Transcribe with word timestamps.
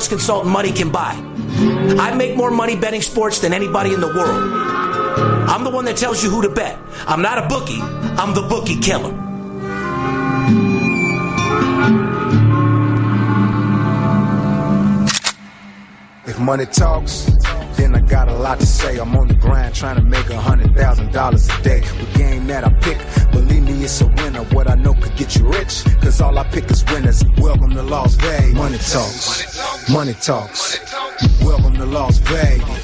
sports 0.00 0.08
consultant 0.08 0.50
money 0.50 0.72
can 0.72 0.90
buy. 0.90 1.12
I 1.98 2.14
make 2.14 2.34
more 2.34 2.50
money 2.50 2.74
betting 2.74 3.02
sports 3.02 3.38
than 3.40 3.52
anybody 3.52 3.92
in 3.92 4.00
the 4.00 4.06
world. 4.06 4.50
I'm 5.46 5.62
the 5.62 5.68
one 5.68 5.84
that 5.84 5.98
tells 5.98 6.24
you 6.24 6.30
who 6.30 6.40
to 6.40 6.48
bet. 6.48 6.78
I'm 7.06 7.20
not 7.20 7.36
a 7.36 7.46
bookie, 7.48 7.80
I'm 7.82 8.32
the 8.32 8.40
bookie 8.40 8.80
killer. 8.80 9.12
If 16.26 16.38
money 16.38 16.64
talks, 16.64 17.28
then 17.92 18.04
I 18.04 18.06
got 18.06 18.28
a 18.28 18.34
lot 18.34 18.60
to 18.60 18.66
say. 18.66 18.98
I'm 18.98 19.14
on 19.16 19.28
the 19.28 19.34
grind 19.34 19.74
trying 19.74 19.96
to 19.96 20.02
make 20.02 20.28
a 20.30 20.40
hundred 20.40 20.76
thousand 20.76 21.12
dollars 21.12 21.48
a 21.48 21.62
day. 21.62 21.80
The 21.80 22.18
game 22.18 22.46
that 22.46 22.64
I 22.64 22.70
pick, 22.80 22.98
believe 23.32 23.62
me, 23.62 23.84
it's 23.84 24.00
a 24.00 24.06
winner. 24.06 24.42
What 24.54 24.68
I 24.68 24.74
know 24.74 24.94
could 24.94 25.16
get 25.16 25.36
you 25.36 25.46
rich, 25.48 25.84
cause 26.00 26.20
all 26.20 26.38
I 26.38 26.44
pick 26.44 26.70
is 26.70 26.84
winners. 26.86 27.24
Welcome 27.38 27.70
to 27.70 27.82
Las 27.82 28.14
Vegas. 28.14 28.54
Money 28.54 28.78
talks, 28.78 29.90
money 29.90 30.14
talks. 30.14 30.78
Welcome 31.42 31.74
to 31.74 31.86
Las 31.86 32.18
Vegas. 32.18 32.79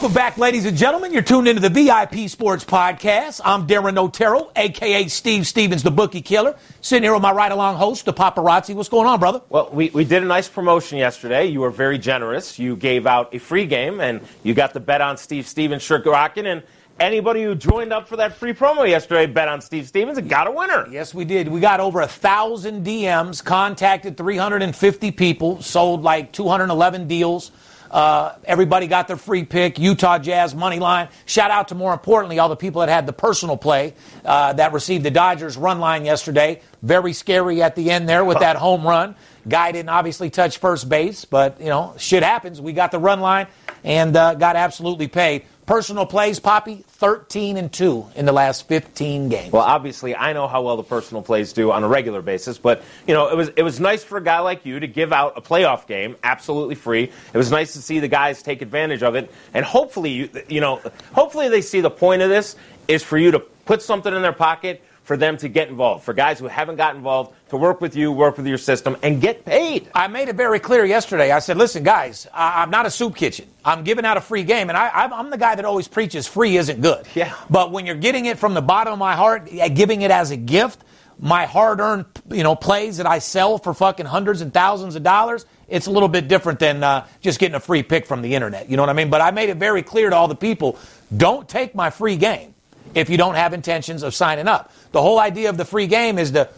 Welcome 0.00 0.14
back, 0.14 0.38
ladies 0.38 0.64
and 0.64 0.78
gentlemen. 0.78 1.12
You're 1.12 1.20
tuned 1.20 1.46
into 1.46 1.60
the 1.60 1.68
VIP 1.68 2.30
Sports 2.30 2.64
Podcast. 2.64 3.42
I'm 3.44 3.66
Darren 3.66 3.98
Otero, 3.98 4.50
aka 4.56 5.06
Steve 5.08 5.46
Stevens, 5.46 5.82
the 5.82 5.90
bookie 5.90 6.22
killer. 6.22 6.56
Sitting 6.80 7.02
here 7.02 7.12
with 7.12 7.20
my 7.20 7.32
right 7.32 7.52
along 7.52 7.76
host, 7.76 8.06
the 8.06 8.14
paparazzi. 8.14 8.74
What's 8.74 8.88
going 8.88 9.06
on, 9.06 9.20
brother? 9.20 9.42
Well, 9.50 9.68
we, 9.70 9.90
we 9.90 10.06
did 10.06 10.22
a 10.22 10.26
nice 10.26 10.48
promotion 10.48 10.96
yesterday. 10.96 11.44
You 11.44 11.60
were 11.60 11.70
very 11.70 11.98
generous. 11.98 12.58
You 12.58 12.76
gave 12.76 13.06
out 13.06 13.34
a 13.34 13.38
free 13.38 13.66
game, 13.66 14.00
and 14.00 14.22
you 14.42 14.54
got 14.54 14.72
the 14.72 14.80
bet 14.80 15.02
on 15.02 15.18
Steve 15.18 15.46
Stevens 15.46 15.82
shirt 15.82 16.06
rocking. 16.06 16.46
And 16.46 16.62
anybody 16.98 17.42
who 17.42 17.54
joined 17.54 17.92
up 17.92 18.08
for 18.08 18.16
that 18.16 18.32
free 18.32 18.54
promo 18.54 18.88
yesterday 18.88 19.26
bet 19.26 19.48
on 19.48 19.60
Steve 19.60 19.86
Stevens 19.86 20.16
and 20.16 20.30
got 20.30 20.46
a 20.46 20.50
winner. 20.50 20.88
Yes, 20.90 21.12
we 21.12 21.26
did. 21.26 21.46
We 21.46 21.60
got 21.60 21.78
over 21.78 22.00
a 22.00 22.08
thousand 22.08 22.86
DMs, 22.86 23.44
contacted 23.44 24.16
350 24.16 25.10
people, 25.10 25.60
sold 25.60 26.00
like 26.00 26.32
211 26.32 27.06
deals. 27.06 27.50
Uh, 27.90 28.36
everybody 28.44 28.86
got 28.86 29.08
their 29.08 29.16
free 29.16 29.44
pick. 29.44 29.78
Utah 29.78 30.18
Jazz 30.18 30.54
money 30.54 30.78
line. 30.78 31.08
Shout 31.26 31.50
out 31.50 31.68
to 31.68 31.74
more 31.74 31.92
importantly 31.92 32.38
all 32.38 32.48
the 32.48 32.56
people 32.56 32.80
that 32.80 32.88
had 32.88 33.06
the 33.06 33.12
personal 33.12 33.56
play 33.56 33.94
uh, 34.24 34.52
that 34.52 34.72
received 34.72 35.04
the 35.04 35.10
Dodgers 35.10 35.56
run 35.56 35.80
line 35.80 36.04
yesterday. 36.04 36.60
Very 36.82 37.12
scary 37.12 37.62
at 37.62 37.74
the 37.74 37.90
end 37.90 38.08
there 38.08 38.24
with 38.24 38.38
that 38.38 38.56
home 38.56 38.86
run. 38.86 39.16
Guy 39.48 39.72
didn't 39.72 39.88
obviously 39.88 40.30
touch 40.30 40.58
first 40.58 40.88
base, 40.88 41.24
but 41.24 41.60
you 41.60 41.68
know 41.68 41.94
shit 41.98 42.22
happens. 42.22 42.60
We 42.60 42.72
got 42.72 42.92
the 42.92 42.98
run 42.98 43.20
line 43.20 43.48
and 43.82 44.14
uh, 44.16 44.34
got 44.34 44.56
absolutely 44.56 45.08
paid. 45.08 45.44
Personal 45.70 46.04
plays, 46.04 46.40
Poppy, 46.40 46.84
13 46.88 47.56
and 47.56 47.72
2 47.72 48.06
in 48.16 48.26
the 48.26 48.32
last 48.32 48.66
15 48.66 49.28
games. 49.28 49.52
Well, 49.52 49.62
obviously, 49.62 50.16
I 50.16 50.32
know 50.32 50.48
how 50.48 50.62
well 50.62 50.76
the 50.76 50.82
personal 50.82 51.22
plays 51.22 51.52
do 51.52 51.70
on 51.70 51.84
a 51.84 51.88
regular 51.88 52.22
basis, 52.22 52.58
but 52.58 52.82
you 53.06 53.14
know, 53.14 53.28
it 53.28 53.36
was 53.36 53.50
it 53.50 53.62
was 53.62 53.78
nice 53.78 54.02
for 54.02 54.18
a 54.18 54.20
guy 54.20 54.40
like 54.40 54.66
you 54.66 54.80
to 54.80 54.88
give 54.88 55.12
out 55.12 55.34
a 55.36 55.40
playoff 55.40 55.86
game 55.86 56.16
absolutely 56.24 56.74
free. 56.74 57.04
It 57.04 57.38
was 57.38 57.52
nice 57.52 57.74
to 57.74 57.82
see 57.82 58.00
the 58.00 58.08
guys 58.08 58.42
take 58.42 58.62
advantage 58.62 59.04
of 59.04 59.14
it, 59.14 59.32
and 59.54 59.64
hopefully, 59.64 60.10
you 60.10 60.28
you 60.48 60.60
know, 60.60 60.82
hopefully 61.12 61.48
they 61.48 61.62
see 61.62 61.80
the 61.80 61.88
point 61.88 62.20
of 62.22 62.30
this 62.30 62.56
is 62.88 63.04
for 63.04 63.16
you 63.16 63.30
to 63.30 63.38
put 63.38 63.80
something 63.80 64.12
in 64.12 64.22
their 64.22 64.32
pocket 64.32 64.82
for 65.10 65.16
them 65.16 65.36
to 65.36 65.48
get 65.48 65.68
involved. 65.68 66.04
For 66.04 66.14
guys 66.14 66.38
who 66.38 66.46
haven't 66.46 66.76
got 66.76 66.94
involved, 66.94 67.34
to 67.48 67.56
work 67.56 67.80
with 67.80 67.96
you, 67.96 68.12
work 68.12 68.36
with 68.36 68.46
your 68.46 68.58
system, 68.58 68.96
and 69.02 69.20
get 69.20 69.44
paid. 69.44 69.90
I 69.92 70.06
made 70.06 70.28
it 70.28 70.36
very 70.36 70.60
clear 70.60 70.84
yesterday. 70.84 71.32
I 71.32 71.40
said, 71.40 71.56
listen, 71.56 71.82
guys, 71.82 72.28
I- 72.32 72.62
I'm 72.62 72.70
not 72.70 72.86
a 72.86 72.90
soup 72.92 73.16
kitchen. 73.16 73.48
I'm 73.64 73.82
giving 73.82 74.04
out 74.04 74.18
a 74.18 74.20
free 74.20 74.44
game, 74.44 74.68
and 74.68 74.78
I, 74.78 74.86
I'm- 74.86 75.12
I'm 75.12 75.30
the 75.30 75.36
guy 75.36 75.56
that 75.56 75.64
always 75.64 75.88
preaches 75.88 76.28
free 76.28 76.56
isn't 76.56 76.80
good. 76.80 77.08
Yeah. 77.16 77.34
But 77.50 77.72
when 77.72 77.86
you're 77.86 77.96
getting 77.96 78.26
it 78.26 78.38
from 78.38 78.54
the 78.54 78.62
bottom 78.62 78.92
of 78.92 79.00
my 79.00 79.16
heart, 79.16 79.50
uh, 79.52 79.68
giving 79.70 80.02
it 80.02 80.12
as 80.12 80.30
a 80.30 80.36
gift, 80.36 80.78
my 81.18 81.44
hard-earned, 81.44 82.04
you 82.30 82.44
know, 82.44 82.54
plays 82.54 82.98
that 82.98 83.06
I 83.06 83.18
sell 83.18 83.58
for 83.58 83.74
fucking 83.74 84.06
hundreds 84.06 84.42
and 84.42 84.54
thousands 84.54 84.94
of 84.94 85.02
dollars, 85.02 85.44
it's 85.66 85.88
a 85.88 85.90
little 85.90 86.08
bit 86.08 86.28
different 86.28 86.60
than 86.60 86.84
uh, 86.84 87.04
just 87.20 87.40
getting 87.40 87.56
a 87.56 87.60
free 87.60 87.82
pick 87.82 88.06
from 88.06 88.22
the 88.22 88.36
internet. 88.36 88.70
You 88.70 88.76
know 88.76 88.84
what 88.84 88.90
I 88.90 88.92
mean? 88.92 89.10
But 89.10 89.22
I 89.22 89.32
made 89.32 89.48
it 89.48 89.56
very 89.56 89.82
clear 89.82 90.08
to 90.08 90.14
all 90.14 90.28
the 90.28 90.36
people: 90.36 90.78
don't 91.16 91.48
take 91.48 91.74
my 91.74 91.90
free 91.90 92.16
game 92.16 92.49
if 92.94 93.10
you 93.10 93.16
don't 93.16 93.34
have 93.34 93.52
intentions 93.52 94.02
of 94.02 94.14
signing 94.14 94.48
up. 94.48 94.72
The 94.92 95.02
whole 95.02 95.18
idea 95.18 95.50
of 95.50 95.56
the 95.56 95.64
free 95.64 95.86
game 95.86 96.18
is 96.18 96.32
to 96.32 96.48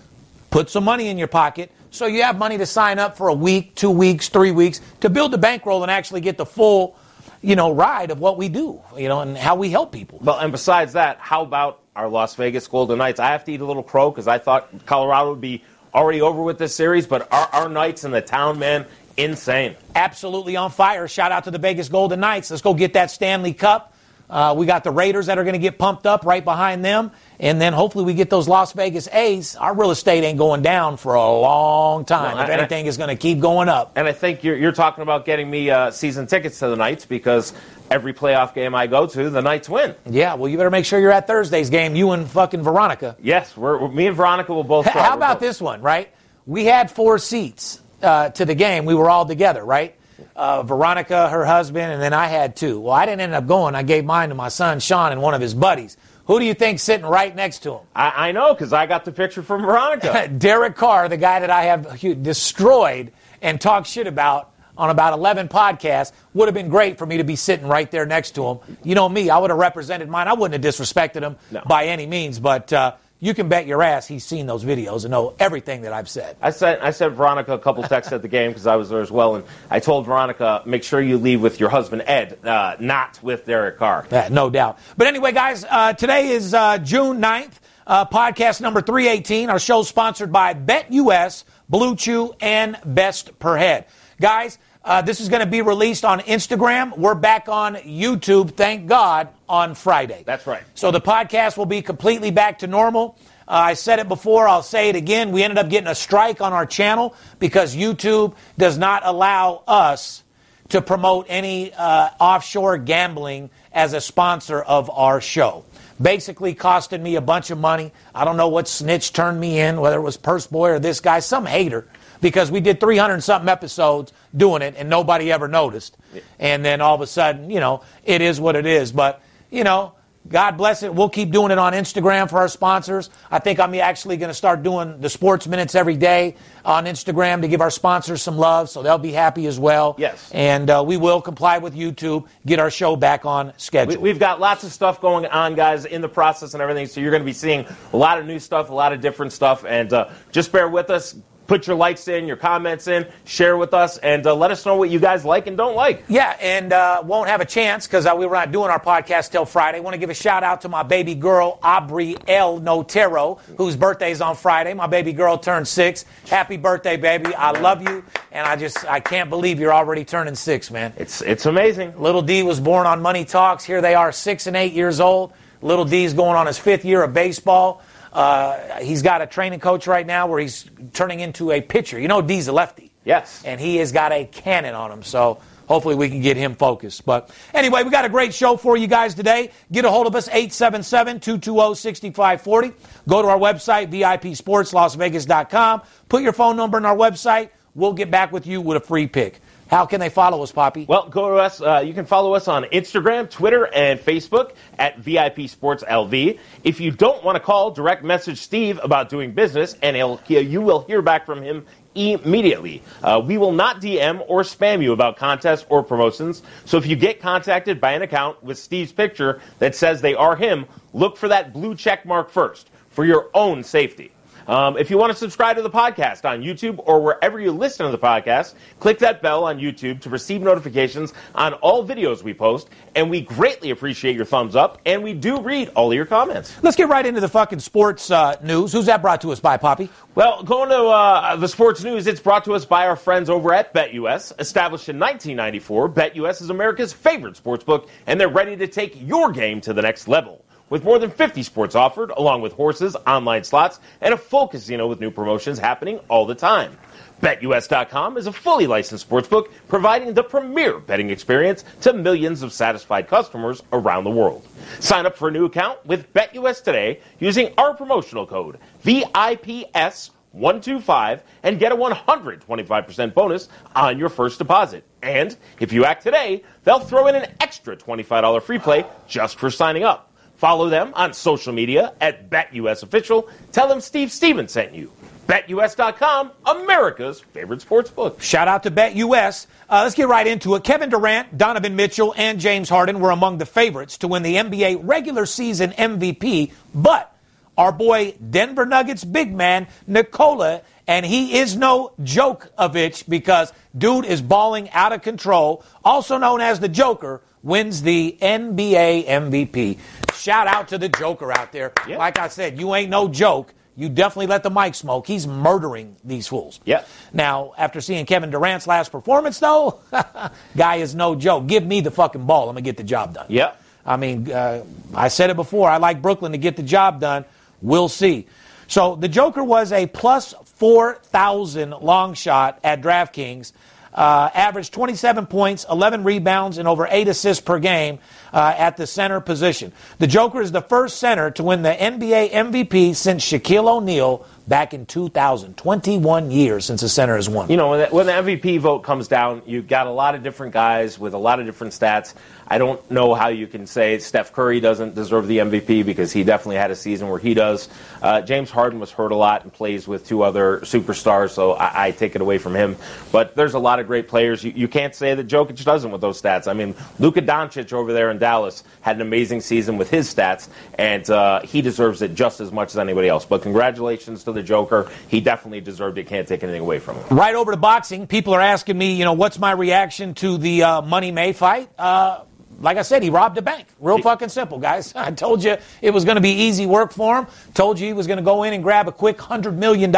put 0.50 0.70
some 0.70 0.84
money 0.84 1.09
in 1.09 1.19
your 1.19 1.28
pocket 1.28 1.70
so 1.93 2.06
you 2.06 2.22
have 2.22 2.38
money 2.38 2.56
to 2.56 2.65
sign 2.65 2.98
up 2.98 3.19
for 3.19 3.28
a 3.28 3.34
week, 3.34 3.75
two 3.75 3.91
weeks, 3.91 4.31
three 4.31 4.50
weeks 4.50 4.81
to 5.00 5.10
build 5.10 5.31
the 5.31 5.38
bankroll 5.38 5.82
and 5.82 5.91
actually 5.91 6.22
get 6.22 6.38
the 6.38 6.47
full, 6.47 6.97
you 7.43 7.54
know, 7.54 7.70
ride 7.70 8.10
of 8.10 8.19
what 8.19 8.38
we 8.38 8.48
do, 8.48 8.81
you 8.97 9.09
know, 9.09 9.20
and 9.20 9.37
how 9.37 9.56
we 9.56 9.70
help 9.70 9.93
people. 9.93 10.19
Well, 10.22 10.38
and 10.38 10.50
besides 10.50 10.94
that, 10.94 11.19
how 11.19 11.43
about 11.43 11.81
our 11.94 12.09
Las 12.09 12.34
Vegas 12.34 12.66
Golden 12.66 12.97
Knights? 12.97 13.20
I 13.20 13.28
have 13.28 13.44
to 13.44 13.53
eat 13.53 13.60
a 13.60 13.66
little 13.66 13.82
crow 13.82 14.10
because 14.10 14.26
I 14.26 14.38
thought 14.38 14.70
Colorado 14.87 15.31
would 15.31 15.43
be 15.43 15.62
already 15.94 16.22
over 16.22 16.43
with 16.43 16.56
this 16.56 16.75
series, 16.75 17.06
but 17.06 17.31
our, 17.31 17.49
our 17.53 17.69
Knights 17.69 18.04
in 18.04 18.10
the 18.10 18.22
town, 18.22 18.59
man, 18.59 18.87
insane. 19.19 19.76
Absolutely 19.94 20.56
on 20.56 20.70
fire. 20.70 21.06
Shout 21.09 21.31
out 21.31 21.44
to 21.44 21.50
the 21.50 21.59
Vegas 21.59 21.91
Golden 21.91 22.20
Knights. 22.20 22.50
Let's 22.50 22.62
go 22.62 22.72
get 22.72 22.94
that 22.94 23.10
Stanley 23.10 23.53
Cup. 23.53 23.91
Uh, 24.32 24.54
we 24.56 24.65
got 24.65 24.82
the 24.82 24.91
Raiders 24.91 25.26
that 25.26 25.37
are 25.37 25.44
going 25.44 25.53
to 25.53 25.59
get 25.59 25.78
pumped 25.78 26.06
up 26.06 26.25
right 26.25 26.43
behind 26.43 26.82
them. 26.82 27.10
And 27.38 27.60
then 27.60 27.75
hopefully 27.75 28.04
we 28.06 28.15
get 28.15 28.31
those 28.31 28.48
Las 28.48 28.72
Vegas 28.72 29.06
A's. 29.12 29.56
Our 29.56 29.75
real 29.75 29.91
estate 29.91 30.25
ain't 30.25 30.38
going 30.38 30.62
down 30.62 30.96
for 30.96 31.12
a 31.14 31.20
long 31.31 32.06
time. 32.06 32.37
Well, 32.37 32.44
if 32.44 32.50
anything, 32.50 32.87
is 32.87 32.96
going 32.96 33.11
to 33.11 33.17
keep 33.17 33.40
going 33.40 33.69
up. 33.69 33.93
And 33.94 34.08
I 34.08 34.12
think 34.12 34.43
you're, 34.43 34.56
you're 34.56 34.73
talking 34.73 35.02
about 35.02 35.26
getting 35.26 35.50
me 35.50 35.69
uh, 35.69 35.90
season 35.90 36.26
tickets 36.26 36.61
to 36.61 36.69
the 36.69 36.76
Knights 36.76 37.05
because 37.05 37.52
every 37.90 38.14
playoff 38.14 38.55
game 38.55 38.75
I 38.75 38.87
go 38.87 39.06
to, 39.06 39.29
the 39.29 39.43
Knights 39.43 39.69
win. 39.69 39.94
Yeah, 40.08 40.32
well, 40.35 40.49
you 40.49 40.56
better 40.56 40.70
make 40.70 40.87
sure 40.87 40.99
you're 40.99 41.11
at 41.12 41.26
Thursday's 41.26 41.69
game, 41.69 41.94
you 41.94 42.12
and 42.12 42.26
fucking 42.26 42.62
Veronica. 42.62 43.17
Yes, 43.23 43.55
we're, 43.55 43.76
we're- 43.76 43.94
me 43.94 44.06
and 44.06 44.17
Veronica 44.17 44.55
will 44.55 44.64
both. 44.64 44.90
Try. 44.90 45.02
How 45.02 45.14
about 45.14 45.35
both- 45.40 45.40
this 45.49 45.61
one, 45.61 45.82
right? 45.82 46.08
We 46.46 46.64
had 46.64 46.90
four 46.90 47.19
seats 47.19 47.82
uh, 48.02 48.31
to 48.31 48.46
the 48.46 48.55
game. 48.55 48.87
We 48.87 48.94
were 48.94 49.11
all 49.11 49.26
together, 49.26 49.62
right? 49.62 49.94
Uh, 50.36 50.62
Veronica, 50.62 51.28
her 51.28 51.44
husband, 51.44 51.92
and 51.92 52.00
then 52.02 52.12
I 52.12 52.26
had 52.26 52.56
two. 52.56 52.80
Well, 52.80 52.92
I 52.94 53.06
didn't 53.06 53.20
end 53.20 53.34
up 53.34 53.46
going. 53.46 53.74
I 53.74 53.82
gave 53.82 54.04
mine 54.04 54.28
to 54.30 54.34
my 54.34 54.48
son 54.48 54.80
Sean 54.80 55.12
and 55.12 55.20
one 55.22 55.34
of 55.34 55.40
his 55.40 55.54
buddies. 55.54 55.96
Who 56.26 56.38
do 56.38 56.44
you 56.44 56.54
think 56.54 56.78
sitting 56.78 57.04
right 57.04 57.34
next 57.34 57.60
to 57.60 57.72
him? 57.74 57.80
I, 57.96 58.28
I 58.28 58.32
know 58.32 58.54
because 58.54 58.72
I 58.72 58.86
got 58.86 59.04
the 59.04 59.12
picture 59.12 59.42
from 59.42 59.62
Veronica. 59.62 60.28
Derek 60.38 60.76
Carr, 60.76 61.08
the 61.08 61.16
guy 61.16 61.40
that 61.40 61.50
I 61.50 61.64
have 61.64 61.98
destroyed 62.22 63.12
and 63.40 63.60
talked 63.60 63.86
shit 63.88 64.06
about 64.06 64.50
on 64.78 64.88
about 64.88 65.12
11 65.12 65.48
podcasts, 65.48 66.12
would 66.32 66.46
have 66.48 66.54
been 66.54 66.68
great 66.70 66.96
for 66.96 67.04
me 67.04 67.18
to 67.18 67.25
be 67.25 67.36
sitting 67.36 67.66
right 67.66 67.90
there 67.90 68.06
next 68.06 68.30
to 68.36 68.44
him. 68.46 68.58
You 68.82 68.94
know 68.94 69.08
me, 69.08 69.28
I 69.30 69.36
would 69.38 69.50
have 69.50 69.58
represented 69.58 70.08
mine. 70.08 70.28
I 70.28 70.32
wouldn't 70.32 70.64
have 70.64 70.75
disrespected 70.75 71.22
him 71.22 71.36
No. 71.50 71.62
by 71.66 71.86
any 71.86 72.06
means, 72.06 72.38
but 72.40 72.72
uh, 72.72 72.94
you 73.22 73.34
can 73.34 73.48
bet 73.48 73.69
your 73.69 73.84
ass 73.84 74.08
he's 74.08 74.24
seen 74.24 74.46
those 74.46 74.64
videos 74.64 75.04
and 75.04 75.12
know 75.12 75.32
everything 75.38 75.82
that 75.82 75.92
I've 75.92 76.08
said. 76.08 76.36
I 76.42 76.50
sent 76.50 76.82
I 76.82 76.90
sent 76.90 77.14
Veronica 77.14 77.52
a 77.52 77.58
couple 77.58 77.84
texts 77.84 78.12
at 78.12 78.20
the 78.20 78.28
game 78.28 78.50
because 78.50 78.66
I 78.66 78.74
was 78.74 78.90
there 78.90 79.00
as 79.00 79.12
well, 79.12 79.36
and 79.36 79.44
I 79.70 79.78
told 79.78 80.06
Veronica 80.06 80.62
make 80.66 80.82
sure 80.82 81.00
you 81.00 81.16
leave 81.19 81.40
with 81.40 81.60
your 81.60 81.70
husband 81.70 82.02
Ed, 82.04 82.44
uh, 82.44 82.76
not 82.80 83.22
with 83.22 83.46
Derek 83.46 83.78
Carr. 83.78 84.06
Yeah, 84.10 84.28
no 84.30 84.50
doubt. 84.50 84.80
But 84.96 85.06
anyway, 85.06 85.30
guys, 85.30 85.64
uh, 85.70 85.92
today 85.92 86.30
is 86.30 86.52
uh, 86.52 86.78
June 86.78 87.22
9th, 87.22 87.52
uh, 87.86 88.06
podcast 88.06 88.60
number 88.60 88.82
318. 88.82 89.50
Our 89.50 89.60
show 89.60 89.84
sponsored 89.84 90.32
by 90.32 90.54
BetUS, 90.54 91.44
Blue 91.68 91.94
Chew, 91.94 92.34
and 92.40 92.76
Best 92.84 93.38
Per 93.38 93.56
Head. 93.56 93.86
Guys, 94.20 94.58
uh, 94.84 95.02
this 95.02 95.20
is 95.20 95.29
going 95.29 95.40
to 95.40 95.46
be 95.46 95.62
released 95.62 96.05
on 96.05 96.20
Instagram. 96.20 96.96
We're 96.96 97.14
back 97.14 97.49
on 97.49 97.76
YouTube, 97.76 98.55
thank 98.55 98.88
God, 98.88 99.29
on 99.49 99.75
Friday. 99.75 100.25
That's 100.26 100.46
right. 100.46 100.62
So 100.75 100.90
the 100.90 101.00
podcast 101.00 101.56
will 101.56 101.67
be 101.67 101.82
completely 101.82 102.31
back 102.31 102.61
to 102.61 102.67
normal. 102.67 103.17
Uh, 103.46 103.52
I 103.52 103.75
said 103.75 103.99
it 103.99 104.08
before, 104.08 104.49
I'll 104.49 104.62
say 104.62 104.88
it 104.88 104.96
again. 104.96 105.31
We 105.31 105.44
ended 105.44 105.58
up 105.58 105.69
getting 105.69 105.88
a 105.88 105.94
strike 105.94 106.40
on 106.40 106.52
our 106.52 106.67
channel 106.67 107.14
because 107.38 107.76
YouTube 107.76 108.34
does 108.58 108.76
not 108.76 109.02
allow 109.05 109.62
us 109.69 110.23
to 110.70 110.81
promote 110.81 111.26
any 111.28 111.73
uh, 111.75 112.08
offshore 112.19 112.78
gambling 112.78 113.50
as 113.73 113.93
a 113.93 114.00
sponsor 114.00 114.61
of 114.61 114.90
our 114.90 115.20
show. 115.20 115.64
Basically, 116.00 116.55
costing 116.55 117.02
me 117.02 117.17
a 117.17 117.20
bunch 117.20 117.50
of 117.50 117.58
money. 117.58 117.93
I 118.14 118.25
don't 118.25 118.37
know 118.37 118.49
what 118.49 118.67
snitch 118.67 119.12
turned 119.12 119.38
me 119.38 119.61
in, 119.61 119.81
whether 119.81 119.99
it 119.99 120.02
was 120.02 120.17
Purse 120.17 120.46
Boy 120.46 120.70
or 120.70 120.78
this 120.78 121.00
guy, 121.00 121.20
some 121.20 121.46
hater 121.46 121.87
because 122.23 122.50
we 122.50 122.61
did 122.61 122.81
300 122.81 123.20
something 123.20 123.50
episodes 123.50 124.14
doing 124.37 124.62
it 124.62 124.75
and 124.76 124.88
nobody 124.88 125.31
ever 125.32 125.49
noticed. 125.49 125.96
And 126.38 126.64
then 126.64 126.81
all 126.81 126.94
of 126.94 127.00
a 127.00 127.06
sudden, 127.06 127.50
you 127.50 127.61
know, 127.61 127.82
it 128.05 128.20
is 128.20 128.40
what 128.40 128.56
it 128.56 128.67
is. 128.67 128.93
But, 128.93 129.23
you 129.50 129.64
know, 129.64 129.94
God 130.29 130.56
bless 130.56 130.84
it. 130.84 130.94
We'll 130.94 131.08
keep 131.08 131.32
doing 131.32 131.50
it 131.50 131.58
on 131.58 131.73
Instagram 131.73 132.31
for 132.31 132.38
our 132.38 132.49
sponsors. 132.49 133.11
I 133.31 133.40
think 133.40 133.58
I'm 133.58 133.75
actually 133.75 134.17
going 134.17 134.29
to 134.29 134.34
start 134.34 134.62
doing 134.62 135.00
the 135.00 135.11
sports 135.11 135.49
minutes 135.49 135.75
every 135.75 135.96
day 135.96 136.37
on 136.64 136.84
Instagram 136.87 137.40
to 137.40 137.49
give 137.49 137.61
our 137.61 137.70
sponsors 137.70 138.23
some 138.23 138.38
love, 138.38 138.70
so 138.70 138.82
they'll 138.82 138.99
be 138.99 139.11
happy 139.11 139.46
as 139.46 139.58
well. 139.58 139.96
Yes. 139.99 140.31
And 140.32 140.70
uh, 140.70 140.85
we 140.87 140.96
will 140.96 141.20
comply 141.20 141.58
with 141.58 141.75
YouTube, 141.75 142.28
get 142.46 142.61
our 142.61 142.70
show 142.70 142.94
back 142.94 143.26
on 143.26 143.52
schedule. 143.56 144.00
We, 144.00 144.11
have 144.11 144.20
got 144.20 144.38
lots 144.38 144.62
of 144.62 144.73
stuff 144.73 145.00
going 145.00 145.26
on, 145.26 145.56
guys, 145.56 145.87
in 145.87 146.02
the 146.02 146.08
process 146.08 146.55
and 146.55 146.62
everything. 146.62 146.87
So 146.87 147.00
you're 147.00 147.11
going 147.11 147.23
to 147.23 147.26
be 147.26 147.32
seeing 147.32 147.67
a 147.93 147.96
lot 147.96 148.19
of 148.19 148.26
new 148.26 148.38
stuff, 148.38 148.70
a 148.70 148.75
lot 148.75 148.93
of 148.93 149.00
different 149.00 149.32
stuff, 149.32 149.64
and 149.64 149.93
uh, 149.93 150.11
just 150.31 150.52
bear 150.52 150.69
with 150.69 150.88
us 150.90 151.17
put 151.46 151.66
your 151.66 151.76
likes 151.76 152.08
in, 152.08 152.26
your 152.26 152.36
comments 152.36 152.88
in, 152.88 153.06
share 153.24 153.56
with 153.56 153.74
us, 153.74 153.98
and 153.98 154.26
uh, 154.26 154.34
let 154.34 154.50
us 154.50 154.64
know 154.64 154.76
what 154.76 154.90
you 154.90 154.98
guys 154.98 155.24
like 155.24 155.46
and 155.46 155.56
don't 155.56 155.74
like. 155.74 156.04
Yeah, 156.08 156.36
and 156.40 156.72
uh, 156.72 157.02
won't 157.04 157.28
have 157.28 157.40
a 157.40 157.44
chance 157.44 157.86
because 157.86 158.06
uh, 158.06 158.14
we 158.16 158.26
were 158.26 158.34
not 158.34 158.52
doing 158.52 158.70
our 158.70 158.80
podcast 158.80 159.30
till 159.30 159.44
Friday. 159.44 159.80
want 159.80 159.94
to 159.94 159.98
give 159.98 160.10
a 160.10 160.14
shout 160.14 160.42
out 160.42 160.62
to 160.62 160.68
my 160.68 160.82
baby 160.82 161.14
girl, 161.14 161.58
Aubrey 161.62 162.16
L. 162.28 162.60
Notero, 162.60 163.40
whose 163.56 163.76
birthday 163.76 164.10
is 164.10 164.20
on 164.20 164.36
Friday. 164.36 164.74
My 164.74 164.86
baby 164.86 165.12
girl 165.12 165.38
turned 165.38 165.68
six. 165.68 166.04
Happy 166.28 166.56
birthday, 166.56 166.96
baby. 166.96 167.34
I 167.34 167.58
love 167.58 167.82
you, 167.82 168.04
and 168.30 168.46
I 168.46 168.56
just 168.56 168.84
I 168.84 169.00
can't 169.00 169.30
believe 169.30 169.60
you're 169.60 169.74
already 169.74 170.04
turning 170.04 170.34
six, 170.34 170.70
man. 170.70 170.92
It's, 170.96 171.22
it's 171.22 171.46
amazing. 171.46 172.00
Little 172.00 172.22
D 172.22 172.42
was 172.42 172.60
born 172.60 172.86
on 172.86 173.02
Money 173.02 173.24
Talks. 173.24 173.64
Here 173.64 173.80
they 173.80 173.94
are, 173.94 174.12
six 174.12 174.46
and 174.46 174.56
eight 174.56 174.72
years 174.72 175.00
old. 175.00 175.32
Little 175.60 175.84
D's 175.84 176.12
going 176.12 176.36
on 176.36 176.46
his 176.46 176.58
fifth 176.58 176.84
year 176.84 177.02
of 177.02 177.14
baseball. 177.14 177.82
Uh, 178.12 178.81
he's 178.81 179.03
got 179.03 179.23
a 179.23 179.26
training 179.26 179.61
coach 179.61 179.87
right 179.87 180.06
now 180.06 180.26
where 180.26 180.41
he's 180.41 180.67
turning 180.93 181.20
into 181.20 181.50
a 181.50 181.61
pitcher. 181.61 181.99
You 181.99 182.09
know, 182.09 182.23
D's 182.23 182.49
a 182.49 182.53
lefty. 182.53 182.93
Yes. 183.05 183.43
And 183.44 183.61
he 183.61 183.76
has 183.76 183.93
got 183.93 184.12
a 184.12 184.25
cannon 184.26 184.75
on 184.75 184.93
him. 184.93 185.03
So 185.03 185.41
hopefully 185.67 185.94
we 185.94 186.09
can 186.09 186.20
get 186.20 186.37
him 186.37 186.55
focused. 186.55 187.06
But 187.06 187.31
anyway, 187.55 187.82
we 187.82 187.91
got 187.91 188.05
a 188.05 188.09
great 188.09 188.32
show 188.35 188.56
for 188.56 188.76
you 188.76 188.87
guys 188.87 189.14
today. 189.14 189.50
Get 189.70 189.85
a 189.85 189.91
hold 189.91 190.06
of 190.06 190.14
us, 190.14 190.29
877-220-6540. 190.29 192.75
Go 193.09 193.23
to 193.23 193.29
our 193.29 193.38
website, 193.38 193.91
VIPSportsLasVegas.com. 193.91 195.82
Put 196.09 196.23
your 196.23 196.32
phone 196.32 196.56
number 196.56 196.79
in 196.79 196.85
our 196.85 196.97
website. 196.97 197.50
We'll 197.75 197.94
get 197.94 198.11
back 198.11 198.32
with 198.32 198.47
you 198.47 198.61
with 198.61 198.76
a 198.76 198.81
free 198.81 199.06
pick. 199.06 199.41
How 199.72 199.86
can 199.86 200.00
they 200.00 200.10
follow 200.10 200.42
us, 200.42 200.52
Poppy? 200.52 200.84
Well, 200.86 201.08
go 201.08 201.30
to 201.30 201.36
us. 201.36 201.62
Uh, 201.62 201.82
you 201.82 201.94
can 201.94 202.04
follow 202.04 202.34
us 202.34 202.46
on 202.46 202.64
Instagram, 202.64 203.30
Twitter, 203.30 203.69
and 203.74 203.98
Facebook 203.98 204.52
at 204.78 204.98
VIP 204.98 205.48
Sports 205.48 205.82
LV. 205.82 206.38
If 206.62 206.78
you 206.78 206.90
don't 206.90 207.24
want 207.24 207.36
to 207.36 207.40
call, 207.40 207.70
direct 207.70 208.04
message 208.04 208.36
Steve 208.36 208.78
about 208.82 209.08
doing 209.08 209.32
business, 209.32 209.74
and 209.80 209.96
he'll 209.96 210.20
you 210.28 210.60
will 210.60 210.82
hear 210.82 211.00
back 211.00 211.24
from 211.24 211.40
him 211.40 211.64
immediately. 211.94 212.82
Uh, 213.02 213.22
we 213.24 213.38
will 213.38 213.52
not 213.52 213.80
DM 213.80 214.22
or 214.28 214.42
spam 214.42 214.82
you 214.82 214.92
about 214.92 215.16
contests 215.16 215.64
or 215.70 215.82
promotions. 215.82 216.42
So 216.66 216.76
if 216.76 216.84
you 216.84 216.94
get 216.94 217.18
contacted 217.18 217.80
by 217.80 217.92
an 217.92 218.02
account 218.02 218.44
with 218.44 218.58
Steve's 218.58 218.92
picture 218.92 219.40
that 219.58 219.75
says 219.75 220.02
they 220.02 220.14
are 220.14 220.36
him, 220.36 220.66
look 220.92 221.16
for 221.16 221.28
that 221.28 221.54
blue 221.54 221.75
check 221.75 222.04
mark 222.04 222.28
first 222.28 222.68
for 222.90 223.06
your 223.06 223.30
own 223.32 223.64
safety. 223.64 224.12
Um, 224.46 224.76
if 224.76 224.90
you 224.90 224.98
want 224.98 225.12
to 225.12 225.18
subscribe 225.18 225.56
to 225.56 225.62
the 225.62 225.70
podcast 225.70 226.24
on 226.24 226.42
YouTube 226.42 226.82
or 226.84 227.02
wherever 227.02 227.40
you 227.40 227.52
listen 227.52 227.86
to 227.86 227.92
the 227.92 227.98
podcast, 227.98 228.54
click 228.80 228.98
that 228.98 229.22
bell 229.22 229.44
on 229.44 229.58
YouTube 229.58 230.00
to 230.00 230.10
receive 230.10 230.42
notifications 230.42 231.12
on 231.34 231.54
all 231.54 231.86
videos 231.86 232.22
we 232.22 232.34
post. 232.34 232.68
And 232.94 233.08
we 233.10 233.20
greatly 233.20 233.70
appreciate 233.70 234.16
your 234.16 234.24
thumbs 234.24 234.54
up, 234.54 234.80
and 234.84 235.02
we 235.02 235.14
do 235.14 235.40
read 235.40 235.70
all 235.70 235.90
of 235.90 235.96
your 235.96 236.06
comments. 236.06 236.54
Let's 236.62 236.76
get 236.76 236.88
right 236.88 237.04
into 237.04 237.20
the 237.20 237.28
fucking 237.28 237.60
sports 237.60 238.10
uh, 238.10 238.36
news. 238.42 238.72
Who's 238.72 238.86
that 238.86 239.00
brought 239.00 239.20
to 239.22 239.32
us 239.32 239.40
by, 239.40 239.56
Poppy? 239.56 239.88
Well, 240.14 240.42
going 240.42 240.68
to 240.68 240.84
uh, 240.84 241.36
the 241.36 241.48
sports 241.48 241.82
news, 241.82 242.06
it's 242.06 242.20
brought 242.20 242.44
to 242.44 242.54
us 242.54 242.64
by 242.64 242.86
our 242.86 242.96
friends 242.96 243.30
over 243.30 243.54
at 243.54 243.72
BetUS. 243.72 244.38
Established 244.38 244.88
in 244.88 244.98
1994, 244.98 245.88
BetUS 245.88 246.42
is 246.42 246.50
America's 246.50 246.92
favorite 246.92 247.36
sports 247.36 247.64
book, 247.64 247.88
and 248.06 248.20
they're 248.20 248.28
ready 248.28 248.56
to 248.56 248.66
take 248.66 249.00
your 249.00 249.32
game 249.32 249.60
to 249.62 249.72
the 249.72 249.82
next 249.82 250.08
level 250.08 250.44
with 250.72 250.82
more 250.84 250.98
than 250.98 251.10
50 251.10 251.42
sports 251.42 251.74
offered, 251.74 252.10
along 252.16 252.40
with 252.40 252.54
horses, 252.54 252.96
online 253.06 253.44
slots, 253.44 253.78
and 254.00 254.14
a 254.14 254.16
full 254.16 254.48
casino 254.48 254.88
with 254.88 255.00
new 255.00 255.10
promotions 255.10 255.58
happening 255.58 255.98
all 256.08 256.24
the 256.24 256.34
time. 256.34 256.78
BetUS.com 257.20 258.16
is 258.16 258.26
a 258.26 258.32
fully 258.32 258.66
licensed 258.66 259.06
sportsbook 259.06 259.52
providing 259.69 260.14
the 260.14 260.22
premier 260.22 260.78
betting 260.78 261.10
experience 261.10 261.62
to 261.82 261.92
millions 261.92 262.40
of 262.40 262.54
satisfied 262.54 263.06
customers 263.06 263.62
around 263.74 264.04
the 264.04 264.10
world. 264.10 264.48
Sign 264.80 265.04
up 265.04 265.14
for 265.14 265.28
a 265.28 265.30
new 265.30 265.44
account 265.44 265.84
with 265.84 266.10
BetUS 266.14 266.64
today 266.64 267.00
using 267.18 267.52
our 267.58 267.75
promotional 267.75 268.26
code 268.26 268.56
VIPS125 268.82 271.20
and 271.42 271.58
get 271.58 271.72
a 271.72 271.76
125% 271.76 273.12
bonus 273.12 273.50
on 273.76 273.98
your 273.98 274.08
first 274.08 274.38
deposit. 274.38 274.84
And 275.02 275.36
if 275.60 275.70
you 275.70 275.84
act 275.84 276.02
today, 276.02 276.42
they'll 276.64 276.80
throw 276.80 277.08
in 277.08 277.14
an 277.14 277.30
extra 277.40 277.76
$25 277.76 278.40
free 278.40 278.58
play 278.58 278.86
just 279.06 279.38
for 279.38 279.50
signing 279.50 279.84
up. 279.84 280.08
Follow 280.42 280.68
them 280.68 280.90
on 280.96 281.14
social 281.14 281.52
media 281.52 281.92
at 282.00 282.28
BetUSOfficial. 282.28 283.30
Tell 283.52 283.68
them 283.68 283.80
Steve 283.80 284.10
Stevens 284.10 284.50
sent 284.50 284.74
you. 284.74 284.90
BetUS.com, 285.28 286.32
America's 286.44 287.20
favorite 287.20 287.61
sports 287.61 287.90
book. 287.92 288.20
Shout 288.20 288.49
out 288.49 288.64
to 288.64 288.70
BetUS. 288.72 289.46
Uh, 289.70 289.82
let's 289.84 289.94
get 289.94 290.08
right 290.08 290.26
into 290.26 290.56
it. 290.56 290.64
Kevin 290.64 290.90
Durant, 290.90 291.38
Donovan 291.38 291.76
Mitchell, 291.76 292.12
and 292.16 292.40
James 292.40 292.68
Harden 292.68 292.99
were 292.99 293.12
among 293.12 293.38
the 293.38 293.46
favorites 293.46 293.99
to 293.99 294.08
win 294.08 294.25
the 294.25 294.34
NBA 294.34 294.80
regular 294.82 295.26
season 295.26 295.70
MVP, 295.70 296.52
but 296.75 297.16
our 297.56 297.70
boy 297.70 298.16
Denver 298.28 298.66
Nuggets 298.66 299.04
big 299.04 299.32
man, 299.32 299.68
Nikola, 299.87 300.62
and 300.88 301.06
he 301.06 301.38
is 301.38 301.54
no 301.54 301.92
joke 302.02 302.50
of 302.58 302.75
it 302.75 303.04
because 303.08 303.52
dude 303.78 304.06
is 304.06 304.20
balling 304.20 304.68
out 304.70 304.92
of 304.92 305.02
control, 305.02 305.64
also 305.84 306.18
known 306.18 306.40
as 306.40 306.58
the 306.58 306.68
Joker, 306.68 307.22
wins 307.42 307.82
the 307.82 308.16
NBA 308.20 309.06
MVP. 309.06 309.78
Shout 310.14 310.46
out 310.46 310.68
to 310.68 310.78
the 310.78 310.88
Joker 310.88 311.32
out 311.32 311.52
there. 311.52 311.72
Yeah. 311.87 311.96
Like 311.99 312.18
I 312.18 312.28
said, 312.28 312.58
you 312.61 312.75
ain't 312.75 312.90
no 312.90 313.08
joke. 313.08 313.52
You 313.75 313.88
definitely 313.88 314.26
let 314.26 314.42
the 314.42 314.50
mic 314.50 314.75
smoke. 314.75 315.06
He's 315.06 315.26
murdering 315.26 315.96
these 316.04 316.28
fools. 316.28 316.61
Yeah. 316.64 316.84
Now, 317.12 317.54
after 317.56 317.80
seeing 317.80 318.04
Kevin 318.04 318.30
Durant's 318.30 318.66
last 318.66 318.92
performance, 318.92 319.38
though, 319.38 319.80
guy 320.56 320.76
is 320.76 320.94
no 320.94 321.14
joke. 321.14 321.46
Give 321.46 321.64
me 321.64 321.80
the 321.80 321.90
fucking 321.90 322.26
ball. 322.26 322.49
I'm 322.49 322.54
gonna 322.54 322.61
get 322.61 322.76
the 322.76 322.84
job 322.84 323.14
done. 323.14 323.26
Yeah. 323.28 323.54
I 323.84 323.96
mean, 323.96 324.30
uh, 324.30 324.64
I 324.94 325.08
said 325.08 325.30
it 325.30 325.37
before. 325.37 325.68
I 325.68 325.78
like 325.78 326.02
Brooklyn 326.02 326.32
to 326.32 326.38
get 326.38 326.56
the 326.56 326.62
job 326.62 327.00
done. 327.00 327.25
We'll 327.62 327.88
see. 327.88 328.26
So 328.68 328.94
the 328.94 329.08
Joker 329.08 329.42
was 329.42 329.72
a 329.72 329.87
plus 329.87 330.34
4,000 330.56 331.70
long 331.70 332.14
shot 332.14 332.61
at 332.62 332.80
DraftKings 332.80 333.52
uh, 333.94 334.30
averaged 334.34 334.72
27 334.72 335.26
points, 335.26 335.66
11 335.70 336.04
rebounds, 336.04 336.58
and 336.58 336.66
over 336.66 336.87
8 336.90 337.08
assists 337.08 337.42
per 337.42 337.58
game 337.58 337.99
uh, 338.32 338.54
at 338.56 338.76
the 338.76 338.87
center 338.87 339.20
position. 339.20 339.72
The 339.99 340.06
Joker 340.06 340.40
is 340.40 340.52
the 340.52 340.62
first 340.62 340.99
center 340.99 341.30
to 341.32 341.42
win 341.42 341.62
the 341.62 341.72
NBA 341.72 342.30
MVP 342.30 342.94
since 342.94 343.25
Shaquille 343.25 343.68
O'Neal 343.68 344.26
back 344.46 344.75
in 344.75 344.87
2000. 344.87 345.56
21 345.56 346.30
years 346.30 346.64
since 346.64 346.80
the 346.80 346.88
center 346.88 347.16
has 347.16 347.28
won. 347.28 347.50
You 347.50 347.56
know, 347.56 347.87
when 347.90 348.06
the, 348.06 348.12
MVP 348.12 348.61
vote 348.61 348.80
comes 348.80 349.08
down, 349.08 349.42
you've 349.46 349.68
got 349.68 349.87
a 349.87 349.90
lot 349.90 350.14
of 350.14 350.22
different 350.22 350.52
guys 350.52 350.99
with 350.99 351.14
a 351.14 351.18
lot 351.18 351.40
of 351.40 351.46
different 351.46 351.72
stats. 351.72 352.14
I 352.52 352.58
don't 352.58 352.90
know 352.90 353.14
how 353.14 353.28
you 353.28 353.46
can 353.46 353.66
say 353.66 353.99
Steph 353.99 354.32
Curry 354.32 354.61
doesn't 354.61 354.94
deserve 354.94 355.26
the 355.26 355.38
MVP 355.38 355.87
because 355.87 356.12
he 356.12 356.22
definitely 356.22 356.56
had 356.56 356.70
a 356.70 356.76
season 356.76 357.08
where 357.08 357.18
he 357.18 357.32
does. 357.32 357.68
Uh, 358.02 358.20
James 358.20 358.50
Harden 358.50 358.78
was 358.78 358.90
hurt 358.90 359.11
a 359.11 359.16
lot 359.16 359.44
and 359.44 359.50
plays 359.50 359.88
with 359.88 360.06
two 360.06 360.22
other 360.22 360.58
superstars, 360.58 361.30
so 361.30 361.52
I, 361.52 361.87
I, 361.87 361.90
take 361.92 362.14
it 362.14 362.20
away 362.20 362.37
from 362.37 362.54
him. 362.54 362.76
But 363.11 363.37
there's 363.37 363.54
a 363.54 363.58
lot 363.58 363.80
of 363.80 363.87
great 363.87 364.06
players. 364.06 364.44
You, 364.44 364.52
you 364.54 364.68
can't 364.68 364.94
say 364.94 365.14
that 365.14 365.28
Jokic 365.28 365.64
doesn't 365.64 365.90
with 365.90 366.02
those 366.02 366.20
stats. 366.20 366.46
I 366.46 366.52
mean, 366.52 366.75
Luka 366.99 367.22
Doncic 367.22 367.72
over 367.72 367.92
there 367.92 368.11
in 368.11 368.18
Dallas 368.18 368.64
had 368.82 368.96
an 368.96 369.02
amazing 369.02 369.40
season 369.40 369.78
with 369.78 369.88
his 369.88 370.12
stats, 370.12 370.49
and 370.75 371.08
uh, 371.08 371.40
he 371.40 371.62
deserves 371.62 372.02
it 372.02 372.14
just 372.14 372.40
as 372.40 372.52
much 372.52 372.70
as 372.70 372.78
anybody 372.78 373.08
else. 373.08 373.25
But 373.25 373.42
congratulations 373.42 374.25
to 374.25 374.31
the 374.32 374.42
Joker. 374.42 374.90
He 375.08 375.20
definitely 375.20 375.60
deserved 375.60 375.98
it. 375.98 376.06
Can't 376.06 376.26
take 376.26 376.42
anything 376.42 376.62
away 376.62 376.78
from 376.78 376.96
him. 376.96 377.16
Right 377.16 377.34
over 377.34 377.50
to 377.52 377.56
boxing. 377.56 378.06
People 378.06 378.34
are 378.34 378.40
asking 378.40 378.76
me, 378.78 378.94
you 378.94 379.04
know, 379.04 379.12
what's 379.12 379.38
my 379.38 379.52
reaction 379.52 380.14
to 380.14 380.38
the 380.38 380.62
uh, 380.62 380.82
Money 380.82 381.10
May 381.10 381.32
fight? 381.32 381.70
Uh, 381.78 382.22
like 382.60 382.76
I 382.76 382.82
said, 382.82 383.02
he 383.02 383.10
robbed 383.10 383.36
a 383.38 383.42
bank. 383.42 383.66
Real 383.80 383.98
fucking 383.98 384.28
simple, 384.28 384.58
guys. 384.58 384.92
I 384.96 385.10
told 385.10 385.42
you 385.42 385.56
it 385.80 385.90
was 385.90 386.04
going 386.04 386.14
to 386.14 386.20
be 386.20 386.30
easy 386.30 386.64
work 386.64 386.92
for 386.92 387.18
him. 387.18 387.26
Told 387.54 387.78
you 387.80 387.86
he 387.86 387.92
was 387.92 388.06
going 388.06 388.18
to 388.18 388.22
go 388.24 388.44
in 388.44 388.52
and 388.52 388.62
grab 388.62 388.88
a 388.88 388.92
quick 388.92 389.18
$100 389.18 389.54
million, 389.56 389.94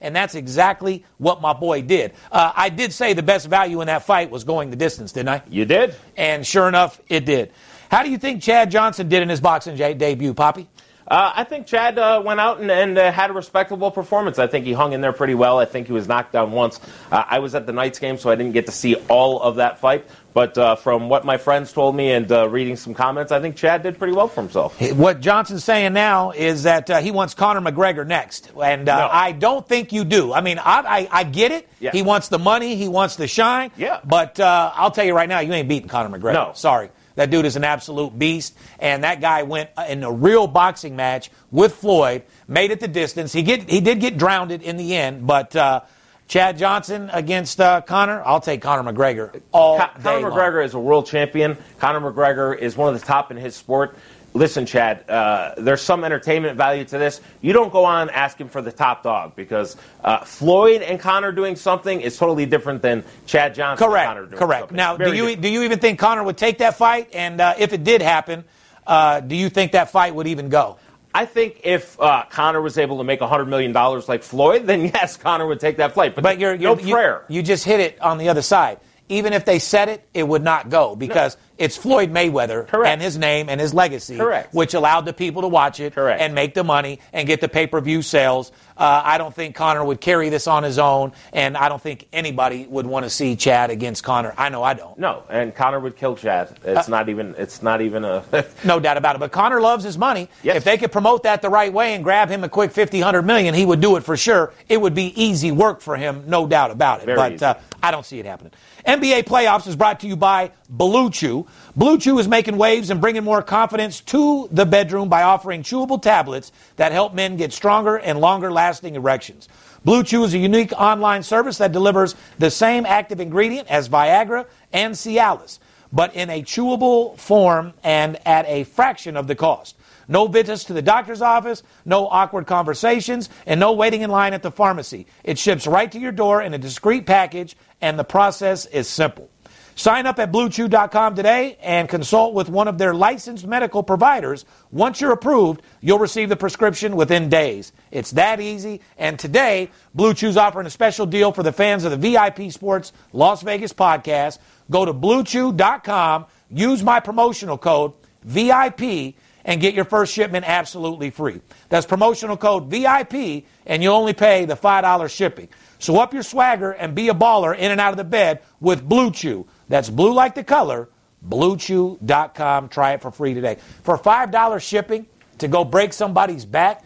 and 0.00 0.14
that's 0.14 0.34
exactly 0.34 1.04
what 1.18 1.40
my 1.40 1.52
boy 1.54 1.82
did. 1.82 2.12
Uh, 2.30 2.52
I 2.54 2.68
did 2.68 2.92
say 2.92 3.14
the 3.14 3.22
best 3.22 3.48
value 3.48 3.80
in 3.80 3.86
that 3.86 4.04
fight 4.04 4.30
was 4.30 4.44
going 4.44 4.70
the 4.70 4.76
distance, 4.76 5.12
didn't 5.12 5.30
I? 5.30 5.42
You 5.48 5.64
did. 5.64 5.94
And 6.16 6.46
sure 6.46 6.68
enough, 6.68 7.00
it 7.08 7.24
did. 7.24 7.52
How 7.90 8.02
do 8.02 8.10
you 8.10 8.18
think 8.18 8.42
Chad 8.42 8.70
Johnson 8.70 9.08
did 9.08 9.22
in 9.22 9.28
his 9.28 9.40
boxing 9.40 9.76
j- 9.76 9.94
debut, 9.94 10.32
Poppy? 10.34 10.68
Uh, 11.12 11.30
I 11.36 11.44
think 11.44 11.66
Chad 11.66 11.98
uh, 11.98 12.22
went 12.24 12.40
out 12.40 12.60
and, 12.60 12.70
and 12.70 12.96
uh, 12.96 13.12
had 13.12 13.28
a 13.28 13.34
respectable 13.34 13.90
performance. 13.90 14.38
I 14.38 14.46
think 14.46 14.64
he 14.64 14.72
hung 14.72 14.94
in 14.94 15.02
there 15.02 15.12
pretty 15.12 15.34
well. 15.34 15.58
I 15.58 15.66
think 15.66 15.86
he 15.86 15.92
was 15.92 16.08
knocked 16.08 16.32
down 16.32 16.52
once. 16.52 16.80
Uh, 17.10 17.22
I 17.28 17.38
was 17.38 17.54
at 17.54 17.66
the 17.66 17.72
Knights 17.72 17.98
game, 17.98 18.16
so 18.16 18.30
I 18.30 18.34
didn't 18.34 18.52
get 18.52 18.64
to 18.64 18.72
see 18.72 18.94
all 19.10 19.38
of 19.42 19.56
that 19.56 19.78
fight. 19.78 20.06
But 20.32 20.56
uh, 20.56 20.76
from 20.76 21.10
what 21.10 21.26
my 21.26 21.36
friends 21.36 21.70
told 21.70 21.94
me 21.94 22.12
and 22.12 22.32
uh, 22.32 22.48
reading 22.48 22.76
some 22.76 22.94
comments, 22.94 23.30
I 23.30 23.42
think 23.42 23.56
Chad 23.56 23.82
did 23.82 23.98
pretty 23.98 24.14
well 24.14 24.26
for 24.26 24.40
himself. 24.40 24.80
What 24.94 25.20
Johnson's 25.20 25.64
saying 25.64 25.92
now 25.92 26.30
is 26.30 26.62
that 26.62 26.88
he 27.02 27.10
wants 27.10 27.34
Conor 27.34 27.60
McGregor 27.60 28.06
next. 28.06 28.50
And 28.58 28.86
no. 28.86 29.10
I 29.12 29.32
don't 29.32 29.68
think 29.68 29.92
you 29.92 30.06
do. 30.06 30.32
I 30.32 30.40
mean, 30.40 30.58
I, 30.58 30.80
I, 30.80 31.08
I 31.12 31.24
get 31.24 31.52
it. 31.52 31.68
Yeah. 31.78 31.90
He 31.92 32.00
wants 32.00 32.28
the 32.28 32.38
money, 32.38 32.76
he 32.76 32.88
wants 32.88 33.16
the 33.16 33.28
shine. 33.28 33.70
Yeah. 33.76 34.00
But 34.02 34.40
I'll 34.40 34.90
tell 34.90 35.04
you 35.04 35.14
right 35.14 35.28
now, 35.28 35.40
you 35.40 35.52
ain't 35.52 35.68
beating 35.68 35.90
Conor 35.90 36.18
McGregor. 36.18 36.32
No. 36.32 36.52
Sorry. 36.54 36.88
That 37.14 37.30
dude 37.30 37.44
is 37.44 37.56
an 37.56 37.64
absolute 37.64 38.18
beast. 38.18 38.56
And 38.78 39.04
that 39.04 39.20
guy 39.20 39.42
went 39.42 39.70
in 39.88 40.02
a 40.04 40.12
real 40.12 40.46
boxing 40.46 40.96
match 40.96 41.30
with 41.50 41.74
Floyd, 41.74 42.22
made 42.48 42.70
it 42.70 42.80
the 42.80 42.88
distance. 42.88 43.32
He 43.32 43.42
get 43.42 43.68
he 43.68 43.80
did 43.80 44.00
get 44.00 44.18
drowned 44.18 44.50
in 44.52 44.76
the 44.76 44.94
end, 44.96 45.26
but 45.26 45.54
uh, 45.54 45.80
Chad 46.28 46.56
Johnson 46.56 47.10
against 47.12 47.60
uh, 47.60 47.82
Conor, 47.82 48.22
I'll 48.24 48.40
take 48.40 48.62
Conor 48.62 48.90
McGregor 48.90 49.40
all 49.52 49.78
Con- 49.78 49.90
Conor 50.02 50.30
McGregor 50.30 50.56
long. 50.56 50.64
is 50.64 50.74
a 50.74 50.78
world 50.78 51.06
champion. 51.06 51.58
Conor 51.78 52.00
McGregor 52.12 52.56
is 52.58 52.76
one 52.76 52.92
of 52.92 52.98
the 52.98 53.06
top 53.06 53.30
in 53.30 53.36
his 53.36 53.54
sport 53.54 53.96
listen, 54.34 54.66
Chad, 54.66 55.08
uh, 55.08 55.54
there's 55.56 55.80
some 55.80 56.04
entertainment 56.04 56.56
value 56.56 56.84
to 56.84 56.98
this. 56.98 57.20
You 57.40 57.52
don't 57.52 57.72
go 57.72 57.84
on 57.84 58.10
asking 58.10 58.48
for 58.48 58.62
the 58.62 58.72
top 58.72 59.02
dog 59.02 59.36
because 59.36 59.76
uh, 60.02 60.24
Floyd 60.24 60.82
and 60.82 60.98
Conor 60.98 61.32
doing 61.32 61.56
something 61.56 62.00
is 62.00 62.16
totally 62.16 62.46
different 62.46 62.82
than 62.82 63.04
Chad 63.26 63.54
Johnson. 63.54 63.86
Correct. 63.86 64.32
Correct. 64.32 64.62
Something. 64.62 64.76
Now, 64.76 64.96
do 64.96 65.12
you 65.12 65.26
different. 65.26 65.42
do 65.42 65.48
you 65.48 65.62
even 65.62 65.78
think 65.78 65.98
Conor 65.98 66.24
would 66.24 66.36
take 66.36 66.58
that 66.58 66.76
fight? 66.76 67.10
And 67.12 67.40
uh, 67.40 67.54
if 67.58 67.72
it 67.72 67.84
did 67.84 68.02
happen, 68.02 68.44
uh, 68.86 69.20
do 69.20 69.36
you 69.36 69.48
think 69.48 69.72
that 69.72 69.90
fight 69.90 70.14
would 70.14 70.26
even 70.26 70.48
go? 70.48 70.78
I 71.14 71.26
think 71.26 71.60
if 71.64 72.00
uh, 72.00 72.24
Conor 72.30 72.62
was 72.62 72.78
able 72.78 72.98
to 72.98 73.04
make 73.04 73.20
$100 73.20 73.46
million 73.46 73.72
like 73.72 74.22
Floyd, 74.22 74.66
then 74.66 74.84
yes, 74.94 75.16
Conor 75.16 75.46
would 75.46 75.60
take 75.60 75.76
that 75.76 75.92
fight. 75.92 76.14
But, 76.14 76.22
but 76.24 76.38
you're, 76.38 76.54
you're, 76.54 76.76
no 76.76 76.82
you, 76.82 76.94
prayer. 76.94 77.24
You 77.28 77.42
just 77.42 77.64
hit 77.64 77.80
it 77.80 78.00
on 78.00 78.18
the 78.18 78.30
other 78.30 78.42
side. 78.42 78.80
Even 79.12 79.32
if 79.32 79.44
they 79.44 79.58
said 79.58 79.88
it, 79.88 80.06
it 80.14 80.26
would 80.26 80.42
not 80.42 80.70
go 80.70 80.96
because 80.96 81.36
no. 81.36 81.64
it's 81.64 81.76
Floyd 81.76 82.10
Mayweather 82.10 82.66
Correct. 82.66 82.88
and 82.88 83.02
his 83.02 83.18
name 83.18 83.48
and 83.48 83.60
his 83.60 83.74
legacy, 83.74 84.16
Correct. 84.16 84.54
which 84.54 84.74
allowed 84.74 85.02
the 85.02 85.12
people 85.12 85.42
to 85.42 85.48
watch 85.48 85.80
it 85.80 85.94
Correct. 85.94 86.20
and 86.20 86.34
make 86.34 86.54
the 86.54 86.64
money 86.64 86.98
and 87.12 87.26
get 87.26 87.40
the 87.40 87.48
pay 87.48 87.66
per 87.66 87.80
view 87.80 88.00
sales. 88.00 88.52
Uh, 88.76 89.02
I 89.04 89.18
don't 89.18 89.34
think 89.34 89.54
Conor 89.54 89.84
would 89.84 90.00
carry 90.00 90.30
this 90.30 90.46
on 90.46 90.62
his 90.62 90.78
own, 90.78 91.12
and 91.32 91.56
I 91.56 91.68
don't 91.68 91.80
think 91.80 92.08
anybody 92.12 92.66
would 92.66 92.86
want 92.86 93.04
to 93.04 93.10
see 93.10 93.36
Chad 93.36 93.70
against 93.70 94.02
Conor. 94.02 94.34
I 94.36 94.48
know 94.48 94.62
I 94.62 94.74
don't. 94.74 94.98
No, 94.98 95.24
and 95.28 95.54
Conor 95.54 95.78
would 95.78 95.96
kill 95.96 96.16
Chad. 96.16 96.58
It's 96.64 96.88
uh, 96.88 96.90
not 96.90 97.08
even. 97.08 97.34
It's 97.36 97.62
not 97.62 97.82
even 97.82 98.04
a. 98.04 98.24
no 98.64 98.80
doubt 98.80 98.96
about 98.96 99.16
it. 99.16 99.18
But 99.18 99.30
Conor 99.30 99.60
loves 99.60 99.84
his 99.84 99.98
money. 99.98 100.28
Yes. 100.42 100.56
If 100.56 100.64
they 100.64 100.78
could 100.78 100.90
promote 100.90 101.24
that 101.24 101.42
the 101.42 101.50
right 101.50 101.72
way 101.72 101.94
and 101.94 102.02
grab 102.02 102.30
him 102.30 102.44
a 102.44 102.48
quick 102.48 102.72
50, 102.72 102.98
100 102.98 103.22
million, 103.22 103.54
he 103.54 103.66
would 103.66 103.80
do 103.80 103.96
it 103.96 104.04
for 104.04 104.16
sure. 104.16 104.52
It 104.68 104.80
would 104.80 104.94
be 104.94 105.12
easy 105.22 105.52
work 105.52 105.80
for 105.82 105.96
him, 105.96 106.24
no 106.26 106.46
doubt 106.46 106.70
about 106.70 107.02
it. 107.02 107.06
Very 107.06 107.16
but 107.16 107.42
uh, 107.42 107.54
I 107.82 107.90
don't 107.90 108.06
see 108.06 108.18
it 108.18 108.26
happening. 108.26 108.52
NBA 108.86 109.24
playoffs 109.24 109.68
is 109.68 109.76
brought 109.76 110.00
to 110.00 110.08
you 110.08 110.16
by 110.16 110.50
Blue 110.68 111.08
Chew. 111.08 111.46
Blue 111.76 111.98
Chew 111.98 112.18
is 112.18 112.26
making 112.26 112.56
waves 112.56 112.90
and 112.90 113.00
bringing 113.00 113.22
more 113.22 113.40
confidence 113.40 114.00
to 114.00 114.48
the 114.50 114.66
bedroom 114.66 115.08
by 115.08 115.22
offering 115.22 115.62
chewable 115.62 116.02
tablets 116.02 116.50
that 116.76 116.90
help 116.90 117.14
men 117.14 117.36
get 117.36 117.52
stronger 117.52 117.96
and 117.96 118.20
longer 118.20 118.50
lasting 118.50 118.96
erections. 118.96 119.48
Blue 119.84 120.02
Chew 120.02 120.24
is 120.24 120.34
a 120.34 120.38
unique 120.38 120.72
online 120.72 121.22
service 121.22 121.58
that 121.58 121.70
delivers 121.70 122.16
the 122.38 122.50
same 122.50 122.84
active 122.84 123.20
ingredient 123.20 123.68
as 123.68 123.88
Viagra 123.88 124.46
and 124.72 124.94
Cialis, 124.94 125.60
but 125.92 126.16
in 126.16 126.28
a 126.28 126.42
chewable 126.42 127.16
form 127.18 127.74
and 127.84 128.18
at 128.26 128.46
a 128.46 128.64
fraction 128.64 129.16
of 129.16 129.28
the 129.28 129.36
cost. 129.36 129.76
No 130.08 130.26
visits 130.26 130.64
to 130.64 130.72
the 130.72 130.82
doctor's 130.82 131.22
office, 131.22 131.62
no 131.84 132.08
awkward 132.08 132.46
conversations, 132.46 133.28
and 133.46 133.60
no 133.60 133.72
waiting 133.72 134.02
in 134.02 134.10
line 134.10 134.34
at 134.34 134.42
the 134.42 134.50
pharmacy. 134.50 135.06
It 135.22 135.38
ships 135.38 135.66
right 135.66 135.90
to 135.92 135.98
your 135.98 136.12
door 136.12 136.42
in 136.42 136.52
a 136.54 136.58
discreet 136.58 137.06
package, 137.06 137.56
and 137.82 137.98
the 137.98 138.04
process 138.04 138.64
is 138.66 138.88
simple. 138.88 139.28
Sign 139.74 140.06
up 140.06 140.18
at 140.18 140.30
BlueChew.com 140.30 141.14
today 141.14 141.56
and 141.62 141.88
consult 141.88 142.34
with 142.34 142.48
one 142.48 142.68
of 142.68 142.76
their 142.76 142.94
licensed 142.94 143.46
medical 143.46 143.82
providers. 143.82 144.44
Once 144.70 145.00
you're 145.00 145.12
approved, 145.12 145.62
you'll 145.80 145.98
receive 145.98 146.28
the 146.28 146.36
prescription 146.36 146.94
within 146.94 147.30
days. 147.30 147.72
It's 147.90 148.10
that 148.12 148.40
easy. 148.40 148.82
And 148.98 149.18
today, 149.18 149.70
Blue 149.94 150.12
Chew's 150.12 150.36
offering 150.36 150.66
a 150.66 150.70
special 150.70 151.06
deal 151.06 151.32
for 151.32 151.42
the 151.42 151.52
fans 151.52 151.84
of 151.84 151.90
the 151.90 151.96
VIP 151.96 152.52
Sports 152.52 152.92
Las 153.12 153.42
Vegas 153.42 153.72
podcast. 153.72 154.38
Go 154.70 154.84
to 154.84 154.92
BlueChew.com, 154.92 156.26
use 156.50 156.82
my 156.82 157.00
promotional 157.00 157.56
code 157.56 157.94
VIP, 158.24 159.14
and 159.44 159.60
get 159.60 159.74
your 159.74 159.84
first 159.84 160.12
shipment 160.12 160.48
absolutely 160.48 161.10
free. 161.10 161.40
That's 161.68 161.86
promotional 161.86 162.36
code 162.36 162.66
VIP, 162.66 163.44
and 163.66 163.82
you'll 163.82 163.96
only 163.96 164.12
pay 164.12 164.44
the 164.44 164.54
$5 164.54 165.10
shipping. 165.10 165.48
So 165.82 165.98
up 165.98 166.14
your 166.14 166.22
swagger 166.22 166.70
and 166.70 166.94
be 166.94 167.08
a 167.08 167.14
baller 167.14 167.56
in 167.56 167.72
and 167.72 167.80
out 167.80 167.90
of 167.90 167.96
the 167.96 168.04
bed 168.04 168.42
with 168.60 168.88
Blue 168.88 169.10
Chew. 169.10 169.48
That's 169.68 169.90
blue 169.90 170.14
like 170.14 170.36
the 170.36 170.44
color, 170.44 170.88
bluechew.com. 171.28 172.68
Try 172.68 172.92
it 172.92 173.02
for 173.02 173.10
free 173.10 173.34
today. 173.34 173.58
For 173.82 173.98
$5 173.98 174.60
shipping 174.60 175.06
to 175.38 175.48
go 175.48 175.64
break 175.64 175.92
somebody's 175.92 176.44
back, 176.44 176.84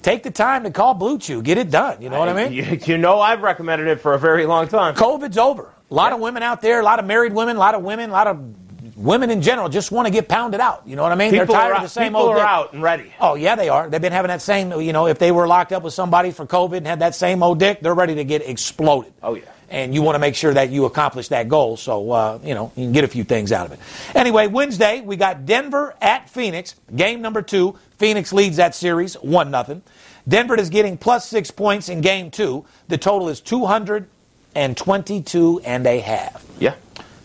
take 0.00 0.22
the 0.22 0.30
time 0.30 0.64
to 0.64 0.70
call 0.70 0.94
Blue 0.94 1.18
Chew. 1.18 1.42
Get 1.42 1.58
it 1.58 1.70
done. 1.70 2.00
You 2.00 2.08
know 2.08 2.18
what 2.18 2.30
I 2.30 2.32
mean? 2.32 2.52
You, 2.54 2.78
you 2.86 2.96
know 2.96 3.20
I've 3.20 3.42
recommended 3.42 3.86
it 3.86 4.00
for 4.00 4.14
a 4.14 4.18
very 4.18 4.46
long 4.46 4.66
time. 4.66 4.94
COVID's 4.94 5.36
over. 5.36 5.74
A 5.90 5.94
lot 5.94 6.08
yeah. 6.08 6.14
of 6.14 6.20
women 6.20 6.42
out 6.42 6.62
there, 6.62 6.80
a 6.80 6.84
lot 6.84 6.98
of 6.98 7.04
married 7.04 7.34
women, 7.34 7.56
a 7.56 7.58
lot 7.58 7.74
of 7.74 7.82
women, 7.82 8.08
a 8.08 8.12
lot 8.14 8.28
of 8.28 8.67
women 8.98 9.30
in 9.30 9.40
general 9.40 9.68
just 9.68 9.92
want 9.92 10.06
to 10.06 10.12
get 10.12 10.28
pounded 10.28 10.60
out. 10.60 10.82
You 10.84 10.96
know 10.96 11.02
what 11.02 11.12
I 11.12 11.14
mean? 11.14 11.30
People 11.30 11.46
They're 11.46 11.56
tired 11.56 11.76
of 11.76 11.82
the 11.82 11.88
same 11.88 12.08
people 12.08 12.22
old. 12.22 12.30
People 12.30 12.42
are 12.42 12.46
out 12.46 12.72
and 12.72 12.82
ready. 12.82 13.12
Oh 13.20 13.36
yeah, 13.36 13.54
they 13.54 13.68
are. 13.68 13.88
They've 13.88 14.02
been 14.02 14.12
having 14.12 14.28
that 14.28 14.42
same. 14.42 14.72
You 14.80 14.92
know, 14.92 15.06
if 15.06 15.18
they 15.18 15.32
were 15.32 15.46
locked 15.46 15.72
up 15.72 15.82
with 15.82 15.94
somebody 15.94 16.32
for 16.32 16.44
COVID 16.44 16.78
and 16.78 16.86
had 16.86 17.00
that 17.00 17.14
same 17.14 17.42
old 17.42 17.58
dick, 17.58 17.80
they're 17.80 17.94
ready 17.94 18.16
to 18.16 18.24
get 18.24 18.42
exploded. 18.42 19.12
Oh 19.22 19.34
yeah. 19.34 19.44
And 19.70 19.94
you 19.94 20.00
want 20.00 20.14
to 20.14 20.18
make 20.18 20.34
sure 20.34 20.54
that 20.54 20.70
you 20.70 20.86
accomplish 20.86 21.28
that 21.28 21.46
goal, 21.48 21.76
so 21.76 22.10
uh, 22.10 22.38
you 22.42 22.54
know 22.54 22.72
you 22.74 22.84
can 22.84 22.92
get 22.92 23.04
a 23.04 23.08
few 23.08 23.22
things 23.22 23.52
out 23.52 23.66
of 23.66 23.72
it. 23.72 23.80
Anyway, 24.14 24.46
Wednesday 24.46 25.02
we 25.02 25.16
got 25.16 25.46
Denver 25.46 25.94
at 26.00 26.28
Phoenix, 26.30 26.74
game 26.94 27.20
number 27.20 27.42
two. 27.42 27.78
Phoenix 27.98 28.32
leads 28.32 28.56
that 28.56 28.74
series 28.74 29.14
one 29.14 29.50
nothing. 29.50 29.82
Denver 30.26 30.56
is 30.56 30.70
getting 30.70 30.96
plus 30.96 31.28
six 31.28 31.50
points 31.50 31.88
in 31.88 32.00
game 32.00 32.30
two. 32.30 32.64
The 32.88 32.98
total 32.98 33.28
is 33.28 33.40
two 33.40 33.66
hundred 33.66 34.08
and 34.54 34.76
twenty-two 34.76 35.60
and 35.64 35.86
a 35.86 36.00
half. 36.00 36.44
Yeah. 36.58 36.74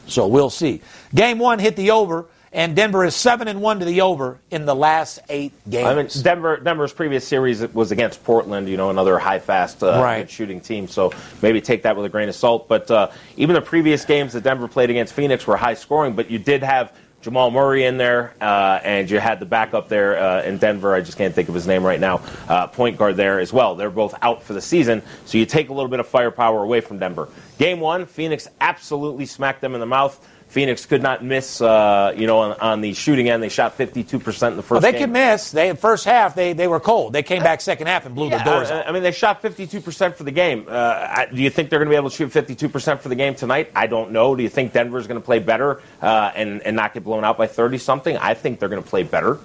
So 0.07 0.27
we'll 0.27 0.50
see. 0.50 0.81
Game 1.13 1.39
one 1.39 1.60
hit 1.60 1.75
the 1.75 1.91
over 1.91 2.27
and 2.53 2.75
Denver 2.75 3.03
is 3.03 3.15
seven 3.15 3.48
and 3.48 3.62
one 3.62 3.79
to 3.79 3.86
the 3.86 4.01
over 4.01 4.39
in 4.51 4.65
the 4.65 4.75
last 4.75 5.19
eight 5.27 5.53
games. 5.67 5.88
I 5.88 5.95
mean, 5.95 6.24
Denver 6.24 6.57
Denver's 6.57 6.93
previous 6.93 7.27
series 7.27 7.62
was 7.74 7.91
against 7.91 8.24
Portland, 8.24 8.69
you 8.69 8.77
know, 8.77 8.91
another 8.91 9.17
high 9.17 9.39
fast 9.39 9.83
uh, 9.83 10.00
right. 10.01 10.29
shooting 10.29 10.62
team. 10.62 10.88
So 10.88 11.12
maybe 11.41 11.62
take 11.62 11.83
that 11.83 11.95
with 11.95 12.05
a 12.05 12.10
grain 12.10 12.29
of 12.29 12.36
salt. 12.36 12.67
But 12.67 12.91
uh, 12.91 13.10
even 13.38 13.55
the 13.55 13.62
previous 13.62 14.05
games 14.05 14.33
that 14.33 14.43
Denver 14.43 14.67
played 14.67 14.91
against 14.91 15.13
Phoenix 15.13 15.48
were 15.48 15.57
high 15.57 15.74
scoring. 15.74 16.13
But 16.13 16.29
you 16.29 16.38
did 16.38 16.62
have 16.62 16.93
Jamal 17.23 17.51
Murray 17.51 17.85
in 17.85 17.95
there, 17.95 18.33
uh, 18.41 18.81
and 18.83 19.09
you 19.09 19.17
had 19.17 19.39
the 19.39 19.45
backup 19.45 19.87
there 19.87 20.17
uh, 20.17 20.43
in 20.43 20.57
Denver. 20.57 20.93
I 20.93 20.99
just 20.99 21.17
can't 21.17 21.33
think 21.33 21.47
of 21.47 21.55
his 21.55 21.65
name 21.65 21.81
right 21.81 21.99
now. 21.99 22.21
Uh, 22.49 22.67
point 22.67 22.97
guard 22.97 23.15
there 23.15 23.39
as 23.39 23.53
well. 23.53 23.75
They're 23.75 23.89
both 23.89 24.13
out 24.21 24.43
for 24.43 24.51
the 24.51 24.61
season, 24.61 25.01
so 25.25 25.37
you 25.37 25.45
take 25.45 25.69
a 25.69 25.73
little 25.73 25.89
bit 25.89 26.01
of 26.01 26.07
firepower 26.07 26.61
away 26.61 26.81
from 26.81 26.99
Denver. 26.99 27.29
Game 27.57 27.79
one, 27.79 28.05
Phoenix 28.05 28.49
absolutely 28.59 29.25
smacked 29.25 29.61
them 29.61 29.73
in 29.73 29.79
the 29.79 29.85
mouth. 29.85 30.19
Phoenix 30.53 30.86
could 30.86 31.01
not 31.01 31.24
miss, 31.24 31.62
uh, 31.62 32.13
you 32.15 32.27
know, 32.27 32.38
on, 32.38 32.51
on, 32.60 32.81
the 32.81 32.93
shooting 32.93 33.27
end. 33.27 33.41
They 33.41 33.50
shot 33.50 33.75
52% 33.75 34.51
in 34.51 34.55
the 34.55 34.62
first 34.62 34.69
well, 34.69 34.81
they 34.81 34.91
game. 34.91 35.01
could 35.01 35.10
miss. 35.10 35.50
They 35.50 35.75
first 35.75 36.05
half 36.05 36.36
they, 36.36 36.53
they 36.53 36.67
were 36.67 36.79
cold. 36.79 37.12
They 37.12 37.24
came 37.24 37.41
back 37.41 37.60
second 37.60 37.88
half 37.88 38.05
and 38.05 38.13
blew 38.13 38.29
yeah, 38.29 38.38
the 38.38 38.51
doors 38.51 38.69
I. 38.69 38.83
I 38.83 38.91
mean, 38.91 39.01
they 39.01 39.12
shot 39.12 39.41
52% 39.41 40.15
for 40.15 40.24
the 40.24 40.31
game. 40.31 40.67
Uh, 40.69 41.25
do 41.25 41.41
you 41.41 41.50
think 41.50 41.72
they're 41.72 41.79
going 41.79 41.88
to 41.88 41.91
be 41.91 41.95
able 41.95 42.12
to 42.12 42.15
shoot 42.15 42.31
52% 42.31 43.00
for 43.00 43.10
the 43.10 43.15
game 43.15 43.33
tonight? 43.33 43.72
I 43.75 43.88
don't 43.88 44.12
know. 44.12 44.36
Do 44.36 44.43
you 44.43 44.50
think 44.50 44.74
Denver's 44.74 45.07
going 45.07 45.19
to 45.19 45.25
play 45.25 45.39
better 45.39 45.81
uh, 46.03 46.31
and, 46.36 46.62
and 46.62 46.75
not 46.75 46.93
get 46.93 47.03
blown 47.03 47.24
out 47.24 47.39
by 47.39 47.48
30 47.48 47.79
something? 47.79 48.15
I 48.17 48.36
think 48.36 48.60
they're 48.60 48.69
going 48.69 48.83
to 48.83 48.88
play 48.88 49.01
better. 49.01 49.39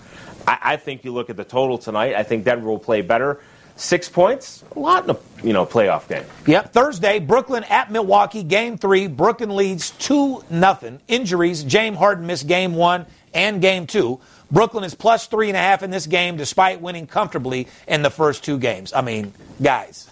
I, 0.47 0.59
I 0.63 0.77
think 0.77 1.05
you 1.05 1.15
look 1.15 1.31
at 1.31 1.39
the 1.39 1.45
total 1.45 1.79
tonight. 1.79 2.17
I 2.17 2.23
think 2.23 2.45
Denver 2.45 2.69
will 2.69 2.79
play 2.79 3.01
better. 3.01 3.41
Six 3.79 4.09
points, 4.09 4.65
a 4.75 4.79
lot 4.81 5.05
in 5.05 5.11
a 5.11 5.17
you 5.47 5.53
know 5.53 5.65
playoff 5.65 6.09
game. 6.09 6.25
Yep. 6.49 6.73
Thursday, 6.73 7.21
Brooklyn 7.21 7.63
at 7.63 7.93
Milwaukee, 7.93 8.43
game 8.43 8.77
three. 8.77 9.07
Brooklyn 9.07 9.55
leads 9.55 9.93
two 9.93 10.43
nothing. 10.51 10.99
Injuries: 11.07 11.63
James 11.63 11.97
Harden 11.97 12.27
missed 12.27 12.49
game 12.49 12.75
one 12.75 13.07
and 13.33 13.63
game 13.63 13.87
two. 13.87 14.19
Brooklyn 14.51 14.83
is 14.83 14.97
plus 14.97 15.29
three 15.29 15.47
and 15.47 15.57
a 15.57 15.61
half 15.61 15.85
in 15.85 15.93
this 15.93 16.09
game, 16.09 16.37
despite 16.37 16.81
winning 16.81 17.07
comfortably 17.07 17.69
in 17.87 18.03
the 18.03 18.11
first 18.11 18.43
two 18.43 18.59
games. 18.59 18.93
I 18.93 19.01
mean, 19.01 19.33
guys, 19.63 20.11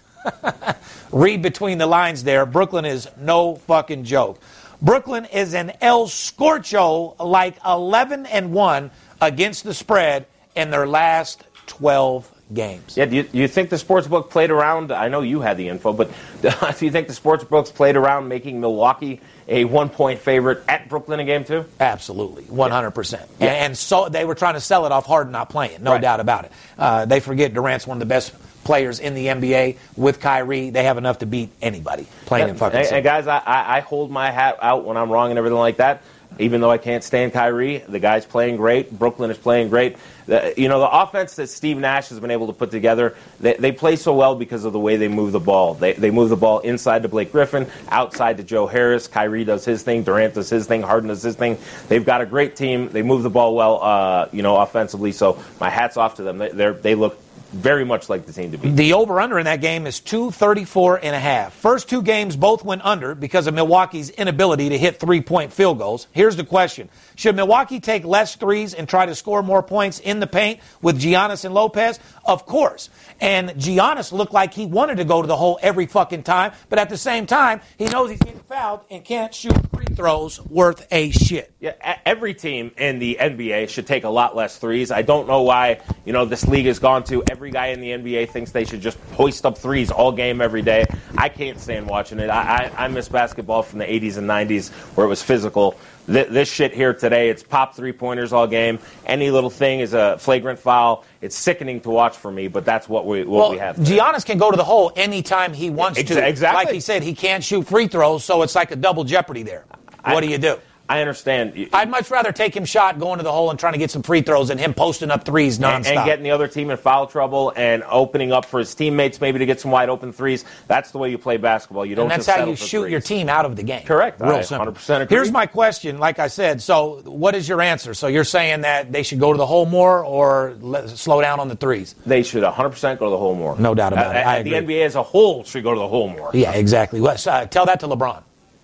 read 1.11 1.41
between 1.41 1.77
the 1.77 1.87
lines 1.87 2.23
there. 2.23 2.45
Brooklyn 2.45 2.85
is 2.85 3.09
no 3.17 3.55
fucking 3.55 4.05
joke. 4.05 4.39
Brooklyn 4.81 5.25
is 5.25 5.53
an 5.53 5.73
El 5.81 6.07
Scorcho 6.07 7.19
like 7.19 7.57
11 7.65 8.27
and 8.27 8.53
1 8.53 8.91
against 9.19 9.65
the 9.65 9.73
spread 9.73 10.25
in 10.55 10.69
their 10.69 10.87
last 10.87 11.43
12 11.65 12.31
games. 12.53 12.95
Yeah, 12.95 13.05
do 13.05 13.17
you, 13.17 13.29
you 13.33 13.47
think 13.47 13.69
the 13.69 13.77
sports 13.77 14.07
book 14.07 14.29
played 14.29 14.51
around? 14.51 14.91
I 14.91 15.09
know 15.09 15.21
you 15.21 15.41
had 15.41 15.57
the 15.57 15.67
info, 15.69 15.93
but 15.93 16.09
do 16.41 16.49
you 16.85 16.91
think 16.91 17.07
the 17.07 17.13
sports 17.13 17.43
books 17.43 17.71
played 17.71 17.95
around 17.95 18.27
making 18.27 18.61
Milwaukee 18.61 19.21
a 19.47 19.65
one 19.65 19.89
point 19.89 20.19
favorite 20.19 20.63
at 20.67 20.89
Brooklyn 20.89 21.19
in 21.19 21.25
game 21.25 21.43
two? 21.43 21.65
Absolutely, 21.79 22.43
100%. 22.43 23.13
Yeah. 23.13 23.47
And, 23.47 23.57
and, 23.57 23.77
so 23.77 24.09
they 24.09 24.25
were 24.25 24.35
trying 24.35 24.55
to 24.55 24.61
sell 24.61 24.85
it 24.85 24.91
off 24.91 25.05
Harden 25.05 25.31
not 25.31 25.49
playing, 25.49 25.83
no 25.83 25.93
right. 25.93 26.01
doubt 26.01 26.19
about 26.19 26.45
it. 26.45 26.51
Uh, 26.77 27.05
they 27.05 27.19
forget 27.19 27.53
Durant's 27.53 27.85
one 27.85 27.97
of 27.97 27.99
the 27.99 28.05
best 28.05 28.33
players 28.63 28.99
in 28.99 29.13
the 29.13 29.27
NBA 29.27 29.77
with 29.95 30.19
Kyrie. 30.19 30.69
They 30.69 30.83
have 30.83 30.97
enough 30.97 31.19
to 31.19 31.25
beat 31.25 31.49
anybody 31.61 32.05
playing 32.25 32.47
yeah. 32.47 32.51
in 32.51 32.57
fucking. 32.57 32.79
And, 32.79 32.87
and 32.87 33.03
guys, 33.03 33.27
I, 33.27 33.41
I 33.45 33.79
hold 33.79 34.11
my 34.11 34.29
hat 34.31 34.57
out 34.61 34.85
when 34.85 34.97
I'm 34.97 35.09
wrong 35.09 35.29
and 35.29 35.37
everything 35.37 35.57
like 35.57 35.77
that 35.77 36.01
even 36.39 36.61
though 36.61 36.69
I 36.69 36.77
can't 36.77 37.03
stand 37.03 37.33
Kyrie, 37.33 37.79
the 37.79 37.99
guy's 37.99 38.25
playing 38.25 38.57
great. 38.57 38.91
Brooklyn 38.97 39.31
is 39.31 39.37
playing 39.37 39.69
great. 39.69 39.97
The, 40.27 40.53
you 40.57 40.67
know, 40.67 40.79
the 40.79 40.89
offense 40.89 41.35
that 41.37 41.47
Steve 41.47 41.77
Nash 41.77 42.09
has 42.09 42.19
been 42.19 42.31
able 42.31 42.47
to 42.47 42.53
put 42.53 42.69
together, 42.69 43.15
they, 43.39 43.53
they 43.53 43.71
play 43.71 43.95
so 43.95 44.13
well 44.13 44.35
because 44.35 44.65
of 44.65 44.73
the 44.73 44.79
way 44.79 44.97
they 44.97 45.07
move 45.07 45.31
the 45.31 45.39
ball. 45.39 45.73
They, 45.73 45.93
they 45.93 46.11
move 46.11 46.29
the 46.29 46.35
ball 46.35 46.59
inside 46.59 47.03
to 47.03 47.09
Blake 47.09 47.31
Griffin, 47.31 47.65
outside 47.89 48.37
to 48.37 48.43
Joe 48.43 48.67
Harris. 48.67 49.07
Kyrie 49.07 49.45
does 49.45 49.65
his 49.65 49.83
thing. 49.83 50.03
Durant 50.03 50.33
does 50.33 50.49
his 50.49 50.67
thing. 50.67 50.81
Harden 50.81 51.09
does 51.09 51.23
his 51.23 51.35
thing. 51.35 51.57
They've 51.87 52.05
got 52.05 52.21
a 52.21 52.25
great 52.25 52.55
team. 52.55 52.89
They 52.89 53.01
move 53.01 53.23
the 53.23 53.29
ball 53.29 53.55
well, 53.55 53.81
uh, 53.81 54.29
you 54.31 54.41
know, 54.41 54.57
offensively. 54.57 55.13
So 55.13 55.41
my 55.59 55.69
hat's 55.69 55.97
off 55.97 56.15
to 56.15 56.23
them. 56.23 56.37
They, 56.37 56.71
they 56.71 56.95
look 56.95 57.17
very 57.49 57.85
much 57.85 58.09
like 58.09 58.25
the 58.25 58.33
team 58.33 58.51
to 58.51 58.57
beat. 58.57 58.75
The 58.75 58.93
over 58.93 59.19
under 59.19 59.39
in 59.39 59.45
that 59.45 59.61
game 59.61 59.87
is 59.87 59.99
234 59.99 60.97
and 61.03 61.15
a 61.15 61.19
half. 61.19 61.53
First 61.53 61.89
two 61.89 62.01
games 62.01 62.35
both 62.35 62.63
went 62.63 62.83
under 62.85 63.15
because 63.15 63.47
of 63.47 63.53
Milwaukee's 63.53 64.09
inability 64.11 64.69
to 64.69 64.77
hit 64.77 64.99
three 64.99 65.21
point 65.21 65.53
field 65.53 65.77
goals. 65.77 66.07
Here's 66.11 66.35
the 66.35 66.43
question 66.43 66.89
Should 67.17 67.35
Milwaukee 67.35 67.79
take 67.79 68.05
less 68.05 68.35
threes 68.35 68.75
and 68.75 68.87
try 68.87 69.07
to 69.07 69.15
score 69.15 69.41
more 69.41 69.63
points 69.63 69.99
in 69.99 70.19
the 70.19 70.27
paint 70.27 70.59
with 70.83 71.01
Giannis 71.01 71.45
and 71.45 71.53
Lopez? 71.53 71.99
Of 72.23 72.45
course. 72.45 72.89
And 73.19 73.49
Giannis 73.51 74.11
looked 74.11 74.33
like 74.33 74.53
he 74.53 74.67
wanted 74.67 74.97
to 74.97 75.03
go 75.03 75.21
to 75.21 75.27
the 75.27 75.35
hole 75.35 75.57
every 75.63 75.87
fucking 75.87 76.23
time, 76.23 76.51
but 76.69 76.77
at 76.77 76.89
the 76.89 76.97
same 76.97 77.25
time, 77.25 77.61
he 77.77 77.85
knows 77.85 78.11
he's 78.11 78.19
getting 78.19 78.39
fouled 78.41 78.81
and 78.91 79.03
can't 79.03 79.33
shoot 79.33 79.57
free 79.73 79.87
throws 79.95 80.39
worth 80.45 80.85
a 80.91 81.09
shit. 81.09 81.51
Yeah, 81.59 81.73
every 82.05 82.35
team 82.35 82.71
in 82.77 82.99
the 82.99 83.17
NBA 83.19 83.69
should 83.69 83.87
take 83.87 84.03
a 84.03 84.09
lot 84.09 84.35
less 84.35 84.57
threes. 84.57 84.91
I 84.91 85.01
don't 85.01 85.27
know 85.27 85.41
why, 85.41 85.81
you 86.05 86.13
know, 86.13 86.23
this 86.23 86.47
league 86.47 86.67
has 86.67 86.77
gone 86.77 87.03
to 87.05 87.23
every 87.31 87.49
guy 87.49 87.67
in 87.67 87.81
the 87.81 87.89
NBA 87.89 88.29
thinks 88.29 88.51
they 88.51 88.63
should 88.63 88.81
just 88.81 88.99
hoist 89.13 89.43
up 89.43 89.57
threes 89.57 89.89
all 89.89 90.11
game, 90.11 90.39
every 90.39 90.61
day. 90.61 90.85
I 91.17 91.29
can't 91.29 91.59
stand 91.59 91.87
watching 91.87 92.19
it. 92.19 92.29
I, 92.29 92.71
I, 92.77 92.85
I 92.85 92.87
miss 92.89 93.09
basketball 93.09 93.63
from 93.63 93.79
the 93.79 93.85
80s 93.85 94.17
and 94.17 94.29
90s 94.29 94.69
where 94.95 95.05
it 95.07 95.09
was 95.09 95.23
physical. 95.23 95.75
Th- 96.05 96.27
this 96.27 96.49
shit 96.49 96.73
here 96.73 96.93
today, 96.93 97.06
it's 97.13 97.43
pop 97.43 97.75
three 97.75 97.91
pointers 97.91 98.33
all 98.33 98.47
game. 98.47 98.79
Any 99.05 99.31
little 99.31 99.49
thing 99.49 99.79
is 99.79 99.93
a 99.93 100.17
flagrant 100.17 100.59
foul. 100.59 101.05
It's 101.21 101.35
sickening 101.35 101.81
to 101.81 101.89
watch 101.89 102.17
for 102.17 102.31
me, 102.31 102.47
but 102.47 102.65
that's 102.65 102.87
what 102.87 103.05
we 103.05 103.23
what 103.23 103.39
well, 103.39 103.51
we 103.51 103.57
have. 103.57 103.75
Today. 103.75 103.97
Giannis 103.97 104.25
can 104.25 104.37
go 104.37 104.51
to 104.51 104.57
the 104.57 104.63
hole 104.63 104.91
anytime 104.95 105.53
he 105.53 105.69
wants 105.69 105.99
Ex- 105.99 106.09
to. 106.09 106.27
exactly. 106.27 106.65
Like 106.65 106.73
he 106.73 106.79
said, 106.79 107.03
he 107.03 107.13
can't 107.13 107.43
shoot 107.43 107.67
free 107.67 107.87
throws, 107.87 108.23
so 108.23 108.41
it's 108.41 108.55
like 108.55 108.71
a 108.71 108.75
double 108.75 109.03
jeopardy 109.03 109.43
there. 109.43 109.65
What 110.03 110.17
I, 110.17 110.21
do 110.21 110.27
you 110.27 110.37
do? 110.37 110.59
I 110.89 111.01
understand. 111.01 111.69
I'd 111.73 111.89
much 111.89 112.09
rather 112.09 112.31
take 112.31 112.55
him 112.55 112.63
shot 112.63 112.97
going 112.97 113.17
to 113.17 113.23
the 113.23 113.31
hole 113.31 113.49
and 113.49 113.59
trying 113.59 113.73
to 113.73 113.79
get 113.79 113.91
some 113.91 114.03
free 114.03 114.21
throws 114.21 114.47
than 114.47 114.57
him 114.57 114.73
posting 114.73 115.11
up 115.11 115.25
threes 115.25 115.59
nonstop. 115.59 115.75
And, 115.75 115.87
and 115.87 116.05
getting 116.05 116.23
the 116.23 116.31
other 116.31 116.47
team 116.47 116.69
in 116.69 116.77
foul 116.77 117.07
trouble 117.07 117.51
and 117.55 117.83
opening 117.83 118.31
up 118.31 118.45
for 118.45 118.59
his 118.59 118.73
teammates 118.73 119.19
maybe 119.19 119.39
to 119.39 119.45
get 119.45 119.59
some 119.59 119.71
wide 119.71 119.89
open 119.89 120.13
threes. 120.13 120.45
That's 120.67 120.91
the 120.91 120.97
way 120.97 121.09
you 121.11 121.17
play 121.17 121.37
basketball. 121.37 121.85
You 121.85 121.95
don't. 121.95 122.09
And 122.09 122.21
that's 122.21 122.27
how 122.27 122.45
you 122.45 122.55
shoot 122.55 122.81
threes. 122.81 122.91
your 122.91 123.01
team 123.01 123.27
out 123.27 123.45
of 123.45 123.57
the 123.57 123.63
game. 123.63 123.85
Correct. 123.85 124.21
Real 124.21 124.35
I 124.35 124.41
simple. 124.41 124.71
100% 124.71 125.01
agree. 125.01 125.15
Here's 125.15 125.31
my 125.31 125.45
question. 125.45 125.99
Like 125.99 126.19
I 126.19 126.27
said, 126.27 126.61
so 126.61 127.01
what 127.03 127.35
is 127.35 127.49
your 127.49 127.61
answer? 127.61 127.93
So 127.93 128.07
you're 128.07 128.23
saying 128.23 128.61
that 128.61 128.91
they 128.91 129.03
should 129.03 129.19
go 129.19 129.33
to 129.33 129.37
the 129.37 129.45
hole 129.45 129.65
more 129.65 130.05
or 130.05 130.55
let, 130.61 130.89
slow 130.89 131.19
down 131.21 131.41
on 131.41 131.49
the 131.49 131.55
threes? 131.55 131.95
They 132.05 132.23
should 132.23 132.43
100% 132.43 132.99
go 132.99 133.05
to 133.05 133.09
the 133.09 133.17
hole 133.17 133.35
more. 133.35 133.57
No 133.59 133.75
doubt 133.75 133.91
about 133.91 134.15
it. 134.15 134.45
The 134.45 134.53
agree. 134.53 134.75
NBA 134.75 134.85
as 134.85 134.95
a 134.95 135.03
whole 135.03 135.43
should 135.43 135.63
go 135.63 135.73
to 135.73 135.79
the 135.79 135.87
hole 135.87 136.07
more. 136.07 136.31
Yeah, 136.33 136.53
exactly. 136.53 137.01
Well, 137.01 137.17
uh, 137.25 137.45
tell 137.45 137.65
that 137.65 137.81
to 137.81 137.87
LeBron. 137.87 138.23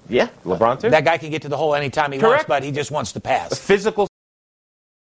Yeah, 0.09 0.29
LeBron 0.45 0.81
too. 0.81 0.89
That 0.89 1.05
guy 1.05 1.17
can 1.17 1.29
get 1.31 1.41
to 1.43 1.49
the 1.49 1.57
hole 1.57 1.75
anytime 1.75 2.11
he 2.11 2.19
wants, 2.19 2.45
but 2.47 2.63
he 2.63 2.71
just 2.71 2.91
wants 2.91 3.13
to 3.13 3.19
pass. 3.19 3.57
Physical 3.57 4.07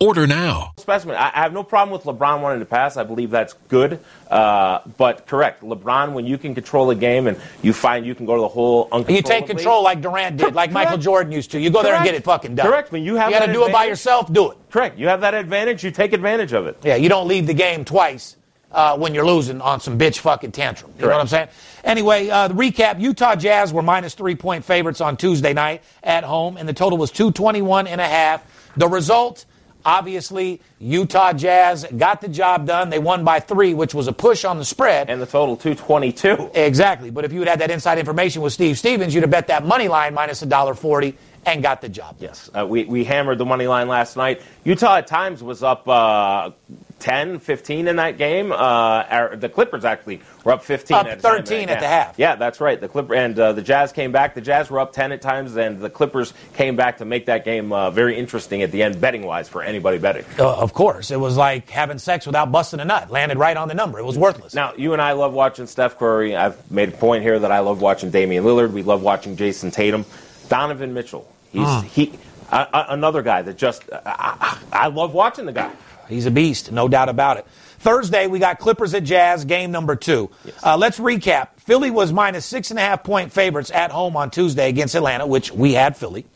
Order 0.00 0.26
now. 0.26 0.72
specimen. 0.76 1.16
I, 1.16 1.30
I 1.34 1.42
have 1.42 1.52
no 1.52 1.62
problem 1.64 1.92
with 1.92 2.04
LeBron 2.04 2.40
wanting 2.40 2.60
to 2.60 2.64
pass. 2.66 2.96
I 2.96 3.02
believe 3.02 3.30
that's 3.30 3.54
good. 3.68 3.98
Uh, 4.30 4.80
but 4.96 5.26
correct, 5.26 5.62
LeBron, 5.62 6.12
when 6.12 6.26
you 6.26 6.38
can 6.38 6.54
control 6.54 6.90
a 6.90 6.94
game 6.94 7.26
and 7.26 7.40
you 7.62 7.72
find 7.72 8.06
you 8.06 8.14
can 8.14 8.24
go 8.26 8.36
to 8.36 8.40
the 8.40 8.48
hole. 8.48 8.88
You 9.08 9.22
take 9.22 9.46
control 9.46 9.82
like 9.82 10.00
Durant 10.00 10.36
did, 10.36 10.54
like 10.54 10.70
Michael 10.70 10.98
Jordan 10.98 11.32
used 11.32 11.50
to. 11.52 11.60
You 11.60 11.70
go 11.70 11.82
there 11.82 11.94
and 11.94 12.04
get 12.04 12.14
it 12.14 12.24
fucking 12.24 12.54
done. 12.54 12.66
Correct. 12.66 12.92
When 12.92 13.02
you 13.02 13.16
have 13.16 13.30
you 13.30 13.34
got 13.38 13.46
to 13.46 13.46
that 13.48 13.52
do 13.52 13.66
it 13.66 13.72
by 13.72 13.86
yourself, 13.86 14.32
do 14.32 14.52
it. 14.52 14.58
Correct. 14.70 14.98
You 14.98 15.08
have 15.08 15.20
that 15.22 15.34
advantage. 15.34 15.82
You 15.82 15.90
take 15.90 16.12
advantage 16.12 16.52
of 16.52 16.66
it. 16.66 16.78
Yeah, 16.84 16.96
you 16.96 17.08
don't 17.08 17.26
leave 17.26 17.46
the 17.46 17.54
game 17.54 17.84
twice 17.84 18.36
uh, 18.70 18.96
when 18.96 19.14
you're 19.14 19.26
losing 19.26 19.60
on 19.60 19.80
some 19.80 19.98
bitch 19.98 20.18
fucking 20.18 20.52
tantrum. 20.52 20.92
You 20.96 21.02
know 21.06 21.12
what 21.12 21.20
I'm 21.20 21.26
saying? 21.28 21.48
Anyway, 21.84 22.28
uh, 22.28 22.48
the 22.48 22.54
recap 22.54 23.00
Utah 23.00 23.34
Jazz 23.34 23.72
were 23.72 23.82
minus 23.82 24.14
three 24.14 24.34
point 24.34 24.64
favorites 24.64 25.00
on 25.00 25.16
Tuesday 25.16 25.52
night 25.52 25.82
at 26.02 26.24
home, 26.24 26.56
and 26.56 26.68
the 26.68 26.72
total 26.74 26.98
was 26.98 27.10
221 27.10 27.86
and 27.86 28.00
a 28.00 28.06
half. 28.06 28.44
The 28.76 28.88
result, 28.88 29.44
obviously, 29.88 30.60
Utah 30.78 31.32
Jazz 31.32 31.86
got 31.96 32.20
the 32.20 32.28
job 32.28 32.66
done. 32.66 32.90
They 32.90 32.98
won 32.98 33.24
by 33.24 33.40
three, 33.40 33.72
which 33.72 33.94
was 33.94 34.06
a 34.06 34.12
push 34.12 34.44
on 34.44 34.58
the 34.58 34.64
spread. 34.64 35.08
And 35.08 35.20
the 35.20 35.26
total 35.26 35.56
222. 35.56 36.50
exactly. 36.54 37.10
But 37.10 37.24
if 37.24 37.32
you 37.32 37.40
had 37.40 37.48
had 37.48 37.60
that 37.60 37.70
inside 37.70 37.98
information 37.98 38.42
with 38.42 38.52
Steve 38.52 38.78
Stevens, 38.78 39.14
you'd 39.14 39.22
have 39.22 39.30
bet 39.30 39.46
that 39.46 39.64
money 39.64 39.88
line 39.88 40.12
minus 40.14 40.42
$1.40 40.42 41.14
and 41.46 41.62
got 41.62 41.80
the 41.80 41.88
job. 41.88 42.18
done. 42.18 42.28
Yes, 42.28 42.50
uh, 42.54 42.66
we, 42.66 42.84
we 42.84 43.04
hammered 43.04 43.38
the 43.38 43.46
money 43.46 43.66
line 43.66 43.88
last 43.88 44.16
night. 44.16 44.42
Utah 44.64 44.96
at 44.96 45.06
times 45.06 45.42
was 45.42 45.62
up 45.62 45.88
uh, 45.88 46.50
10, 47.00 47.38
15 47.38 47.88
in 47.88 47.96
that 47.96 48.18
game. 48.18 48.50
Uh, 48.52 48.56
our, 48.56 49.36
the 49.36 49.48
Clippers 49.48 49.84
actually 49.84 50.20
were 50.44 50.52
up 50.52 50.64
15. 50.64 50.96
Up 50.96 51.06
at 51.06 51.20
13 51.20 51.68
Yeah. 51.68 51.74
at 51.74 51.80
the 51.80 51.86
half. 51.86 52.18
Yeah, 52.18 52.34
that's 52.34 52.60
right. 52.60 52.80
The 52.80 52.88
Clipper 52.88 53.14
and 53.14 53.38
uh, 53.38 53.52
the 53.52 53.62
Jazz 53.62 53.92
came 53.92 54.10
back. 54.12 54.34
The 54.34 54.40
Jazz 54.40 54.68
were 54.70 54.80
up 54.80 54.92
10 54.92 55.12
at 55.12 55.22
times, 55.22 55.56
and 55.56 55.80
the 55.80 55.90
Clippers 55.90 56.34
came 56.54 56.76
back 56.76 56.98
to 56.98 57.04
make 57.04 57.26
that 57.26 57.44
game 57.44 57.72
uh, 57.72 57.90
very 57.90 58.16
interesting 58.18 58.62
at 58.62 58.72
the 58.72 58.82
end, 58.82 59.00
betting 59.00 59.22
wise, 59.22 59.48
for 59.48 59.62
anybody 59.62 59.98
betting. 59.98 60.24
Uh, 60.38 60.56
of 60.56 60.72
course. 60.74 61.10
It 61.10 61.20
was 61.20 61.36
like 61.36 61.70
having 61.70 61.98
sex 61.98 62.26
without 62.26 62.50
busting 62.50 62.80
a 62.80 62.84
nut. 62.84 63.10
Landed 63.10 63.38
right 63.38 63.56
on 63.56 63.68
the 63.68 63.74
number. 63.74 63.98
It 63.98 64.04
was 64.04 64.18
worthless. 64.18 64.54
Now, 64.54 64.72
you 64.76 64.92
and 64.92 65.00
I 65.00 65.12
love 65.12 65.32
watching 65.32 65.66
Steph 65.66 65.98
Curry. 65.98 66.34
I've 66.34 66.70
made 66.70 66.88
a 66.88 66.92
point 66.96 67.22
here 67.22 67.38
that 67.38 67.52
I 67.52 67.60
love 67.60 67.80
watching 67.80 68.10
Damian 68.10 68.44
Lillard. 68.44 68.72
We 68.72 68.82
love 68.82 69.02
watching 69.02 69.36
Jayson 69.36 69.70
Tatum. 69.70 70.04
Donovan 70.48 70.94
Mitchell. 70.94 71.30
He's 71.52 71.62
Ah. 71.66 71.80
he 71.82 72.12
another 72.50 73.20
guy 73.22 73.42
that 73.42 73.56
just 73.58 73.82
I, 73.92 74.58
I, 74.72 74.84
I 74.84 74.86
love 74.88 75.12
watching 75.12 75.44
the 75.46 75.52
guy. 75.52 75.70
He's 76.08 76.26
a 76.26 76.30
beast, 76.30 76.72
no 76.72 76.88
doubt 76.88 77.08
about 77.08 77.36
it. 77.36 77.46
Thursday, 77.78 78.26
we 78.26 78.38
got 78.38 78.58
Clippers 78.58 78.94
at 78.94 79.04
Jazz, 79.04 79.44
game 79.44 79.70
number 79.70 79.94
two. 79.94 80.30
Uh, 80.64 80.76
let's 80.76 80.98
recap. 80.98 81.48
Philly 81.58 81.90
was 81.90 82.12
minus 82.12 82.44
six 82.44 82.70
and 82.70 82.78
a 82.78 82.82
half 82.82 83.04
point 83.04 83.32
favorites 83.32 83.70
at 83.70 83.90
home 83.92 84.16
on 84.16 84.30
Tuesday 84.30 84.68
against 84.68 84.94
Atlanta, 84.94 85.26
which 85.26 85.52
we 85.52 85.74
had 85.74 85.96
Philly. 85.96 86.26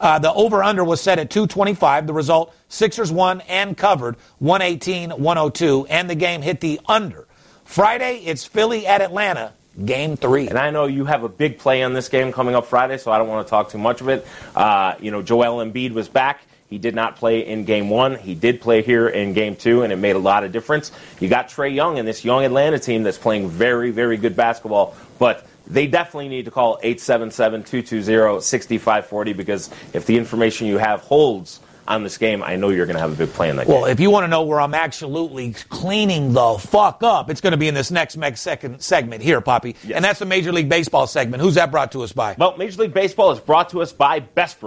Uh, 0.00 0.18
the 0.18 0.32
over 0.32 0.62
under 0.62 0.82
was 0.84 1.00
set 1.00 1.18
at 1.18 1.30
225. 1.30 2.06
The 2.06 2.12
result 2.12 2.54
Sixers 2.68 3.12
won 3.12 3.40
and 3.42 3.76
covered 3.76 4.16
118 4.38 5.10
102, 5.10 5.86
and 5.88 6.10
the 6.10 6.14
game 6.14 6.42
hit 6.42 6.60
the 6.60 6.80
under. 6.86 7.26
Friday, 7.64 8.18
it's 8.24 8.44
Philly 8.44 8.86
at 8.86 9.00
Atlanta, 9.00 9.52
game 9.84 10.16
three. 10.16 10.48
And 10.48 10.58
I 10.58 10.70
know 10.70 10.86
you 10.86 11.04
have 11.04 11.22
a 11.22 11.28
big 11.28 11.58
play 11.58 11.82
on 11.82 11.92
this 11.92 12.08
game 12.08 12.32
coming 12.32 12.54
up 12.54 12.66
Friday, 12.66 12.98
so 12.98 13.12
I 13.12 13.18
don't 13.18 13.28
want 13.28 13.46
to 13.46 13.50
talk 13.50 13.70
too 13.70 13.78
much 13.78 14.00
of 14.00 14.08
it. 14.08 14.26
Uh, 14.56 14.94
you 15.00 15.10
know, 15.10 15.22
Joel 15.22 15.64
Embiid 15.64 15.92
was 15.92 16.08
back. 16.08 16.42
He 16.72 16.78
did 16.78 16.94
not 16.94 17.16
play 17.16 17.46
in 17.46 17.66
game 17.66 17.90
one. 17.90 18.16
He 18.16 18.34
did 18.34 18.62
play 18.62 18.80
here 18.80 19.06
in 19.06 19.34
game 19.34 19.56
two, 19.56 19.82
and 19.82 19.92
it 19.92 19.96
made 19.96 20.16
a 20.16 20.18
lot 20.18 20.42
of 20.42 20.52
difference. 20.52 20.90
You 21.20 21.28
got 21.28 21.50
Trae 21.50 21.74
Young 21.74 21.98
and 21.98 22.08
this 22.08 22.24
young 22.24 22.46
Atlanta 22.46 22.78
team 22.78 23.02
that's 23.02 23.18
playing 23.18 23.50
very, 23.50 23.90
very 23.90 24.16
good 24.16 24.34
basketball, 24.34 24.96
but 25.18 25.46
they 25.66 25.86
definitely 25.86 26.30
need 26.30 26.46
to 26.46 26.50
call 26.50 26.78
877-220-6540 26.82 29.36
because 29.36 29.68
if 29.92 30.06
the 30.06 30.16
information 30.16 30.66
you 30.66 30.78
have 30.78 31.02
holds 31.02 31.60
on 31.86 32.04
this 32.04 32.16
game, 32.16 32.42
I 32.44 32.54
know 32.56 32.68
you're 32.68 32.86
going 32.86 32.94
to 32.96 33.02
have 33.02 33.12
a 33.12 33.16
big 33.16 33.32
play 33.34 33.50
in 33.50 33.56
that 33.56 33.66
Well, 33.66 33.82
game. 33.82 33.90
if 33.90 33.98
you 33.98 34.08
want 34.10 34.22
to 34.24 34.28
know 34.28 34.44
where 34.44 34.60
I'm 34.60 34.72
absolutely 34.74 35.52
cleaning 35.68 36.32
the 36.32 36.54
fuck 36.58 37.02
up, 37.02 37.28
it's 37.28 37.40
going 37.40 37.50
to 37.50 37.56
be 37.56 37.66
in 37.66 37.74
this 37.74 37.90
next 37.90 38.16
meg- 38.16 38.36
second 38.36 38.80
segment 38.80 39.20
here, 39.22 39.40
Poppy. 39.40 39.74
Yes. 39.82 39.96
And 39.96 40.04
that's 40.04 40.20
the 40.20 40.24
Major 40.24 40.52
League 40.52 40.68
Baseball 40.68 41.08
segment. 41.08 41.42
Who's 41.42 41.56
that 41.56 41.72
brought 41.72 41.90
to 41.92 42.02
us 42.02 42.12
by? 42.12 42.36
Well, 42.38 42.56
Major 42.56 42.82
League 42.82 42.94
Baseball 42.94 43.32
is 43.32 43.40
brought 43.40 43.70
to 43.70 43.82
us 43.82 43.92
by 43.92 44.20
Best 44.20 44.60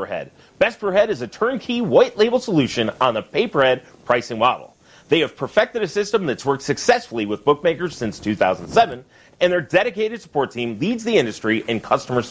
Per 0.56 0.66
Best 0.66 0.80
Per 0.80 0.92
Head 0.92 1.10
is 1.10 1.22
a 1.22 1.28
turnkey 1.28 1.82
white 1.82 2.18
label 2.18 2.40
solution 2.40 2.90
on 3.02 3.14
the 3.14 3.22
pay 3.22 3.48
per 3.48 3.62
head 3.62 3.84
pricing 4.06 4.40
model. 4.40 4.76
They 5.10 5.20
have 5.20 5.36
perfected 5.36 5.84
a 5.84 5.88
system 5.88 6.26
that's 6.26 6.46
worked 6.46 6.64
successfully 6.64 7.26
with 7.26 7.44
bookmakers 7.44 7.96
since 7.96 8.20
2007, 8.20 9.04
and 9.42 9.54
their 9.54 9.62
dedicated 9.62 10.22
support 10.22 10.52
team 10.52 10.80
leads 10.80 11.04
the 11.04 11.18
industry 11.18 11.64
in 11.68 11.80
customer 11.80 12.24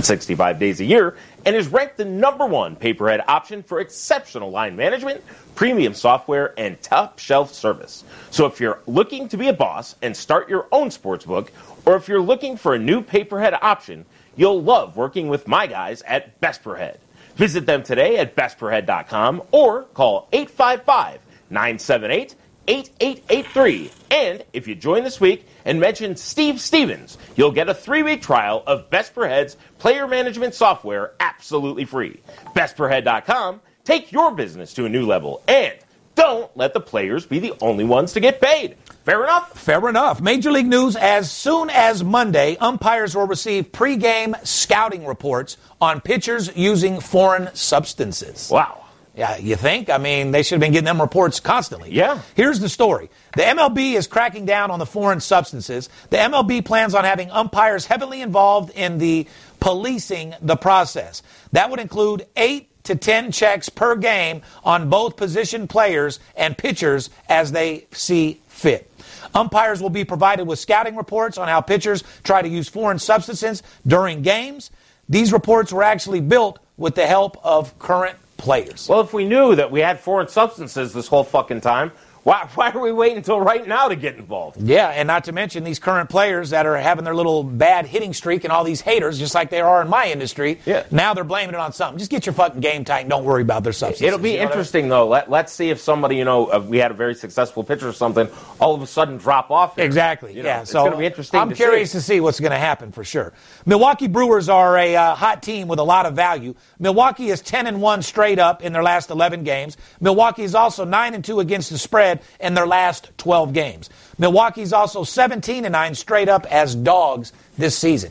65 0.00 0.58
days 0.58 0.80
a 0.80 0.84
year 0.84 1.16
and 1.46 1.56
is 1.56 1.68
ranked 1.68 1.96
the 1.96 2.04
number 2.04 2.44
one 2.44 2.76
pay 2.76 2.92
per 2.92 3.08
head 3.08 3.22
option 3.28 3.62
for 3.62 3.80
exceptional 3.80 4.50
line 4.50 4.76
management, 4.76 5.22
premium 5.54 5.94
software, 5.94 6.54
and 6.58 6.80
top 6.82 7.18
shelf 7.18 7.52
service. 7.54 8.04
So 8.30 8.46
if 8.46 8.60
you're 8.60 8.80
looking 8.86 9.28
to 9.28 9.36
be 9.36 9.48
a 9.48 9.52
boss 9.52 9.96
and 10.02 10.16
start 10.16 10.50
your 10.50 10.66
own 10.70 10.90
sports 10.90 11.24
book, 11.24 11.50
or 11.86 11.96
if 11.96 12.08
you're 12.08 12.20
looking 12.20 12.56
for 12.56 12.74
a 12.74 12.78
new 12.78 13.00
pay 13.00 13.24
per 13.24 13.38
head 13.38 13.54
option, 13.62 14.04
you'll 14.36 14.62
love 14.62 14.96
working 14.96 15.28
with 15.28 15.48
my 15.48 15.66
guys 15.66 16.02
at 16.02 16.40
Best 16.40 16.62
Per 16.62 16.76
Head. 16.76 16.98
Visit 17.36 17.66
them 17.66 17.82
today 17.82 18.18
at 18.18 18.36
bestperhead.com 18.36 19.42
or 19.52 19.84
call 19.84 20.28
855 20.32 21.20
978 21.50 22.34
8883. 22.68 23.90
And 24.10 24.44
if 24.52 24.68
you 24.68 24.74
join 24.74 25.04
this 25.04 25.20
week 25.20 25.46
and 25.64 25.80
mention 25.80 26.16
Steve 26.16 26.60
Stevens, 26.60 27.18
you'll 27.36 27.52
get 27.52 27.68
a 27.68 27.74
three 27.74 28.02
week 28.02 28.22
trial 28.22 28.62
of 28.66 28.88
Best 28.90 29.14
Per 29.14 29.26
Head's 29.26 29.56
player 29.78 30.06
management 30.06 30.54
software 30.54 31.14
absolutely 31.20 31.84
free. 31.84 32.20
BestPerHead.com. 32.54 33.60
Take 33.84 34.12
your 34.12 34.32
business 34.32 34.74
to 34.74 34.84
a 34.84 34.88
new 34.88 35.06
level 35.06 35.42
and 35.48 35.74
don't 36.14 36.54
let 36.56 36.74
the 36.74 36.80
players 36.80 37.26
be 37.26 37.38
the 37.38 37.54
only 37.60 37.84
ones 37.84 38.12
to 38.12 38.20
get 38.20 38.40
paid. 38.40 38.76
Fair 39.04 39.24
enough? 39.24 39.58
Fair 39.58 39.88
enough. 39.88 40.20
Major 40.20 40.52
League 40.52 40.66
News 40.66 40.94
as 40.94 41.30
soon 41.30 41.70
as 41.70 42.04
Monday, 42.04 42.56
umpires 42.58 43.16
will 43.16 43.26
receive 43.26 43.72
pregame 43.72 44.34
scouting 44.46 45.06
reports 45.06 45.56
on 45.80 46.00
pitchers 46.00 46.54
using 46.56 47.00
foreign 47.00 47.52
substances. 47.54 48.48
Wow. 48.50 48.78
Yeah, 49.14 49.36
you 49.36 49.56
think? 49.56 49.90
I 49.90 49.98
mean, 49.98 50.30
they 50.30 50.42
should 50.42 50.54
have 50.54 50.60
been 50.60 50.72
getting 50.72 50.86
them 50.86 51.00
reports 51.00 51.38
constantly. 51.38 51.92
Yeah. 51.92 52.20
Here's 52.34 52.60
the 52.60 52.68
story. 52.68 53.10
The 53.36 53.42
MLB 53.42 53.94
is 53.94 54.06
cracking 54.06 54.46
down 54.46 54.70
on 54.70 54.78
the 54.78 54.86
foreign 54.86 55.20
substances. 55.20 55.90
The 56.08 56.16
MLB 56.16 56.64
plans 56.64 56.94
on 56.94 57.04
having 57.04 57.30
umpires 57.30 57.84
heavily 57.84 58.22
involved 58.22 58.70
in 58.70 58.96
the 58.96 59.26
policing 59.60 60.34
the 60.40 60.56
process. 60.56 61.22
That 61.52 61.68
would 61.70 61.78
include 61.78 62.26
eight 62.36 62.71
to 62.84 62.94
10 62.94 63.32
checks 63.32 63.68
per 63.68 63.96
game 63.96 64.42
on 64.64 64.90
both 64.90 65.16
position 65.16 65.68
players 65.68 66.18
and 66.36 66.56
pitchers 66.56 67.10
as 67.28 67.52
they 67.52 67.86
see 67.92 68.40
fit. 68.48 68.90
Umpires 69.34 69.80
will 69.80 69.90
be 69.90 70.04
provided 70.04 70.46
with 70.46 70.58
scouting 70.58 70.96
reports 70.96 71.38
on 71.38 71.48
how 71.48 71.60
pitchers 71.60 72.04
try 72.22 72.42
to 72.42 72.48
use 72.48 72.68
foreign 72.68 72.98
substances 72.98 73.62
during 73.86 74.22
games. 74.22 74.70
These 75.08 75.32
reports 75.32 75.72
were 75.72 75.82
actually 75.82 76.20
built 76.20 76.58
with 76.76 76.94
the 76.94 77.06
help 77.06 77.38
of 77.44 77.78
current 77.78 78.16
players. 78.36 78.88
Well, 78.88 79.00
if 79.00 79.12
we 79.12 79.24
knew 79.24 79.54
that 79.54 79.70
we 79.70 79.80
had 79.80 80.00
foreign 80.00 80.28
substances 80.28 80.92
this 80.92 81.06
whole 81.06 81.24
fucking 81.24 81.60
time, 81.60 81.92
why, 82.24 82.48
why 82.54 82.70
are 82.70 82.80
we 82.80 82.92
waiting 82.92 83.16
until 83.16 83.40
right 83.40 83.66
now 83.66 83.88
to 83.88 83.96
get 83.96 84.14
involved? 84.16 84.60
Yeah, 84.60 84.88
and 84.88 85.08
not 85.08 85.24
to 85.24 85.32
mention 85.32 85.64
these 85.64 85.80
current 85.80 86.08
players 86.08 86.50
that 86.50 86.66
are 86.66 86.76
having 86.76 87.04
their 87.04 87.16
little 87.16 87.42
bad 87.42 87.84
hitting 87.84 88.12
streak 88.12 88.44
and 88.44 88.52
all 88.52 88.62
these 88.62 88.80
haters, 88.80 89.18
just 89.18 89.34
like 89.34 89.50
they 89.50 89.60
are 89.60 89.82
in 89.82 89.88
my 89.88 90.06
industry. 90.08 90.60
Yeah. 90.64 90.84
Now 90.92 91.14
they're 91.14 91.24
blaming 91.24 91.54
it 91.54 91.60
on 91.60 91.72
something. 91.72 91.98
Just 91.98 92.12
get 92.12 92.24
your 92.24 92.32
fucking 92.34 92.60
game 92.60 92.84
tight 92.84 93.00
and 93.00 93.10
don't 93.10 93.24
worry 93.24 93.42
about 93.42 93.64
their 93.64 93.72
substances. 93.72 94.06
It'll 94.06 94.20
be 94.20 94.32
You 94.32 94.36
know 94.36 94.42
what 94.42 94.46
I 94.46 94.48
mean? 94.50 94.52
interesting 94.52 94.88
though. 94.88 95.08
Let, 95.08 95.30
let's 95.30 95.52
see 95.52 95.70
if 95.70 95.80
somebody, 95.80 96.16
you 96.16 96.24
know, 96.24 96.46
uh, 96.46 96.60
we 96.60 96.78
had 96.78 96.92
a 96.92 96.94
very 96.94 97.16
successful 97.16 97.64
pitcher 97.64 97.88
or 97.88 97.92
something, 97.92 98.28
all 98.60 98.74
of 98.74 98.82
a 98.82 98.86
sudden 98.86 99.16
drop 99.16 99.50
off. 99.50 99.74
here. 99.74 99.84
Exactly. 99.84 100.32
You 100.36 100.44
know, 100.44 100.48
yeah. 100.48 100.60
it's 100.62 100.70
so 100.70 100.82
going 100.82 100.92
to 100.92 100.98
be 100.98 101.06
interesting. 101.06 101.40
I'm 101.40 101.48
to 101.48 101.56
curious 101.56 101.90
see. 101.90 101.98
to 101.98 102.02
see 102.02 102.20
what's 102.20 102.38
going 102.38 102.52
to 102.52 102.58
happen 102.58 102.92
for 102.92 103.02
sure. 103.02 103.32
Milwaukee 103.66 104.06
Brewers 104.06 104.48
are 104.48 104.78
a 104.78 104.94
uh, 104.94 105.14
hot 105.16 105.42
team 105.42 105.66
with 105.66 105.80
a 105.80 105.84
lot 105.84 106.06
of 106.06 106.14
value. 106.14 106.54
Milwaukee 106.78 107.30
is 107.30 107.40
10 107.40 107.66
and 107.66 107.82
1 107.82 108.02
straight 108.02 108.38
up 108.38 108.62
in 108.62 108.72
their 108.72 108.84
last 108.84 109.10
11 109.10 109.42
games. 109.42 109.76
Milwaukee 110.00 110.44
is 110.44 110.54
also 110.54 110.84
9 110.84 111.14
and 111.14 111.24
2 111.24 111.40
against 111.40 111.70
the 111.70 111.78
spread 111.78 112.11
in 112.40 112.54
their 112.54 112.66
last 112.66 113.10
12 113.18 113.52
games. 113.52 113.90
Milwaukee's 114.18 114.72
also 114.72 115.04
17 115.04 115.64
and 115.64 115.72
9 115.72 115.94
straight 115.94 116.28
up 116.28 116.46
as 116.46 116.74
dogs 116.74 117.32
this 117.56 117.76
season. 117.76 118.10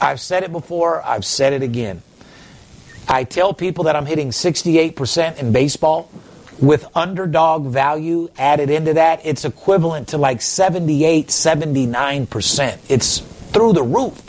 I've 0.00 0.20
said 0.20 0.42
it 0.42 0.52
before, 0.52 1.02
I've 1.02 1.24
said 1.24 1.52
it 1.52 1.62
again. 1.62 2.02
I 3.08 3.24
tell 3.24 3.54
people 3.54 3.84
that 3.84 3.96
I'm 3.96 4.06
hitting 4.06 4.30
68% 4.30 5.38
in 5.38 5.52
baseball. 5.52 6.10
With 6.60 6.88
underdog 6.96 7.66
value 7.66 8.30
added 8.36 8.68
into 8.68 8.94
that, 8.94 9.24
it's 9.24 9.44
equivalent 9.44 10.08
to 10.08 10.18
like 10.18 10.42
78, 10.42 11.28
79%. 11.28 12.78
It's 12.88 13.18
through 13.18 13.74
the 13.74 13.82
roof. 13.82 14.27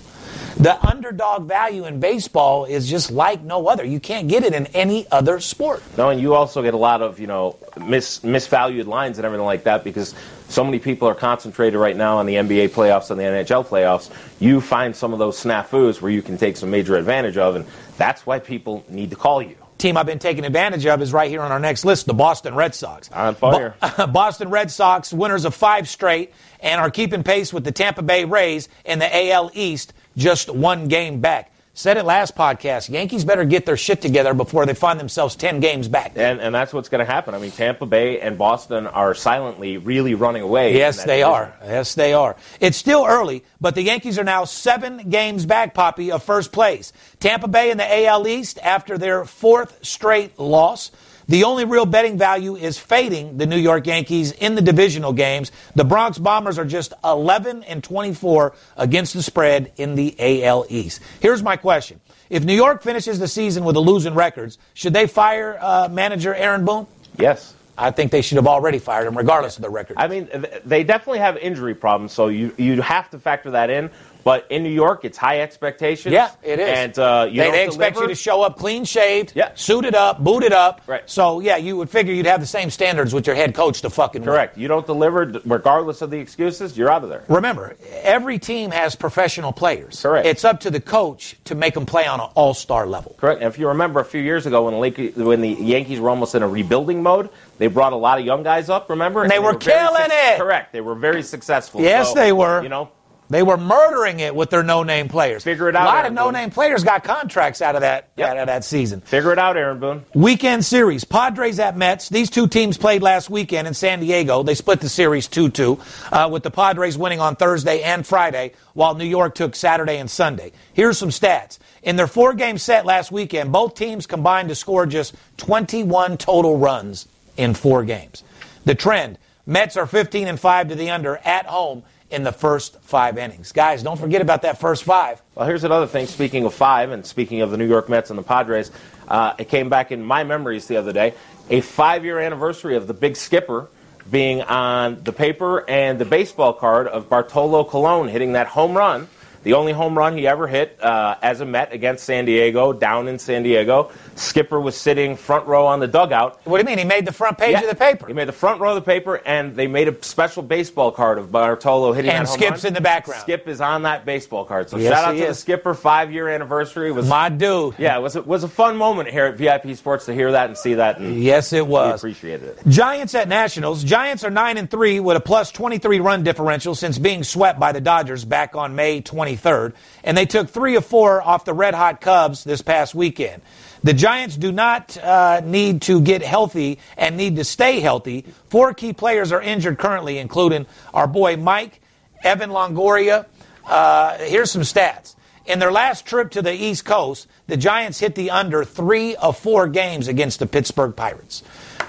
The 0.60 0.86
underdog 0.86 1.48
value 1.48 1.86
in 1.86 2.02
baseball 2.02 2.66
is 2.66 2.90
just 2.90 3.12
like 3.12 3.42
no 3.42 3.68
other. 3.68 3.86
You 3.86 4.02
can't 4.02 4.28
get 4.28 4.44
it 4.44 4.54
in 4.54 4.66
any 4.68 5.10
other 5.10 5.40
sport. 5.40 5.82
No, 5.98 6.10
and 6.10 6.20
you 6.20 6.34
also 6.36 6.62
get 6.62 6.74
a 6.74 6.78
lot 6.78 7.02
of, 7.02 7.18
you 7.18 7.28
know, 7.28 7.56
mis, 7.78 8.20
misvalued 8.20 8.86
lines 8.86 9.18
and 9.18 9.26
everything 9.26 9.46
like 9.46 9.64
that 9.64 9.86
because 9.86 10.14
so 10.50 10.66
many 10.66 10.80
people 10.80 11.08
are 11.08 11.16
concentrated 11.16 11.80
right 11.80 11.96
now 11.96 12.18
on 12.18 12.26
the 12.26 12.36
NBA 12.36 12.72
playoffs 12.72 13.10
and 13.10 13.18
the 13.18 13.24
NHL 13.24 13.66
playoffs. 13.66 14.12
You 14.42 14.60
find 14.60 14.94
some 14.94 15.14
of 15.14 15.20
those 15.20 15.42
snafus 15.42 16.02
where 16.02 16.12
you 16.12 16.22
can 16.22 16.38
take 16.38 16.58
some 16.58 16.70
major 16.70 16.98
advantage 16.98 17.38
of, 17.38 17.56
and 17.56 17.66
that's 17.98 18.26
why 18.26 18.40
people 18.40 18.84
need 18.90 19.12
to 19.12 19.16
call 19.16 19.42
you. 19.42 19.56
Team 19.78 19.96
I've 19.96 20.06
been 20.06 20.20
taking 20.20 20.44
advantage 20.44 20.86
of 20.86 21.02
is 21.02 21.14
right 21.14 21.30
here 21.30 21.42
on 21.42 21.54
our 21.54 21.60
next 21.60 21.86
list, 21.86 22.06
the 22.06 22.14
Boston 22.14 22.54
Red 22.54 22.76
Sox. 22.76 23.10
On 23.14 23.34
fire. 23.34 23.76
Bo- 23.96 24.08
Boston 24.12 24.50
Red 24.50 24.72
Sox, 24.72 25.14
winners 25.14 25.46
of 25.46 25.56
five 25.56 25.88
straight, 25.88 26.34
and 26.60 26.82
are 26.82 26.92
keeping 26.92 27.24
pace 27.24 27.54
with 27.54 27.64
the 27.64 27.72
Tampa 27.72 28.02
Bay 28.02 28.26
Rays 28.26 28.68
in 28.84 29.00
the 29.00 29.32
AL 29.32 29.52
East, 29.54 29.94
just 30.20 30.50
one 30.54 30.88
game 30.88 31.22
back. 31.22 31.52
Said 31.74 31.96
it 31.96 32.04
last 32.04 32.36
podcast. 32.36 32.90
Yankees 32.90 33.24
better 33.24 33.46
get 33.46 33.66
their 33.66 33.78
shit 33.78 34.02
together 34.02 34.34
before 34.34 34.66
they 34.66 34.74
find 34.74 35.00
themselves 35.00 35.38
10 35.38 35.62
games 35.62 35.88
back. 35.88 36.12
And, 36.18 36.42
and 36.42 36.54
that's 36.54 36.74
what's 36.74 36.90
going 36.90 37.00
to 37.00 37.10
happen. 37.10 37.34
I 37.34 37.40
mean, 37.40 37.52
Tampa 37.52 37.86
Bay 37.86 38.20
and 38.20 38.38
Boston 38.38 38.86
are 38.86 39.16
silently 39.16 39.78
really 39.78 40.14
running 40.14 40.42
away. 40.42 40.76
Yes, 40.76 40.98
they 41.06 41.20
division. 41.20 41.30
are. 41.32 41.54
Yes, 41.64 41.96
they 41.96 42.12
are. 42.12 42.36
It's 42.60 42.76
still 42.76 43.06
early, 43.08 43.46
but 43.62 43.76
the 43.76 43.82
Yankees 43.82 44.20
are 44.20 44.26
now 44.26 44.44
seven 44.44 45.10
games 45.10 45.46
back, 45.46 45.74
Poppy, 45.74 46.12
of 46.12 46.22
first 46.22 46.52
place. 46.52 46.92
Tampa 47.22 47.48
Bay 47.48 47.72
in 47.72 47.78
the 47.78 48.06
AL 48.08 48.28
East 48.28 48.60
after 48.62 48.98
their 48.98 49.24
fourth 49.24 49.80
straight 49.86 50.38
loss. 50.38 50.92
The 51.30 51.44
only 51.44 51.64
real 51.64 51.86
betting 51.86 52.18
value 52.18 52.56
is 52.56 52.80
fading 52.80 53.38
the 53.38 53.46
New 53.46 53.58
York 53.58 53.86
Yankees 53.86 54.32
in 54.32 54.56
the 54.56 54.64
divisional 54.64 55.14
games. 55.14 55.52
The 55.76 55.84
Bronx 55.84 56.18
Bombers 56.18 56.58
are 56.58 56.66
just 56.66 56.92
11 57.04 57.66
and 57.66 57.84
24 57.84 58.56
against 58.78 59.14
the 59.14 59.22
spread 59.22 59.72
in 59.78 59.94
the 59.94 60.16
AL 60.44 60.66
East. 60.70 61.02
Here's 61.20 61.44
my 61.44 61.56
question. 61.56 62.02
If 62.32 62.44
New 62.44 62.56
York 62.56 62.82
finishes 62.82 63.20
the 63.20 63.28
season 63.28 63.64
with 63.64 63.76
a 63.76 63.80
losing 63.80 64.16
records, 64.16 64.58
should 64.74 64.94
they 64.94 65.06
fire 65.06 65.60
uh, 65.62 65.88
manager 65.92 66.34
Aaron 66.34 66.66
Boone? 66.66 66.88
Yes. 67.16 67.54
I 67.78 67.92
think 67.92 68.12
they 68.12 68.24
should 68.24 68.38
have 68.38 68.48
already 68.48 68.80
fired 68.80 69.06
him, 69.08 69.16
regardless 69.16 69.56
of 69.56 69.62
the 69.62 69.70
record. 69.70 69.98
I 69.98 70.08
mean, 70.08 70.28
they 70.66 70.84
definitely 70.84 71.20
have 71.20 71.38
injury 71.38 71.74
problems, 71.74 72.12
so 72.12 72.28
you 72.28 72.54
you 72.58 72.82
have 72.82 73.10
to 73.12 73.20
factor 73.20 73.52
that 73.52 73.70
in. 73.70 73.90
But 74.24 74.48
in 74.50 74.64
New 74.64 74.70
York, 74.70 75.06
it's 75.06 75.18
high 75.18 75.42
expectations. 75.42 76.14
Yeah, 76.14 76.32
it 76.44 76.60
is. 76.60 76.70
And 76.78 77.00
uh, 77.00 77.28
you 77.32 77.42
they, 77.42 77.52
they 77.52 77.66
expect 77.66 77.98
you 77.98 78.08
to 78.08 78.16
show 78.16 78.42
up 78.42 78.58
clean 78.58 78.84
shaved, 78.86 79.32
Yeah. 79.36 79.52
suited 79.56 79.96
up, 79.96 80.20
booted 80.24 80.52
up. 80.54 80.82
Right. 80.88 81.10
So 81.10 81.40
yeah, 81.40 81.56
you 81.58 81.78
would 81.78 81.90
figure 81.90 82.14
you'd 82.14 82.26
have 82.26 82.42
the 82.42 82.46
same 82.46 82.70
standards 82.70 83.14
with 83.14 83.26
your 83.28 83.36
head 83.36 83.56
coach 83.56 83.82
to 83.82 83.90
fucking 83.90 84.22
win. 84.22 84.30
Correct. 84.30 84.58
You 84.58 84.68
don't 84.68 84.86
deliver, 84.86 85.26
regardless 85.46 86.02
of 86.02 86.12
the 86.12 86.20
excuses, 86.20 86.78
you're 86.78 86.92
out 86.92 87.04
of 87.04 87.10
there. 87.10 87.24
Remember, 87.30 87.76
every 88.04 88.40
team 88.40 88.72
has 88.72 88.96
professional 88.96 89.52
players. 89.54 90.02
Correct. 90.02 90.28
It's 90.28 90.44
up 90.44 90.60
to 90.62 90.70
the 90.72 90.82
coach 90.82 91.36
to 91.46 91.56
make 91.56 91.74
them 91.74 91.86
play 91.86 92.06
on 92.06 92.20
an 92.20 92.28
all-star 92.36 92.86
level. 92.88 93.16
Correct. 93.18 93.42
And 93.42 93.52
if 93.52 93.58
you 93.58 93.70
remember 93.70 94.00
a 94.00 94.06
few 94.06 94.22
years 94.22 94.46
ago 94.46 94.66
when 94.66 94.74
the, 94.74 94.80
Lake, 94.80 95.14
when 95.16 95.42
the 95.42 95.50
Yankees 95.50 96.00
were 96.00 96.10
almost 96.10 96.36
in 96.36 96.44
a 96.44 96.48
rebuilding 96.48 97.02
mode, 97.02 97.30
they 97.58 97.68
brought 97.68 97.94
a 97.94 97.98
lot 97.98 98.20
of 98.20 98.26
young 98.26 98.44
guys 98.44 98.70
up. 98.70 98.90
Remember, 98.90 99.24
And 99.24 99.32
they 99.32 99.40
were 99.40 99.54
very 99.58 99.60
killing 99.78 100.10
it. 100.12 100.38
Correct. 100.38 100.74
They 100.74 100.82
were 100.82 100.96
very 100.96 101.24
successful. 101.24 101.82
Yes, 101.82 102.10
So, 102.10 102.16
they 102.16 102.32
were. 102.34 102.62
You 102.64 102.70
know, 102.70 102.90
They 103.30 103.44
were 103.44 103.58
murdering 103.58 104.20
it 104.22 104.36
with 104.36 104.50
their 104.50 104.64
no-name 104.64 105.08
players. 105.08 105.44
Figure 105.44 105.70
it 105.70 105.76
out, 105.76 105.84
A 105.84 105.86
lot 105.86 105.96
Aaron 105.98 106.08
of 106.08 106.14
no-name 106.26 106.50
players 106.50 106.84
got 106.84 107.04
contracts 107.04 107.62
out 107.62 107.76
of 107.76 107.82
that 107.82 108.10
Yep. 108.18 108.30
out 108.30 108.38
of 108.38 108.48
that 108.48 108.64
season. 108.64 109.02
figure 109.02 109.32
it 109.32 109.38
out, 109.38 109.56
Aaron 109.56 109.80
Boone. 109.80 110.04
Weekend 110.16 110.66
series. 110.66 111.04
Padres 111.04 111.60
at 111.60 111.78
Mets. 111.78 112.10
These 112.10 112.32
two 112.32 112.48
teams 112.48 112.78
played 112.78 113.04
last 113.04 113.30
weekend 113.30 113.68
in 113.68 113.76
San 113.76 114.00
Diego. 114.00 114.42
They 114.42 114.56
split 114.56 114.80
the 114.82 114.90
series 114.90 115.28
2 115.28 115.50
2, 115.50 115.78
uh, 116.12 116.28
with 116.32 116.42
the 116.42 116.50
Padres 116.52 116.98
winning 116.98 117.20
on 117.20 117.36
Thursday 117.36 117.84
and 117.84 118.06
Friday, 118.06 118.54
while 118.74 118.96
New 118.96 119.06
York 119.06 119.36
took 119.36 119.56
Saturday 119.56 119.98
and 119.98 120.10
Sunday. 120.10 120.52
Here's 120.74 120.98
some 120.98 121.10
stats. 121.10 121.60
In 121.84 121.98
their 121.98 122.08
four 122.08 122.34
game 122.34 122.58
set 122.58 122.86
last 122.86 123.12
weekend, 123.12 123.52
both 123.52 123.76
teams 123.76 124.08
combined 124.08 124.50
to 124.50 124.56
score 124.56 124.86
just 124.88 125.14
21 125.38 126.18
total 126.18 126.58
runs 126.58 127.08
in 127.38 127.54
four 127.54 127.84
games. 127.84 128.24
The 128.66 128.76
trend 128.76 129.18
Mets 129.46 129.78
are 129.78 129.88
15 129.88 130.28
and 130.28 130.40
5 130.40 130.68
to 130.70 130.76
the 130.76 130.90
under 130.92 131.18
at 131.26 131.46
home 131.48 131.84
in 132.10 132.24
the 132.24 132.32
first 132.32 132.82
five 132.82 133.18
innings. 133.18 133.52
Guys, 133.52 133.84
don't 133.84 134.00
forget 134.00 134.22
about 134.22 134.42
that 134.42 134.60
first 134.60 134.84
five. 134.84 135.22
Well, 135.36 135.46
here's 135.48 135.64
another 135.64 135.88
thing. 135.88 136.08
Speaking 136.08 136.46
of 136.46 136.54
five, 136.54 136.92
and 136.92 137.06
speaking 137.06 137.42
of 137.42 137.52
the 137.52 137.58
New 137.58 137.68
York 137.68 137.90
Mets 137.90 138.10
and 138.10 138.18
the 138.18 138.24
Padres, 138.24 138.72
uh, 139.08 139.34
it 139.38 139.50
came 139.50 139.70
back 139.70 139.92
in 139.92 140.04
my 140.04 140.24
memories 140.24 140.68
the 140.68 140.78
other 140.78 140.94
day. 140.94 141.14
A 141.50 141.62
five-year 141.62 142.20
anniversary 142.20 142.76
of 142.76 142.88
the 142.88 142.94
Big 142.94 143.16
Skipper 143.16 143.70
being 144.10 144.42
on 144.42 145.04
the 145.04 145.14
paper 145.14 145.70
and 145.70 146.00
the 146.00 146.06
baseball 146.06 146.54
card 146.54 146.88
of 146.88 147.10
Bartolo 147.10 147.64
Colon 147.64 148.08
hitting 148.08 148.34
that 148.34 148.48
home 148.48 148.76
run, 148.76 149.08
the 149.44 149.54
only 149.54 149.72
home 149.72 149.98
run 149.98 150.18
he 150.18 150.28
ever 150.28 150.48
hit 150.48 150.78
uh, 150.82 151.16
as 151.22 151.42
a 151.42 151.46
Met 151.46 151.72
against 151.74 152.04
San 152.04 152.26
Diego, 152.26 152.74
down 152.74 153.08
in 153.08 153.18
San 153.20 153.44
Diego. 153.44 153.92
Skipper 154.16 154.60
was 154.60 154.76
sitting 154.76 155.16
front 155.16 155.48
row 155.48 155.66
on 155.66 155.80
the 155.80 155.88
dugout. 155.88 156.40
What 156.46 156.58
do 156.58 156.64
you 156.64 156.76
mean? 156.76 156.78
He 156.78 156.84
made 156.90 157.06
the 157.06 157.14
front 157.14 157.38
page 157.38 157.52
Yeah. 157.54 157.62
of 157.62 157.70
the 157.70 157.76
paper. 157.76 158.08
He 158.08 158.14
made 158.14 158.28
the 158.28 158.32
front 158.34 158.60
row 158.60 158.70
of 158.70 158.76
the 158.76 158.82
paper, 158.82 159.22
and 159.26 159.56
they 159.56 159.68
made 159.68 159.88
a 159.88 160.04
special 160.04 160.44
baseball 160.44 160.92
card 160.92 161.18
of 161.18 161.32
Bartolo 161.32 161.94
hitting 161.94 162.12
And 162.12 162.26
that 162.26 162.30
home 162.30 162.38
Skip's 162.40 162.64
run. 162.64 162.70
in 162.70 162.74
the 162.74 162.82
background. 162.82 163.22
Skip 163.22 163.48
is 163.48 163.62
on 163.62 163.84
that 163.84 164.06
baseball 164.06 164.44
card. 164.46 164.70
So 164.70 164.78
Yes, 164.78 164.94
shout 164.94 165.06
out 165.06 165.16
he 165.16 165.22
to 165.22 165.28
the. 165.28 165.34
Skipper 165.36 165.74
five 165.74 166.12
year 166.12 166.28
anniversary. 166.28 166.90
It 166.90 166.94
was 166.96 167.08
My 167.08 167.30
dude. 167.30 167.76
yeah, 167.78 167.98
it 167.98 168.02
was 168.02 168.16
a, 168.18 168.22
was 168.22 168.44
a 168.44 168.50
fun 168.50 168.76
moment 168.78 169.10
here 169.10 169.26
at 169.26 169.38
VIP 169.38 169.76
Sports 169.76 170.06
to 170.08 170.14
hear 170.14 170.32
that 170.34 170.48
and 170.48 170.58
see 170.58 170.74
that, 170.76 171.00
and 171.00 171.16
Yes, 171.24 171.54
it 171.54 171.66
we 171.66 171.72
was. 171.72 172.00
appreciated 172.02 172.50
it. 172.50 172.60
Giants 172.68 173.16
at 173.16 173.28
Nationals. 173.30 173.84
Giants 173.84 174.24
are 174.24 174.30
9 174.30 174.58
and 174.58 174.70
3 174.70 175.00
with 175.00 175.16
a 175.18 175.20
plus 175.22 175.52
23 175.52 176.00
run 176.02 176.24
differential 176.24 176.76
since 176.76 176.98
being 176.98 177.24
swept 177.24 177.60
by 177.60 177.72
the 177.72 177.82
Dodgers 177.82 178.26
back 178.26 178.56
on 178.56 178.76
May 178.76 179.02
23rd. 179.36 179.74
And 180.04 180.18
they 180.18 180.26
took 180.26 180.50
3 180.50 180.76
of 180.76 180.86
4 180.86 181.22
off 181.22 181.46
the 181.46 181.54
red 181.54 181.74
hot 181.74 182.02
Cubs 182.02 182.44
this 182.44 182.62
past 182.62 182.96
weekend. 182.96 183.42
The 183.84 183.94
Giants 183.94 184.36
do 184.36 184.52
not 184.52 184.98
uh, 184.98 185.42
need 185.44 185.84
to 185.84 186.02
get 186.02 186.22
healthy 186.22 186.80
and 186.98 187.16
need 187.16 187.38
to 187.38 187.44
stay 187.44 187.80
healthy. 187.80 188.26
Four 188.50 188.74
key 188.74 188.94
players 188.94 189.32
are 189.32 189.42
injured 189.42 189.78
currently, 189.78 190.18
including 190.18 190.66
our 190.94 191.08
boy 191.08 191.38
Mike, 191.38 191.80
Evan 192.24 192.50
Longoria. 192.50 193.26
Uh, 193.66 194.18
here's 194.18 194.52
some 194.52 194.64
stats. 194.64 195.16
In 195.46 195.60
their 195.60 195.72
last 195.72 196.06
trip 196.06 196.32
to 196.32 196.42
the 196.42 196.54
East 196.54 196.86
Coast, 196.86 197.28
the 197.48 197.58
Giants 197.58 198.00
hit 198.00 198.16
the 198.16 198.32
under 198.32 198.64
three 198.64 199.16
of 199.16 199.38
four 199.38 199.68
games 199.68 200.08
against 200.08 200.40
the 200.40 200.46
Pittsburgh 200.46 200.96
Pirates. 200.96 201.42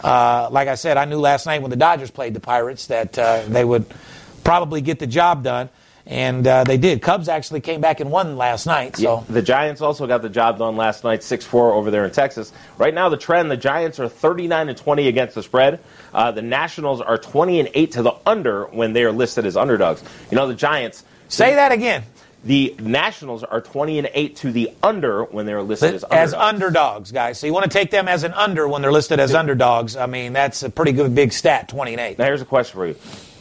Uh, 0.02 0.48
like 0.50 0.68
I 0.68 0.76
said, 0.76 0.96
I 0.96 1.04
knew 1.04 1.18
last 1.18 1.44
night 1.44 1.60
when 1.60 1.70
the 1.70 1.76
Dodgers 1.76 2.10
played 2.10 2.32
the 2.32 2.40
Pirates 2.40 2.86
that 2.86 3.18
uh, 3.18 3.42
they 3.48 3.64
would 3.64 3.84
probably 4.44 4.80
get 4.80 4.98
the 4.98 5.06
job 5.06 5.42
done, 5.42 5.68
and 6.10 6.44
uh, 6.46 6.64
they 6.64 6.76
did. 6.76 7.00
Cubs 7.00 7.28
actually 7.28 7.60
came 7.60 7.80
back 7.80 8.00
and 8.00 8.10
won 8.10 8.36
last 8.36 8.66
night. 8.66 8.96
So 8.96 9.24
The 9.30 9.40
Giants 9.40 9.80
also 9.80 10.06
got 10.08 10.22
the 10.22 10.28
job 10.28 10.58
done 10.58 10.76
last 10.76 11.04
night, 11.04 11.20
6-4 11.20 11.72
over 11.72 11.90
there 11.90 12.04
in 12.04 12.10
Texas. 12.10 12.52
Right 12.76 12.92
now, 12.92 13.08
the 13.08 13.16
trend: 13.16 13.50
the 13.50 13.56
Giants 13.56 14.00
are 14.00 14.08
39 14.08 14.68
and 14.68 14.76
20 14.76 15.06
against 15.08 15.36
the 15.36 15.42
spread. 15.42 15.78
Uh, 16.12 16.32
the 16.32 16.42
Nationals 16.42 17.00
are 17.00 17.16
20 17.16 17.60
and 17.60 17.70
8 17.72 17.92
to 17.92 18.02
the 18.02 18.14
under 18.26 18.64
when 18.66 18.92
they 18.92 19.04
are 19.04 19.12
listed 19.12 19.46
as 19.46 19.56
underdogs. 19.56 20.02
You 20.30 20.36
know, 20.36 20.48
the 20.48 20.54
Giants. 20.54 21.04
say 21.28 21.54
that 21.54 21.70
again. 21.72 22.02
The 22.42 22.74
Nationals 22.80 23.44
are 23.44 23.60
20 23.60 23.98
and 23.98 24.10
8 24.14 24.36
to 24.36 24.50
the 24.50 24.70
under 24.82 25.24
when 25.24 25.44
they're 25.44 25.62
listed 25.62 25.94
as 25.94 26.04
As 26.04 26.32
underdogs. 26.32 26.54
underdogs, 26.54 27.12
guys. 27.12 27.38
So 27.38 27.46
you 27.46 27.52
want 27.52 27.70
to 27.70 27.78
take 27.78 27.90
them 27.90 28.08
as 28.08 28.24
an 28.24 28.32
under 28.32 28.66
when 28.66 28.80
they're 28.80 28.90
listed 28.90 29.20
as 29.20 29.34
underdogs. 29.34 29.94
I 29.94 30.06
mean, 30.06 30.32
that's 30.32 30.62
a 30.62 30.70
pretty 30.70 30.92
good 30.92 31.14
big 31.14 31.34
stat, 31.34 31.68
20 31.68 31.92
and 31.92 32.00
8. 32.00 32.18
Now, 32.18 32.24
here's 32.24 32.40
a 32.40 32.46
question 32.46 32.74
for 32.78 32.86
you. 32.86 32.96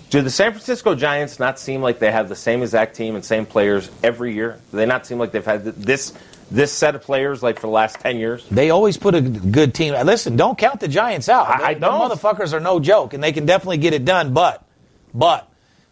Do 0.09 0.21
the 0.21 0.29
San 0.31 0.51
Francisco 0.53 0.95
Giants 0.95 1.37
not 1.39 1.59
seem 1.59 1.81
like 1.81 1.99
they 1.99 2.11
have 2.11 2.29
the 2.29 2.35
same 2.35 2.63
exact 2.63 2.95
team 2.95 3.15
and 3.15 3.23
same 3.23 3.45
players 3.45 3.91
every 4.01 4.33
year? 4.33 4.59
Do 4.71 4.77
they 4.77 4.87
not 4.87 5.05
seem 5.05 5.19
like 5.19 5.31
they've 5.31 5.45
had 5.45 5.63
this 5.65 6.13
this 6.51 6.71
set 6.73 6.95
of 6.95 7.03
players 7.03 7.43
like 7.43 7.59
for 7.59 7.67
the 7.67 7.71
last 7.73 7.99
10 7.99 8.17
years? 8.17 8.43
They 8.49 8.71
always 8.71 8.97
put 8.97 9.13
a 9.13 9.21
good 9.21 9.75
team. 9.75 9.93
Listen, 10.03 10.35
don't 10.35 10.57
count 10.57 10.79
the 10.79 10.87
Giants 10.87 11.29
out. 11.29 11.47
I- 11.47 11.63
I 11.69 11.73
Them 11.75 11.81
don't. 11.91 12.09
motherfuckers 12.11 12.53
are 12.53 12.59
no 12.59 12.79
joke, 12.79 13.13
and 13.13 13.23
they 13.23 13.31
can 13.31 13.45
definitely 13.45 13.77
get 13.77 13.93
it 13.93 14.03
done. 14.03 14.33
But, 14.33 14.65
but 15.13 15.47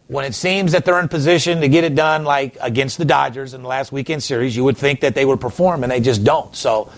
when 0.08 0.24
it 0.24 0.34
seems 0.34 0.72
that 0.72 0.84
they're 0.84 0.98
in 0.98 1.06
position 1.06 1.60
to 1.60 1.68
get 1.68 1.84
it 1.84 1.94
done, 1.94 2.24
like 2.24 2.56
against 2.60 2.98
the 2.98 3.04
Dodgers 3.04 3.54
in 3.54 3.62
the 3.62 3.68
last 3.68 3.92
weekend 3.92 4.20
series, 4.24 4.56
you 4.56 4.64
would 4.64 4.76
think 4.76 5.02
that 5.02 5.14
they 5.14 5.24
would 5.24 5.40
perform, 5.40 5.84
and 5.84 5.92
they 5.92 6.00
just 6.00 6.24
don't. 6.24 6.56
So, 6.56 6.90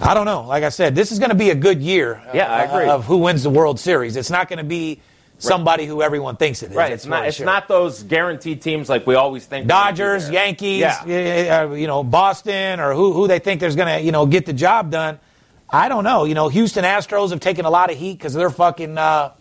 I 0.00 0.14
don't 0.14 0.26
know. 0.26 0.42
Like 0.42 0.62
I 0.62 0.68
said, 0.68 0.94
this 0.94 1.10
is 1.10 1.18
going 1.18 1.30
to 1.30 1.34
be 1.36 1.50
a 1.50 1.56
good 1.56 1.82
year. 1.82 2.22
Yeah, 2.32 2.46
I 2.54 2.66
uh, 2.66 2.76
agree. 2.76 2.88
Of 2.88 3.04
who 3.04 3.16
wins 3.16 3.42
the 3.42 3.50
World 3.50 3.80
Series. 3.80 4.14
It's 4.14 4.30
not 4.30 4.48
going 4.48 4.58
to 4.58 4.64
be 4.64 5.00
somebody 5.38 5.86
who 5.86 6.02
everyone 6.02 6.36
thinks 6.36 6.62
it 6.62 6.70
is. 6.70 6.76
Right. 6.76 6.92
It's 6.92 7.06
not 7.06 7.26
it's 7.26 7.38
sure. 7.38 7.46
not 7.46 7.66
those 7.68 8.02
guaranteed 8.04 8.62
teams 8.62 8.88
like 8.88 9.06
we 9.06 9.14
always 9.16 9.44
think. 9.44 9.66
they're 9.66 9.76
gonna 9.76 9.92
be 9.92 9.98
Dodgers. 9.98 10.30
Yankees, 10.30 10.80
Yeah. 10.80 11.66
uh, 11.68 11.74
you 11.74 11.86
know, 11.86 12.04
Boston, 12.04 12.78
or 12.80 12.94
who, 12.94 13.12
who 13.12 13.26
they 13.26 13.38
think 13.40 13.60
there's 13.60 13.76
going 13.76 13.98
to, 13.98 14.04
you 14.04 14.12
know, 14.12 14.26
get 14.26 14.46
the 14.46 14.52
job 14.52 14.90
done. 14.90 15.18
I 15.68 15.88
don't 15.88 16.04
know. 16.04 16.24
You 16.24 16.34
know, 16.34 16.48
Houston 16.48 16.84
Astros 16.84 17.30
have 17.30 17.40
taken 17.40 17.64
a 17.64 17.70
lot 17.70 17.90
of 17.90 17.98
heat 17.98 18.18
because 18.18 18.34
of 18.34 18.38
their 18.40 18.50
fucking 18.50 18.96
uh, 18.98 19.32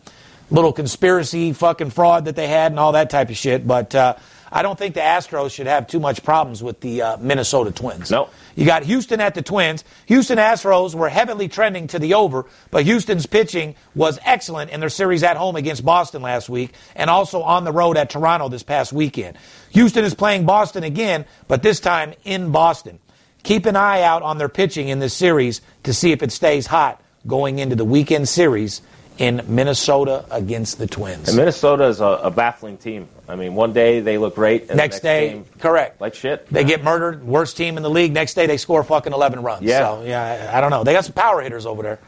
little 0.49 0.73
conspiracy 0.73 1.53
fucking 1.53 1.89
fraud 1.91 2.25
that 2.25 2.35
they 2.35 2.47
had 2.47 2.71
and 2.71 2.79
all 2.79 2.93
that 2.93 3.09
type 3.09 3.29
of 3.29 3.37
shit. 3.37 3.67
But 3.67 3.93
uh, 3.93 4.15
I 4.51 4.61
don't 4.63 4.79
think 4.79 4.95
the 4.95 5.01
Astros 5.01 5.51
should 5.53 5.67
have 5.67 5.87
too 5.87 5.99
much 5.99 6.23
problems 6.23 6.63
with 6.63 6.79
the 6.81 7.01
uh, 7.01 7.17
Minnesota 7.17 7.71
Twins. 7.71 8.09
No. 8.09 8.29
You 8.55 8.65
got 8.65 8.83
Houston 8.83 9.21
at 9.21 9.35
the 9.35 9.41
Twins. 9.41 9.83
Houston 10.07 10.37
Astros 10.37 10.93
were 10.95 11.09
heavily 11.09 11.47
trending 11.47 11.87
to 11.87 11.99
the 11.99 12.13
over, 12.15 12.45
but 12.69 12.83
Houston's 12.83 13.25
pitching 13.25 13.75
was 13.95 14.19
excellent 14.25 14.71
in 14.71 14.79
their 14.79 14.89
series 14.89 15.23
at 15.23 15.37
home 15.37 15.55
against 15.55 15.85
Boston 15.85 16.21
last 16.21 16.49
week 16.49 16.73
and 16.95 17.09
also 17.09 17.41
on 17.41 17.63
the 17.63 17.71
road 17.71 17.97
at 17.97 18.09
Toronto 18.09 18.49
this 18.49 18.63
past 18.63 18.93
weekend. 18.93 19.37
Houston 19.71 20.03
is 20.03 20.13
playing 20.13 20.45
Boston 20.45 20.83
again, 20.83 21.25
but 21.47 21.63
this 21.63 21.79
time 21.79 22.13
in 22.23 22.51
Boston. 22.51 22.99
Keep 23.43 23.65
an 23.65 23.75
eye 23.75 24.01
out 24.01 24.21
on 24.21 24.37
their 24.37 24.49
pitching 24.49 24.89
in 24.89 24.99
this 24.99 25.13
series 25.13 25.61
to 25.83 25.93
see 25.93 26.11
if 26.11 26.21
it 26.21 26.31
stays 26.31 26.67
hot 26.67 27.01
going 27.25 27.59
into 27.59 27.75
the 27.75 27.85
weekend 27.85 28.29
series 28.29 28.81
in 29.17 29.41
Minnesota 29.47 30.25
against 30.31 30.77
the 30.77 30.87
Twins. 30.87 31.27
And 31.27 31.37
Minnesota 31.37 31.85
is 31.85 31.99
a, 31.99 32.05
a 32.05 32.31
baffling 32.31 32.77
team. 32.77 33.07
I 33.27 33.35
mean, 33.35 33.53
one 33.55 33.71
day 33.73 33.99
they 33.99 34.17
look 34.17 34.35
great, 34.35 34.69
and 34.69 34.77
Next 34.77 34.77
the 34.77 34.83
next 34.83 34.99
day, 35.01 35.29
game, 35.29 35.45
correct. 35.59 36.01
like 36.01 36.15
shit. 36.15 36.47
They 36.47 36.63
get 36.63 36.83
murdered, 36.83 37.23
worst 37.23 37.55
team 37.57 37.77
in 37.77 37.83
the 37.83 37.89
league. 37.89 38.13
Next 38.13 38.33
day, 38.33 38.45
they 38.47 38.57
score 38.57 38.83
fucking 38.83 39.13
11 39.13 39.43
runs. 39.43 39.63
Yeah. 39.63 39.79
So, 39.79 40.03
yeah, 40.03 40.49
I 40.53 40.57
I 40.57 40.61
don't 40.61 40.71
know. 40.71 40.83
They 40.83 40.93
got 40.93 41.05
some 41.05 41.13
power 41.13 41.41
hitters 41.41 41.65
over 41.65 41.83
there. 41.83 41.99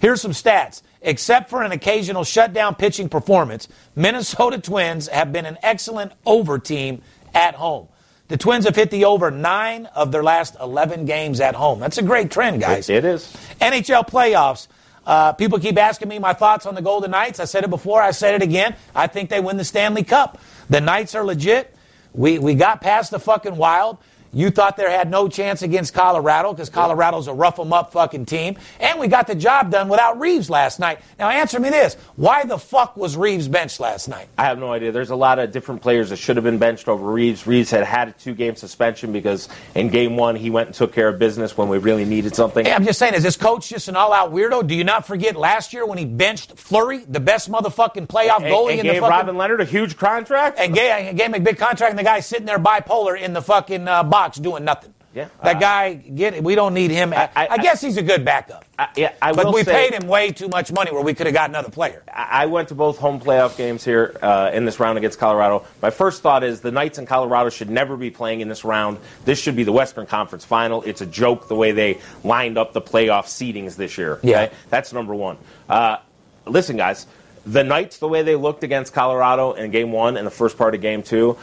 Here's 0.00 0.20
some 0.20 0.32
stats. 0.32 0.82
Except 1.04 1.50
for 1.50 1.64
an 1.64 1.72
occasional 1.72 2.22
shutdown 2.22 2.76
pitching 2.76 3.08
performance, 3.08 3.66
Minnesota 3.96 4.58
Twins 4.58 5.08
have 5.08 5.32
been 5.32 5.46
an 5.46 5.58
excellent 5.62 6.12
over 6.24 6.60
team 6.60 7.02
at 7.34 7.56
home. 7.56 7.88
The 8.28 8.36
Twins 8.36 8.64
have 8.66 8.76
hit 8.76 8.90
the 8.90 9.04
over 9.04 9.30
nine 9.32 9.86
of 9.86 10.12
their 10.12 10.22
last 10.22 10.56
11 10.60 11.04
games 11.06 11.40
at 11.40 11.54
home. 11.56 11.80
That's 11.80 11.98
a 11.98 12.02
great 12.02 12.30
trend, 12.30 12.60
guys. 12.60 12.88
It- 12.88 12.98
it 12.98 13.04
is. 13.04 13.36
NHL 13.60 14.08
playoffs. 14.08 14.68
Uh, 15.06 15.32
people 15.32 15.58
keep 15.58 15.78
asking 15.78 16.08
me 16.08 16.18
my 16.18 16.32
thoughts 16.32 16.66
on 16.66 16.74
the 16.74 16.82
Golden 16.82 17.10
Knights. 17.10 17.40
I 17.40 17.44
said 17.44 17.64
it 17.64 17.70
before. 17.70 18.00
I 18.00 18.12
said 18.12 18.34
it 18.34 18.42
again. 18.42 18.76
I 18.94 19.06
think 19.06 19.30
they 19.30 19.40
win 19.40 19.56
the 19.56 19.64
Stanley 19.64 20.04
Cup. 20.04 20.40
The 20.70 20.80
Knights 20.80 21.14
are 21.14 21.24
legit. 21.24 21.74
We 22.12 22.38
we 22.38 22.54
got 22.54 22.80
past 22.80 23.10
the 23.10 23.18
fucking 23.18 23.56
Wild. 23.56 23.98
You 24.32 24.50
thought 24.50 24.76
there 24.76 24.90
had 24.90 25.10
no 25.10 25.28
chance 25.28 25.60
against 25.60 25.92
Colorado 25.92 26.52
because 26.52 26.70
Colorado's 26.70 27.28
a 27.28 27.34
rough 27.34 27.60
'em 27.60 27.72
up 27.72 27.92
fucking 27.92 28.24
team. 28.24 28.56
And 28.80 28.98
we 28.98 29.06
got 29.06 29.26
the 29.26 29.34
job 29.34 29.70
done 29.70 29.88
without 29.88 30.18
Reaves 30.18 30.48
last 30.48 30.80
night. 30.80 31.00
Now 31.18 31.28
answer 31.28 31.60
me 31.60 31.68
this. 31.68 31.96
Why 32.16 32.44
the 32.44 32.58
fuck 32.58 32.96
was 32.96 33.14
Reaves 33.14 33.46
benched 33.46 33.78
last 33.78 34.08
night? 34.08 34.28
I 34.38 34.44
have 34.44 34.58
no 34.58 34.72
idea. 34.72 34.90
There's 34.90 35.10
a 35.10 35.16
lot 35.16 35.38
of 35.38 35.52
different 35.52 35.82
players 35.82 36.08
that 36.08 36.16
should 36.16 36.36
have 36.36 36.44
been 36.44 36.56
benched 36.56 36.88
over 36.88 37.10
Reaves. 37.10 37.46
Reaves 37.46 37.70
had 37.70 37.84
had 37.84 38.08
a 38.08 38.12
two 38.12 38.34
game 38.34 38.56
suspension 38.56 39.12
because 39.12 39.50
in 39.74 39.90
game 39.90 40.16
one 40.16 40.34
he 40.34 40.48
went 40.48 40.68
and 40.68 40.74
took 40.74 40.94
care 40.94 41.08
of 41.08 41.18
business 41.18 41.58
when 41.58 41.68
we 41.68 41.76
really 41.76 42.06
needed 42.06 42.34
something. 42.34 42.64
Hey, 42.64 42.72
I'm 42.72 42.86
just 42.86 42.98
saying, 42.98 43.12
is 43.12 43.22
this 43.22 43.36
coach 43.36 43.68
just 43.68 43.88
an 43.88 43.96
all 43.96 44.14
out 44.14 44.32
weirdo? 44.32 44.66
Do 44.66 44.74
you 44.74 44.84
not 44.84 45.06
forget 45.06 45.36
last 45.36 45.74
year 45.74 45.84
when 45.84 45.98
he 45.98 46.06
benched 46.06 46.52
Fleury, 46.56 47.04
the 47.06 47.20
best 47.20 47.50
motherfucking 47.50 48.06
playoff 48.06 48.36
and, 48.36 48.46
goalie 48.46 48.78
and 48.78 48.80
in 48.80 48.86
the 48.86 48.94
fucking. 48.94 49.08
Robin 49.08 49.36
Lehner 49.36 49.60
a 49.60 49.64
huge 49.66 49.98
contract? 49.98 50.58
and 50.58 50.74
gave, 50.74 51.16
gave 51.16 51.26
him 51.26 51.34
a 51.34 51.40
big 51.40 51.58
contract, 51.58 51.90
and 51.90 51.98
the 51.98 52.02
guy's 52.02 52.26
sitting 52.26 52.46
there 52.46 52.58
bipolar 52.58 53.18
in 53.18 53.32
the 53.32 53.42
fucking 53.42 53.86
uh, 53.88 54.02
box 54.02 54.21
doing 54.30 54.64
nothing. 54.64 54.94
Yeah. 55.14 55.26
That 55.42 55.56
Uh, 55.56 55.60
guy, 55.60 55.92
get 55.92 56.32
it. 56.32 56.42
we 56.42 56.54
don't 56.54 56.72
need 56.72 56.90
him. 56.90 57.12
I, 57.12 57.28
I- 57.36 57.48
I- 57.50 57.56
guess 57.58 57.82
he's 57.82 57.98
a 57.98 58.02
good 58.02 58.24
backup. 58.24 58.64
I- 58.78 58.88
yeah, 58.96 59.12
I 59.20 59.32
but 59.34 59.52
we 59.52 59.62
say- 59.62 59.90
paid 59.90 59.92
him 60.02 60.08
way 60.08 60.30
too 60.30 60.48
much 60.48 60.72
money 60.72 60.90
where 60.90 61.02
we 61.02 61.12
could 61.12 61.26
have 61.26 61.34
got 61.34 61.50
another 61.50 61.68
player. 61.68 62.02
I 62.10 62.46
went 62.46 62.68
to 62.68 62.74
both 62.74 62.96
home 62.96 63.20
playoff 63.20 63.58
games 63.58 63.84
here 63.84 64.16
uh, 64.22 64.50
in 64.54 64.64
this 64.64 64.80
round 64.80 64.96
against 64.96 65.18
Colorado. 65.18 65.66
My 65.82 65.90
first 65.90 66.22
thought 66.22 66.42
is 66.44 66.62
the 66.62 66.70
Knights 66.70 66.96
in 66.96 67.04
Colorado 67.04 67.50
should 67.50 67.68
never 67.68 67.98
be 67.98 68.10
playing 68.10 68.40
in 68.40 68.48
this 68.48 68.64
round. 68.64 68.96
This 69.26 69.38
should 69.38 69.54
be 69.54 69.64
the 69.64 69.72
Western 69.72 70.06
Conference 70.06 70.46
Final. 70.46 70.80
It's 70.84 71.02
a 71.02 71.06
joke 71.06 71.46
the 71.46 71.56
way 71.56 71.72
they 71.72 71.98
lined 72.24 72.56
up 72.56 72.72
the 72.72 72.80
playoff 72.80 73.24
seedings 73.26 73.76
this 73.76 73.98
year. 73.98 74.18
Yeah. 74.22 74.48
that's 74.70 74.94
number 74.94 75.14
one. 75.14 75.36
Uh, 75.68 75.98
listen, 76.46 76.78
guys, 76.78 77.06
the 77.44 77.64
Knights 77.64 77.98
the 77.98 78.08
way 78.08 78.22
they 78.22 78.36
looked 78.36 78.62
against 78.64 78.94
Colorado 78.94 79.52
in 79.52 79.70
Game 79.72 79.90
One 79.92 80.16
and 80.16 80.24
the 80.26 80.30
first 80.30 80.56
part 80.56 80.74
of 80.74 80.80
Game 80.80 81.02
Two. 81.02 81.36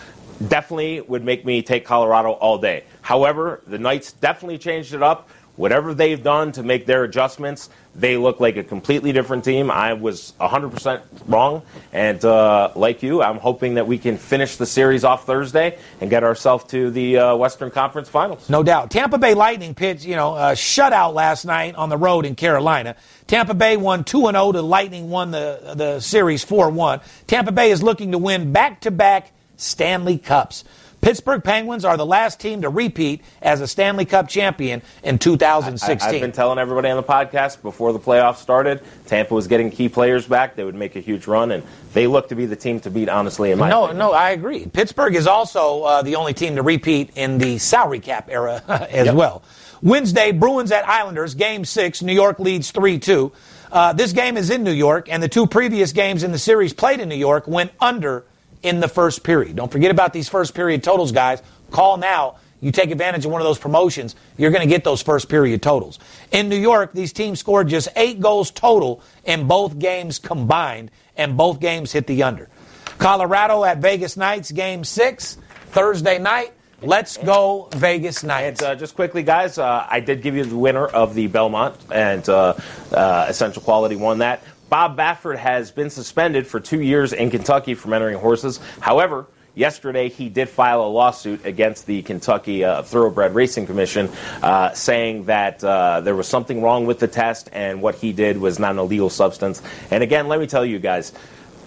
Definitely 0.47 1.02
would 1.02 1.23
make 1.23 1.45
me 1.45 1.62
take 1.62 1.86
Colorado 1.86 2.32
all 2.32 2.58
day. 2.58 2.84
However, 3.02 3.62
the 3.67 3.78
Knights 3.78 4.13
definitely 4.13 4.58
changed 4.58 4.93
it 4.93 5.04
up. 5.04 5.30
Whatever 5.58 5.93
they've 5.93 6.23
done 6.23 6.54
to 6.54 6.63
make 6.63 6.86
their 6.86 7.04
adjustments, 7.04 7.69
they 7.93 8.15
look 8.15 8.39
like 8.39 8.56
a 8.56 8.63
completely 8.63 9.12
different 9.12 9.43
team. 9.43 9.69
I 9.69 9.91
was 9.91 10.32
100% 10.39 11.02
wrong. 11.28 11.63
And 11.91 12.23
uh, 12.23 12.71
like 12.78 13.04
you, 13.04 13.21
I'm 13.21 13.39
hoping 13.39 13.73
that 13.73 13.86
we 13.86 13.97
can 13.97 14.17
finish 14.17 14.56
the 14.56 14.65
series 14.65 15.04
off 15.04 15.25
Thursday 15.25 15.78
and 15.99 16.10
get 16.10 16.23
ourselves 16.23 16.63
to 16.65 16.89
the 16.91 17.17
uh, 17.17 17.36
Western 17.36 17.71
Conference 17.71 18.08
Finals. 18.08 18.49
No 18.49 18.63
doubt. 18.63 18.89
Tampa 18.91 19.17
Bay 19.17 19.34
Lightning 19.34 19.75
pitched, 19.75 20.06
you 20.06 20.15
know, 20.15 20.34
a 20.34 20.54
shutout 20.54 21.13
last 21.13 21.43
night 21.43 21.75
on 21.75 21.89
the 21.89 21.97
road 21.97 22.25
in 22.25 22.36
Carolina. 22.36 22.95
Tampa 23.28 23.54
Bay 23.54 23.75
won 23.75 24.06
2 24.06 24.21
0. 24.21 24.54
The 24.54 24.62
Lightning 24.62 25.10
won 25.10 25.32
the, 25.32 25.73
the 25.75 25.99
series 25.99 26.41
4 26.45 26.69
1. 26.69 27.02
Tampa 27.28 27.52
Bay 27.52 27.71
is 27.71 27.84
looking 27.84 28.13
to 28.13 28.17
win 28.17 28.54
back 28.54 28.80
to 28.82 28.91
back 28.91 29.34
Stanley 29.59 30.17
Cups. 30.17 30.63
Pittsburgh 31.01 31.41
Penguins 31.41 31.85
are 31.85 31.95
the 31.95 32.05
last 32.05 32.41
team 32.41 32.63
to 32.63 32.67
repeat 32.69 33.21
as 33.41 33.61
a 33.61 33.67
Stanley 33.67 34.03
Cup 34.03 34.27
champion 34.27 34.81
in 35.01 35.17
2016. 35.17 35.89
I, 35.89 35.95
2016. 35.95 36.13
have 36.13 36.21
been 36.21 36.31
telling 36.33 36.59
everybody 36.59 36.89
on 36.89 36.97
the 36.97 37.03
podcast 37.03 37.61
before 37.61 37.93
the 37.93 37.99
playoffs 37.99 38.37
started, 38.37 38.81
Tampa 39.05 39.33
was 39.33 39.47
getting 39.47 39.71
key 39.71 39.87
players 39.87 40.25
back. 40.27 40.57
They 40.57 40.63
would 40.65 40.75
make 40.75 40.97
a 40.97 40.99
huge 40.99 41.25
run, 41.25 41.51
and 41.51 41.63
they 41.93 42.05
look 42.05 42.27
to 42.29 42.35
be 42.35 42.45
the 42.47 42.57
team 42.57 42.81
to 42.81 42.89
beat, 42.91 43.07
honestly, 43.07 43.51
in 43.51 43.59
my 43.59 43.69
no, 43.69 43.85
opinion. 43.85 43.97
no, 43.99 44.11
I 44.11 44.31
agree. 44.31 44.65
Pittsburgh 44.65 45.15
is 45.15 45.25
also 45.25 45.83
uh, 45.83 46.01
the 46.01 46.17
only 46.17 46.33
team 46.33 46.55
to 46.57 46.63
repeat 46.63 47.11
in 47.15 47.37
the 47.37 47.59
salary 47.59 48.01
cap 48.01 48.27
era 48.29 48.61
as 48.67 49.05
Yep. 49.05 49.15
well. 49.15 49.41
Wednesday, 49.81 50.33
Bruins 50.33 50.73
at 50.73 50.85
Islanders, 50.85 51.33
game 51.33 51.63
six. 51.63 52.01
New 52.01 52.11
York 52.11 52.39
leads 52.39 52.71
3 52.71 52.99
2. 52.99 53.31
Uh, 53.71 53.93
this 53.93 54.11
game 54.11 54.35
is 54.35 54.49
in 54.49 54.63
New 54.65 54.71
York, 54.73 55.07
and 55.09 55.23
the 55.23 55.29
two 55.29 55.47
previous 55.47 55.93
games 55.93 56.23
in 56.23 56.33
the 56.33 56.39
series 56.39 56.73
played 56.73 56.99
in 56.99 57.07
New 57.07 57.15
York 57.15 57.47
went 57.47 57.71
under 57.79 58.25
in 58.63 58.79
the 58.79 58.87
first 58.87 59.23
period. 59.23 59.55
Don't 59.55 59.71
forget 59.71 59.91
about 59.91 60.13
these 60.13 60.29
first 60.29 60.53
period 60.53 60.83
totals, 60.83 61.11
guys. 61.11 61.41
Call 61.71 61.97
now. 61.97 62.37
You 62.61 62.71
take 62.71 62.91
advantage 62.91 63.25
of 63.25 63.31
one 63.31 63.39
of 63.39 63.45
those 63.45 63.57
promotions, 63.57 64.15
you're 64.37 64.51
going 64.51 64.67
to 64.67 64.69
get 64.69 64.83
those 64.83 65.01
first 65.01 65.29
period 65.29 65.61
totals. 65.61 65.97
In 66.31 66.49
New 66.49 66.57
York, 66.57 66.91
these 66.91 67.13
teams 67.13 67.39
scored 67.39 67.69
just 67.69 67.87
eight 67.95 68.19
goals 68.19 68.51
total 68.51 69.01
in 69.23 69.47
both 69.47 69.79
games 69.79 70.19
combined, 70.19 70.91
and 71.15 71.37
both 71.37 71.61
games 71.61 71.93
hit 71.93 72.05
the 72.05 72.23
under. 72.23 72.49
Colorado 72.97 73.63
at 73.63 73.77
Vegas 73.77 74.17
Knights, 74.17 74.51
game 74.51 74.83
six, 74.83 75.37
Thursday 75.67 76.19
night. 76.19 76.51
Let's 76.81 77.17
go, 77.17 77.69
Vegas 77.73 78.23
Knights. 78.23 78.61
And 78.61 78.71
uh, 78.71 78.75
just 78.75 78.95
quickly, 78.95 79.23
guys, 79.23 79.57
uh, 79.57 79.85
I 79.89 79.99
did 80.01 80.21
give 80.21 80.35
you 80.35 80.43
the 80.43 80.57
winner 80.57 80.85
of 80.85 81.13
the 81.13 81.27
Belmont, 81.27 81.75
and 81.93 82.27
uh, 82.27 82.55
uh, 82.91 83.25
Essential 83.29 83.61
Quality 83.61 83.95
won 83.95 84.19
that. 84.19 84.43
Bob 84.69 84.95
Baffert 84.95 85.38
has 85.38 85.71
been 85.71 85.89
suspended 85.89 86.45
for 86.45 86.60
two 86.60 86.82
years 86.82 87.12
in 87.12 87.32
Kentucky 87.32 87.73
from 87.73 87.91
entering 87.93 88.17
horses. 88.17 88.60
However, 88.79 89.25
yesterday 89.55 90.10
he 90.10 90.29
did 90.29 90.47
file 90.47 90.82
a 90.84 90.88
lawsuit 90.88 91.43
against 91.45 91.88
the 91.88 92.03
Kentucky 92.03 92.63
uh, 92.63 92.84
Thoroughbred 92.84 93.34
Racing 93.34 93.65
Commission, 93.65 94.10
uh, 94.43 94.73
saying 94.73 95.25
that 95.25 95.63
uh, 95.63 96.01
there 96.01 96.15
was 96.15 96.27
something 96.27 96.62
wrong 96.62 96.86
with 96.86 96.99
the 96.99 97.08
test 97.08 97.49
and 97.51 97.82
what 97.82 97.95
he 97.95 98.13
did 98.13 98.38
was 98.38 98.60
not 98.60 98.71
an 98.71 98.79
illegal 98.79 99.10
substance. 99.10 99.62
And 99.89 100.03
again, 100.03 100.27
let 100.27 100.39
me 100.39 100.45
tell 100.45 100.65
you 100.65 100.77
guys. 100.77 101.13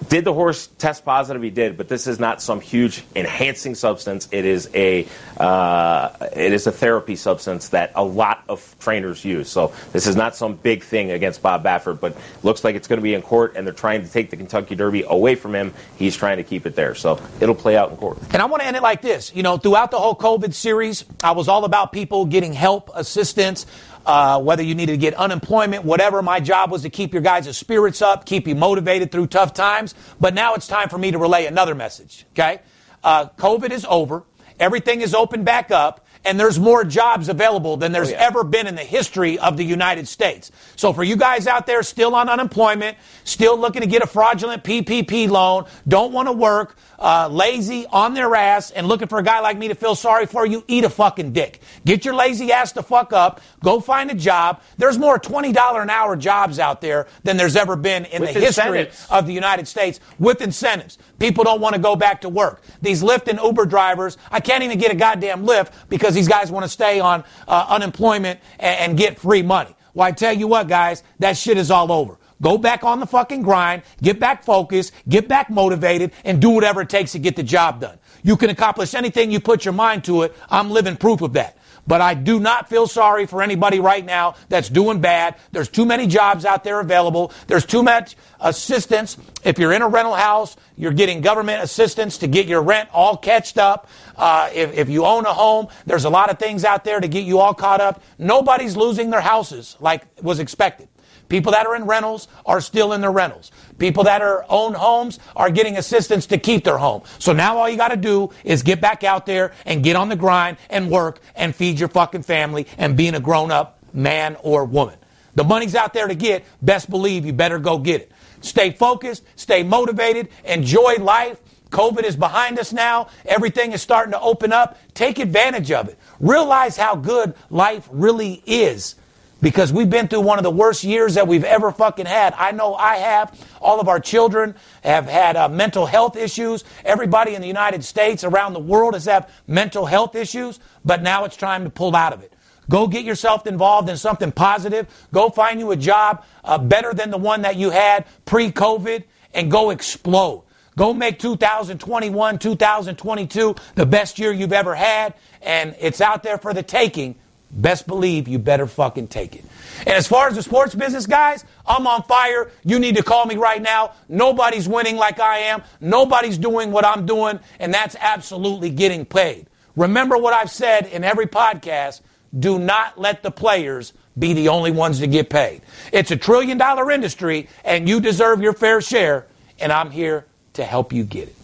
Did 0.08 0.24
the 0.24 0.32
horse 0.32 0.68
test 0.78 1.04
positive? 1.04 1.42
He 1.42 1.50
did, 1.50 1.76
but 1.76 1.88
this 1.88 2.06
is 2.06 2.18
not 2.18 2.40
some 2.40 2.60
huge 2.60 3.04
enhancing 3.14 3.74
substance. 3.74 4.28
It 4.32 4.44
is 4.44 4.70
a 4.74 5.06
uh, 5.38 6.10
it 6.34 6.52
is 6.52 6.66
a 6.66 6.72
therapy 6.72 7.16
substance 7.16 7.68
that 7.70 7.92
a 7.94 8.02
lot 8.02 8.44
of 8.48 8.74
trainers 8.80 9.24
use. 9.24 9.48
So 9.48 9.72
this 9.92 10.06
is 10.06 10.16
not 10.16 10.34
some 10.34 10.54
big 10.54 10.82
thing 10.82 11.10
against 11.10 11.42
Bob 11.42 11.64
Baffert, 11.64 12.00
but 12.00 12.16
looks 12.42 12.64
like 12.64 12.74
it's 12.74 12.88
going 12.88 12.98
to 12.98 13.02
be 13.02 13.14
in 13.14 13.22
court, 13.22 13.54
and 13.56 13.66
they're 13.66 13.74
trying 13.74 14.02
to 14.02 14.10
take 14.10 14.30
the 14.30 14.36
Kentucky 14.36 14.74
Derby 14.74 15.04
away 15.06 15.34
from 15.34 15.54
him. 15.54 15.74
He's 15.96 16.16
trying 16.16 16.38
to 16.38 16.44
keep 16.44 16.66
it 16.66 16.74
there, 16.74 16.94
so 16.94 17.20
it'll 17.40 17.54
play 17.54 17.76
out 17.76 17.90
in 17.90 17.96
court. 17.96 18.18
And 18.32 18.40
I 18.40 18.46
want 18.46 18.62
to 18.62 18.66
end 18.66 18.76
it 18.76 18.82
like 18.82 19.02
this. 19.02 19.34
You 19.34 19.42
know, 19.42 19.56
throughout 19.56 19.90
the 19.90 19.98
whole 19.98 20.16
COVID 20.16 20.54
series, 20.54 21.04
I 21.22 21.32
was 21.32 21.48
all 21.48 21.64
about 21.64 21.92
people 21.92 22.24
getting 22.24 22.52
help, 22.52 22.90
assistance, 22.94 23.66
uh, 24.06 24.40
whether 24.40 24.62
you 24.62 24.74
needed 24.74 24.92
to 24.92 24.98
get 24.98 25.14
unemployment, 25.14 25.84
whatever. 25.84 26.22
My 26.22 26.40
job 26.40 26.70
was 26.70 26.82
to 26.82 26.90
keep 26.90 27.12
your 27.12 27.22
guys' 27.22 27.56
spirits 27.56 28.02
up, 28.02 28.24
keep 28.26 28.46
you 28.46 28.54
motivated 28.54 29.10
through 29.12 29.28
tough 29.28 29.54
times. 29.54 29.94
But 30.20 30.34
now 30.34 30.54
it's 30.54 30.66
time 30.66 30.88
for 30.88 30.98
me 30.98 31.10
to 31.12 31.18
relay 31.18 31.46
another 31.46 31.74
message, 31.74 32.26
okay? 32.32 32.60
Uh, 33.04 33.26
COVID 33.38 33.70
is 33.70 33.84
over. 33.88 34.24
Everything 34.60 35.00
is 35.00 35.14
open 35.14 35.44
back 35.44 35.70
up. 35.70 36.06
And 36.24 36.38
there's 36.38 36.56
more 36.56 36.84
jobs 36.84 37.28
available 37.28 37.76
than 37.76 37.90
there's 37.90 38.10
Oh, 38.10 38.12
yeah. 38.12 38.26
ever 38.28 38.44
been 38.44 38.68
in 38.68 38.76
the 38.76 38.84
history 38.84 39.40
of 39.40 39.56
the 39.56 39.64
United 39.64 40.06
States. 40.06 40.52
So 40.76 40.92
for 40.92 41.02
you 41.02 41.16
guys 41.16 41.48
out 41.48 41.66
there 41.66 41.82
still 41.82 42.14
on 42.14 42.28
unemployment, 42.28 42.96
still 43.24 43.58
looking 43.58 43.80
to 43.82 43.88
get 43.88 44.02
a 44.02 44.06
fraudulent 44.06 44.62
PPP 44.62 45.28
loan, 45.28 45.64
don't 45.88 46.12
want 46.12 46.28
to 46.28 46.32
work, 46.32 46.76
uh, 47.02 47.28
lazy 47.28 47.84
on 47.86 48.14
their 48.14 48.34
ass, 48.34 48.70
and 48.70 48.86
looking 48.86 49.08
for 49.08 49.18
a 49.18 49.22
guy 49.22 49.40
like 49.40 49.58
me 49.58 49.68
to 49.68 49.74
feel 49.74 49.94
sorry 49.94 50.24
for 50.26 50.46
you, 50.46 50.64
eat 50.68 50.84
a 50.84 50.90
fucking 50.90 51.32
dick. 51.32 51.60
Get 51.84 52.04
your 52.04 52.14
lazy 52.14 52.52
ass 52.52 52.72
to 52.72 52.82
fuck 52.82 53.12
up. 53.12 53.40
Go 53.62 53.80
find 53.80 54.10
a 54.10 54.14
job. 54.14 54.62
There's 54.78 54.98
more 54.98 55.18
$20 55.18 55.82
an 55.82 55.90
hour 55.90 56.16
jobs 56.16 56.60
out 56.60 56.80
there 56.80 57.08
than 57.24 57.36
there's 57.36 57.56
ever 57.56 57.74
been 57.74 58.04
in 58.06 58.22
With 58.22 58.34
the 58.34 58.40
history 58.40 58.88
of 59.10 59.26
the 59.26 59.32
United 59.32 59.66
States 59.66 59.98
with 60.20 60.40
incentives. 60.40 60.96
People 61.18 61.42
don't 61.42 61.60
want 61.60 61.74
to 61.74 61.80
go 61.80 61.96
back 61.96 62.20
to 62.20 62.28
work. 62.28 62.62
These 62.80 63.02
Lyft 63.02 63.26
and 63.26 63.40
Uber 63.40 63.66
drivers, 63.66 64.16
I 64.30 64.38
can't 64.38 64.62
even 64.62 64.78
get 64.78 64.92
a 64.92 64.96
goddamn 64.96 65.44
Lyft 65.44 65.72
because 65.88 66.14
these 66.14 66.28
guys 66.28 66.52
want 66.52 66.64
to 66.64 66.68
stay 66.68 67.00
on 67.00 67.24
uh, 67.48 67.66
unemployment 67.68 68.38
and, 68.60 68.90
and 68.90 68.98
get 68.98 69.18
free 69.18 69.42
money. 69.42 69.74
Well, 69.94 70.06
I 70.06 70.12
tell 70.12 70.32
you 70.32 70.46
what, 70.46 70.68
guys, 70.68 71.02
that 71.18 71.36
shit 71.36 71.58
is 71.58 71.70
all 71.70 71.90
over. 71.92 72.16
Go 72.42 72.58
back 72.58 72.84
on 72.84 73.00
the 73.00 73.06
fucking 73.06 73.42
grind, 73.42 73.82
get 74.02 74.20
back 74.20 74.44
focused, 74.44 74.92
get 75.08 75.28
back 75.28 75.48
motivated, 75.48 76.12
and 76.24 76.40
do 76.40 76.50
whatever 76.50 76.82
it 76.82 76.90
takes 76.90 77.12
to 77.12 77.18
get 77.18 77.36
the 77.36 77.42
job 77.42 77.80
done. 77.80 77.98
You 78.22 78.36
can 78.36 78.50
accomplish 78.50 78.94
anything 78.94 79.30
you 79.30 79.40
put 79.40 79.64
your 79.64 79.74
mind 79.74 80.04
to 80.04 80.22
it. 80.22 80.36
I'm 80.50 80.70
living 80.70 80.96
proof 80.96 81.22
of 81.22 81.32
that. 81.34 81.56
But 81.86 82.00
I 82.00 82.14
do 82.14 82.38
not 82.38 82.68
feel 82.68 82.86
sorry 82.86 83.26
for 83.26 83.42
anybody 83.42 83.80
right 83.80 84.04
now 84.04 84.36
that's 84.48 84.68
doing 84.68 85.00
bad. 85.00 85.36
There's 85.50 85.68
too 85.68 85.84
many 85.84 86.06
jobs 86.06 86.44
out 86.44 86.62
there 86.62 86.78
available. 86.78 87.32
There's 87.48 87.66
too 87.66 87.82
much 87.82 88.16
assistance. 88.40 89.16
If 89.42 89.58
you're 89.58 89.72
in 89.72 89.82
a 89.82 89.88
rental 89.88 90.14
house, 90.14 90.56
you're 90.76 90.92
getting 90.92 91.22
government 91.22 91.62
assistance 91.62 92.18
to 92.18 92.28
get 92.28 92.46
your 92.46 92.62
rent 92.62 92.88
all 92.92 93.16
catched 93.16 93.58
up. 93.58 93.88
Uh, 94.16 94.50
if, 94.54 94.72
if 94.74 94.88
you 94.88 95.04
own 95.04 95.26
a 95.26 95.32
home, 95.32 95.68
there's 95.86 96.04
a 96.04 96.10
lot 96.10 96.30
of 96.30 96.38
things 96.38 96.64
out 96.64 96.84
there 96.84 97.00
to 97.00 97.08
get 97.08 97.24
you 97.24 97.40
all 97.40 97.54
caught 97.54 97.80
up. 97.80 98.00
Nobody's 98.16 98.76
losing 98.76 99.10
their 99.10 99.20
houses 99.20 99.76
like 99.80 100.04
was 100.22 100.38
expected. 100.38 100.88
People 101.32 101.52
that 101.52 101.64
are 101.64 101.74
in 101.74 101.84
rentals 101.84 102.28
are 102.44 102.60
still 102.60 102.92
in 102.92 103.00
their 103.00 103.10
rentals. 103.10 103.52
People 103.78 104.04
that 104.04 104.20
are 104.20 104.44
own 104.50 104.74
homes 104.74 105.18
are 105.34 105.48
getting 105.48 105.78
assistance 105.78 106.26
to 106.26 106.36
keep 106.36 106.62
their 106.62 106.76
home. 106.76 107.04
So 107.18 107.32
now 107.32 107.56
all 107.56 107.70
you 107.70 107.78
got 107.78 107.88
to 107.88 107.96
do 107.96 108.28
is 108.44 108.62
get 108.62 108.82
back 108.82 109.02
out 109.02 109.24
there 109.24 109.54
and 109.64 109.82
get 109.82 109.96
on 109.96 110.10
the 110.10 110.14
grind 110.14 110.58
and 110.68 110.90
work 110.90 111.20
and 111.34 111.56
feed 111.56 111.80
your 111.80 111.88
fucking 111.88 112.24
family 112.24 112.66
and 112.76 112.98
being 112.98 113.14
a 113.14 113.20
grown 113.20 113.50
up 113.50 113.78
man 113.94 114.36
or 114.42 114.66
woman. 114.66 114.98
The 115.34 115.42
money's 115.42 115.74
out 115.74 115.94
there 115.94 116.06
to 116.06 116.14
get. 116.14 116.44
Best 116.60 116.90
believe 116.90 117.24
you 117.24 117.32
better 117.32 117.58
go 117.58 117.78
get 117.78 118.02
it. 118.02 118.12
Stay 118.42 118.70
focused, 118.70 119.24
stay 119.34 119.62
motivated, 119.62 120.28
enjoy 120.44 120.96
life. 120.96 121.40
COVID 121.70 122.04
is 122.04 122.14
behind 122.14 122.58
us 122.58 122.74
now. 122.74 123.08
Everything 123.24 123.72
is 123.72 123.80
starting 123.80 124.12
to 124.12 124.20
open 124.20 124.52
up. 124.52 124.76
Take 124.92 125.18
advantage 125.18 125.72
of 125.72 125.88
it. 125.88 125.98
Realize 126.20 126.76
how 126.76 126.94
good 126.94 127.34
life 127.48 127.88
really 127.90 128.42
is 128.44 128.96
because 129.42 129.72
we've 129.72 129.90
been 129.90 130.08
through 130.08 130.20
one 130.20 130.38
of 130.38 130.44
the 130.44 130.50
worst 130.50 130.84
years 130.84 131.14
that 131.14 131.28
we've 131.28 131.44
ever 131.44 131.72
fucking 131.72 132.06
had. 132.06 132.32
I 132.38 132.52
know 132.52 132.74
I 132.74 132.96
have. 132.96 133.38
All 133.60 133.80
of 133.80 133.88
our 133.88 134.00
children 134.00 134.54
have 134.82 135.06
had 135.06 135.36
uh, 135.36 135.48
mental 135.48 135.84
health 135.84 136.16
issues. 136.16 136.64
Everybody 136.84 137.34
in 137.34 137.42
the 137.42 137.48
United 137.48 137.84
States, 137.84 138.24
around 138.24 138.54
the 138.54 138.60
world, 138.60 138.94
has 138.94 139.04
had 139.04 139.28
mental 139.46 139.84
health 139.84 140.14
issues, 140.14 140.60
but 140.84 141.02
now 141.02 141.24
it's 141.24 141.36
time 141.36 141.64
to 141.64 141.70
pull 141.70 141.94
out 141.94 142.12
of 142.12 142.22
it. 142.22 142.32
Go 142.70 142.86
get 142.86 143.04
yourself 143.04 143.46
involved 143.46 143.90
in 143.90 143.96
something 143.96 144.30
positive. 144.30 144.86
Go 145.12 145.28
find 145.28 145.58
you 145.58 145.72
a 145.72 145.76
job 145.76 146.24
uh, 146.44 146.56
better 146.58 146.94
than 146.94 147.10
the 147.10 147.18
one 147.18 147.42
that 147.42 147.56
you 147.56 147.70
had 147.70 148.06
pre 148.24 148.52
COVID 148.52 149.02
and 149.34 149.50
go 149.50 149.70
explode. 149.70 150.44
Go 150.76 150.94
make 150.94 151.18
2021, 151.18 152.38
2022 152.38 153.54
the 153.74 153.84
best 153.84 154.18
year 154.18 154.32
you've 154.32 154.54
ever 154.54 154.74
had, 154.74 155.14
and 155.42 155.76
it's 155.78 156.00
out 156.00 156.22
there 156.22 156.38
for 156.38 156.54
the 156.54 156.62
taking. 156.62 157.16
Best 157.52 157.86
believe 157.86 158.28
you 158.28 158.38
better 158.38 158.66
fucking 158.66 159.08
take 159.08 159.36
it. 159.36 159.44
And 159.80 159.90
as 159.90 160.06
far 160.06 160.26
as 160.28 160.36
the 160.36 160.42
sports 160.42 160.74
business, 160.74 161.06
guys, 161.06 161.44
I'm 161.66 161.86
on 161.86 162.02
fire. 162.04 162.50
You 162.64 162.78
need 162.78 162.96
to 162.96 163.02
call 163.02 163.26
me 163.26 163.36
right 163.36 163.60
now. 163.60 163.92
Nobody's 164.08 164.66
winning 164.66 164.96
like 164.96 165.20
I 165.20 165.38
am. 165.38 165.62
Nobody's 165.80 166.38
doing 166.38 166.72
what 166.72 166.86
I'm 166.86 167.04
doing, 167.04 167.40
and 167.60 167.72
that's 167.72 167.94
absolutely 168.00 168.70
getting 168.70 169.04
paid. 169.04 169.48
Remember 169.76 170.16
what 170.16 170.32
I've 170.32 170.50
said 170.50 170.86
in 170.86 171.04
every 171.04 171.26
podcast 171.26 172.00
do 172.38 172.58
not 172.58 172.98
let 172.98 173.22
the 173.22 173.30
players 173.30 173.92
be 174.18 174.32
the 174.32 174.48
only 174.48 174.70
ones 174.70 175.00
to 175.00 175.06
get 175.06 175.28
paid. 175.28 175.62
It's 175.92 176.10
a 176.10 176.16
trillion 176.16 176.56
dollar 176.58 176.90
industry, 176.90 177.48
and 177.64 177.88
you 177.88 178.00
deserve 178.00 178.40
your 178.40 178.54
fair 178.54 178.80
share, 178.80 179.26
and 179.58 179.70
I'm 179.70 179.90
here 179.90 180.26
to 180.54 180.64
help 180.64 180.92
you 180.92 181.04
get 181.04 181.28
it. 181.28 181.36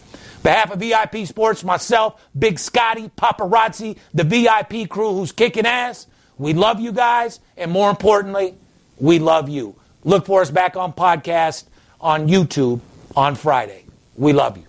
Behalf 0.49 0.71
of 0.71 0.79
VIP 0.79 1.27
Sports, 1.27 1.63
myself, 1.63 2.27
Big 2.39 2.57
Scotty, 2.57 3.11
Paparazzi, 3.15 3.99
the 4.15 4.23
VIP 4.23 4.89
crew 4.89 5.13
who's 5.13 5.31
kicking 5.31 5.67
ass, 5.67 6.07
we 6.39 6.53
love 6.53 6.79
you 6.79 6.91
guys, 6.91 7.39
and 7.55 7.69
more 7.69 7.91
importantly, 7.91 8.55
we 8.97 9.19
love 9.19 9.47
you. 9.47 9.75
Look 10.03 10.25
for 10.25 10.41
us 10.41 10.49
back 10.49 10.75
on 10.75 10.93
podcast 10.93 11.65
on 12.01 12.27
YouTube 12.27 12.79
on 13.15 13.35
Friday. 13.35 13.85
We 14.15 14.33
love 14.33 14.57
you. 14.57 14.68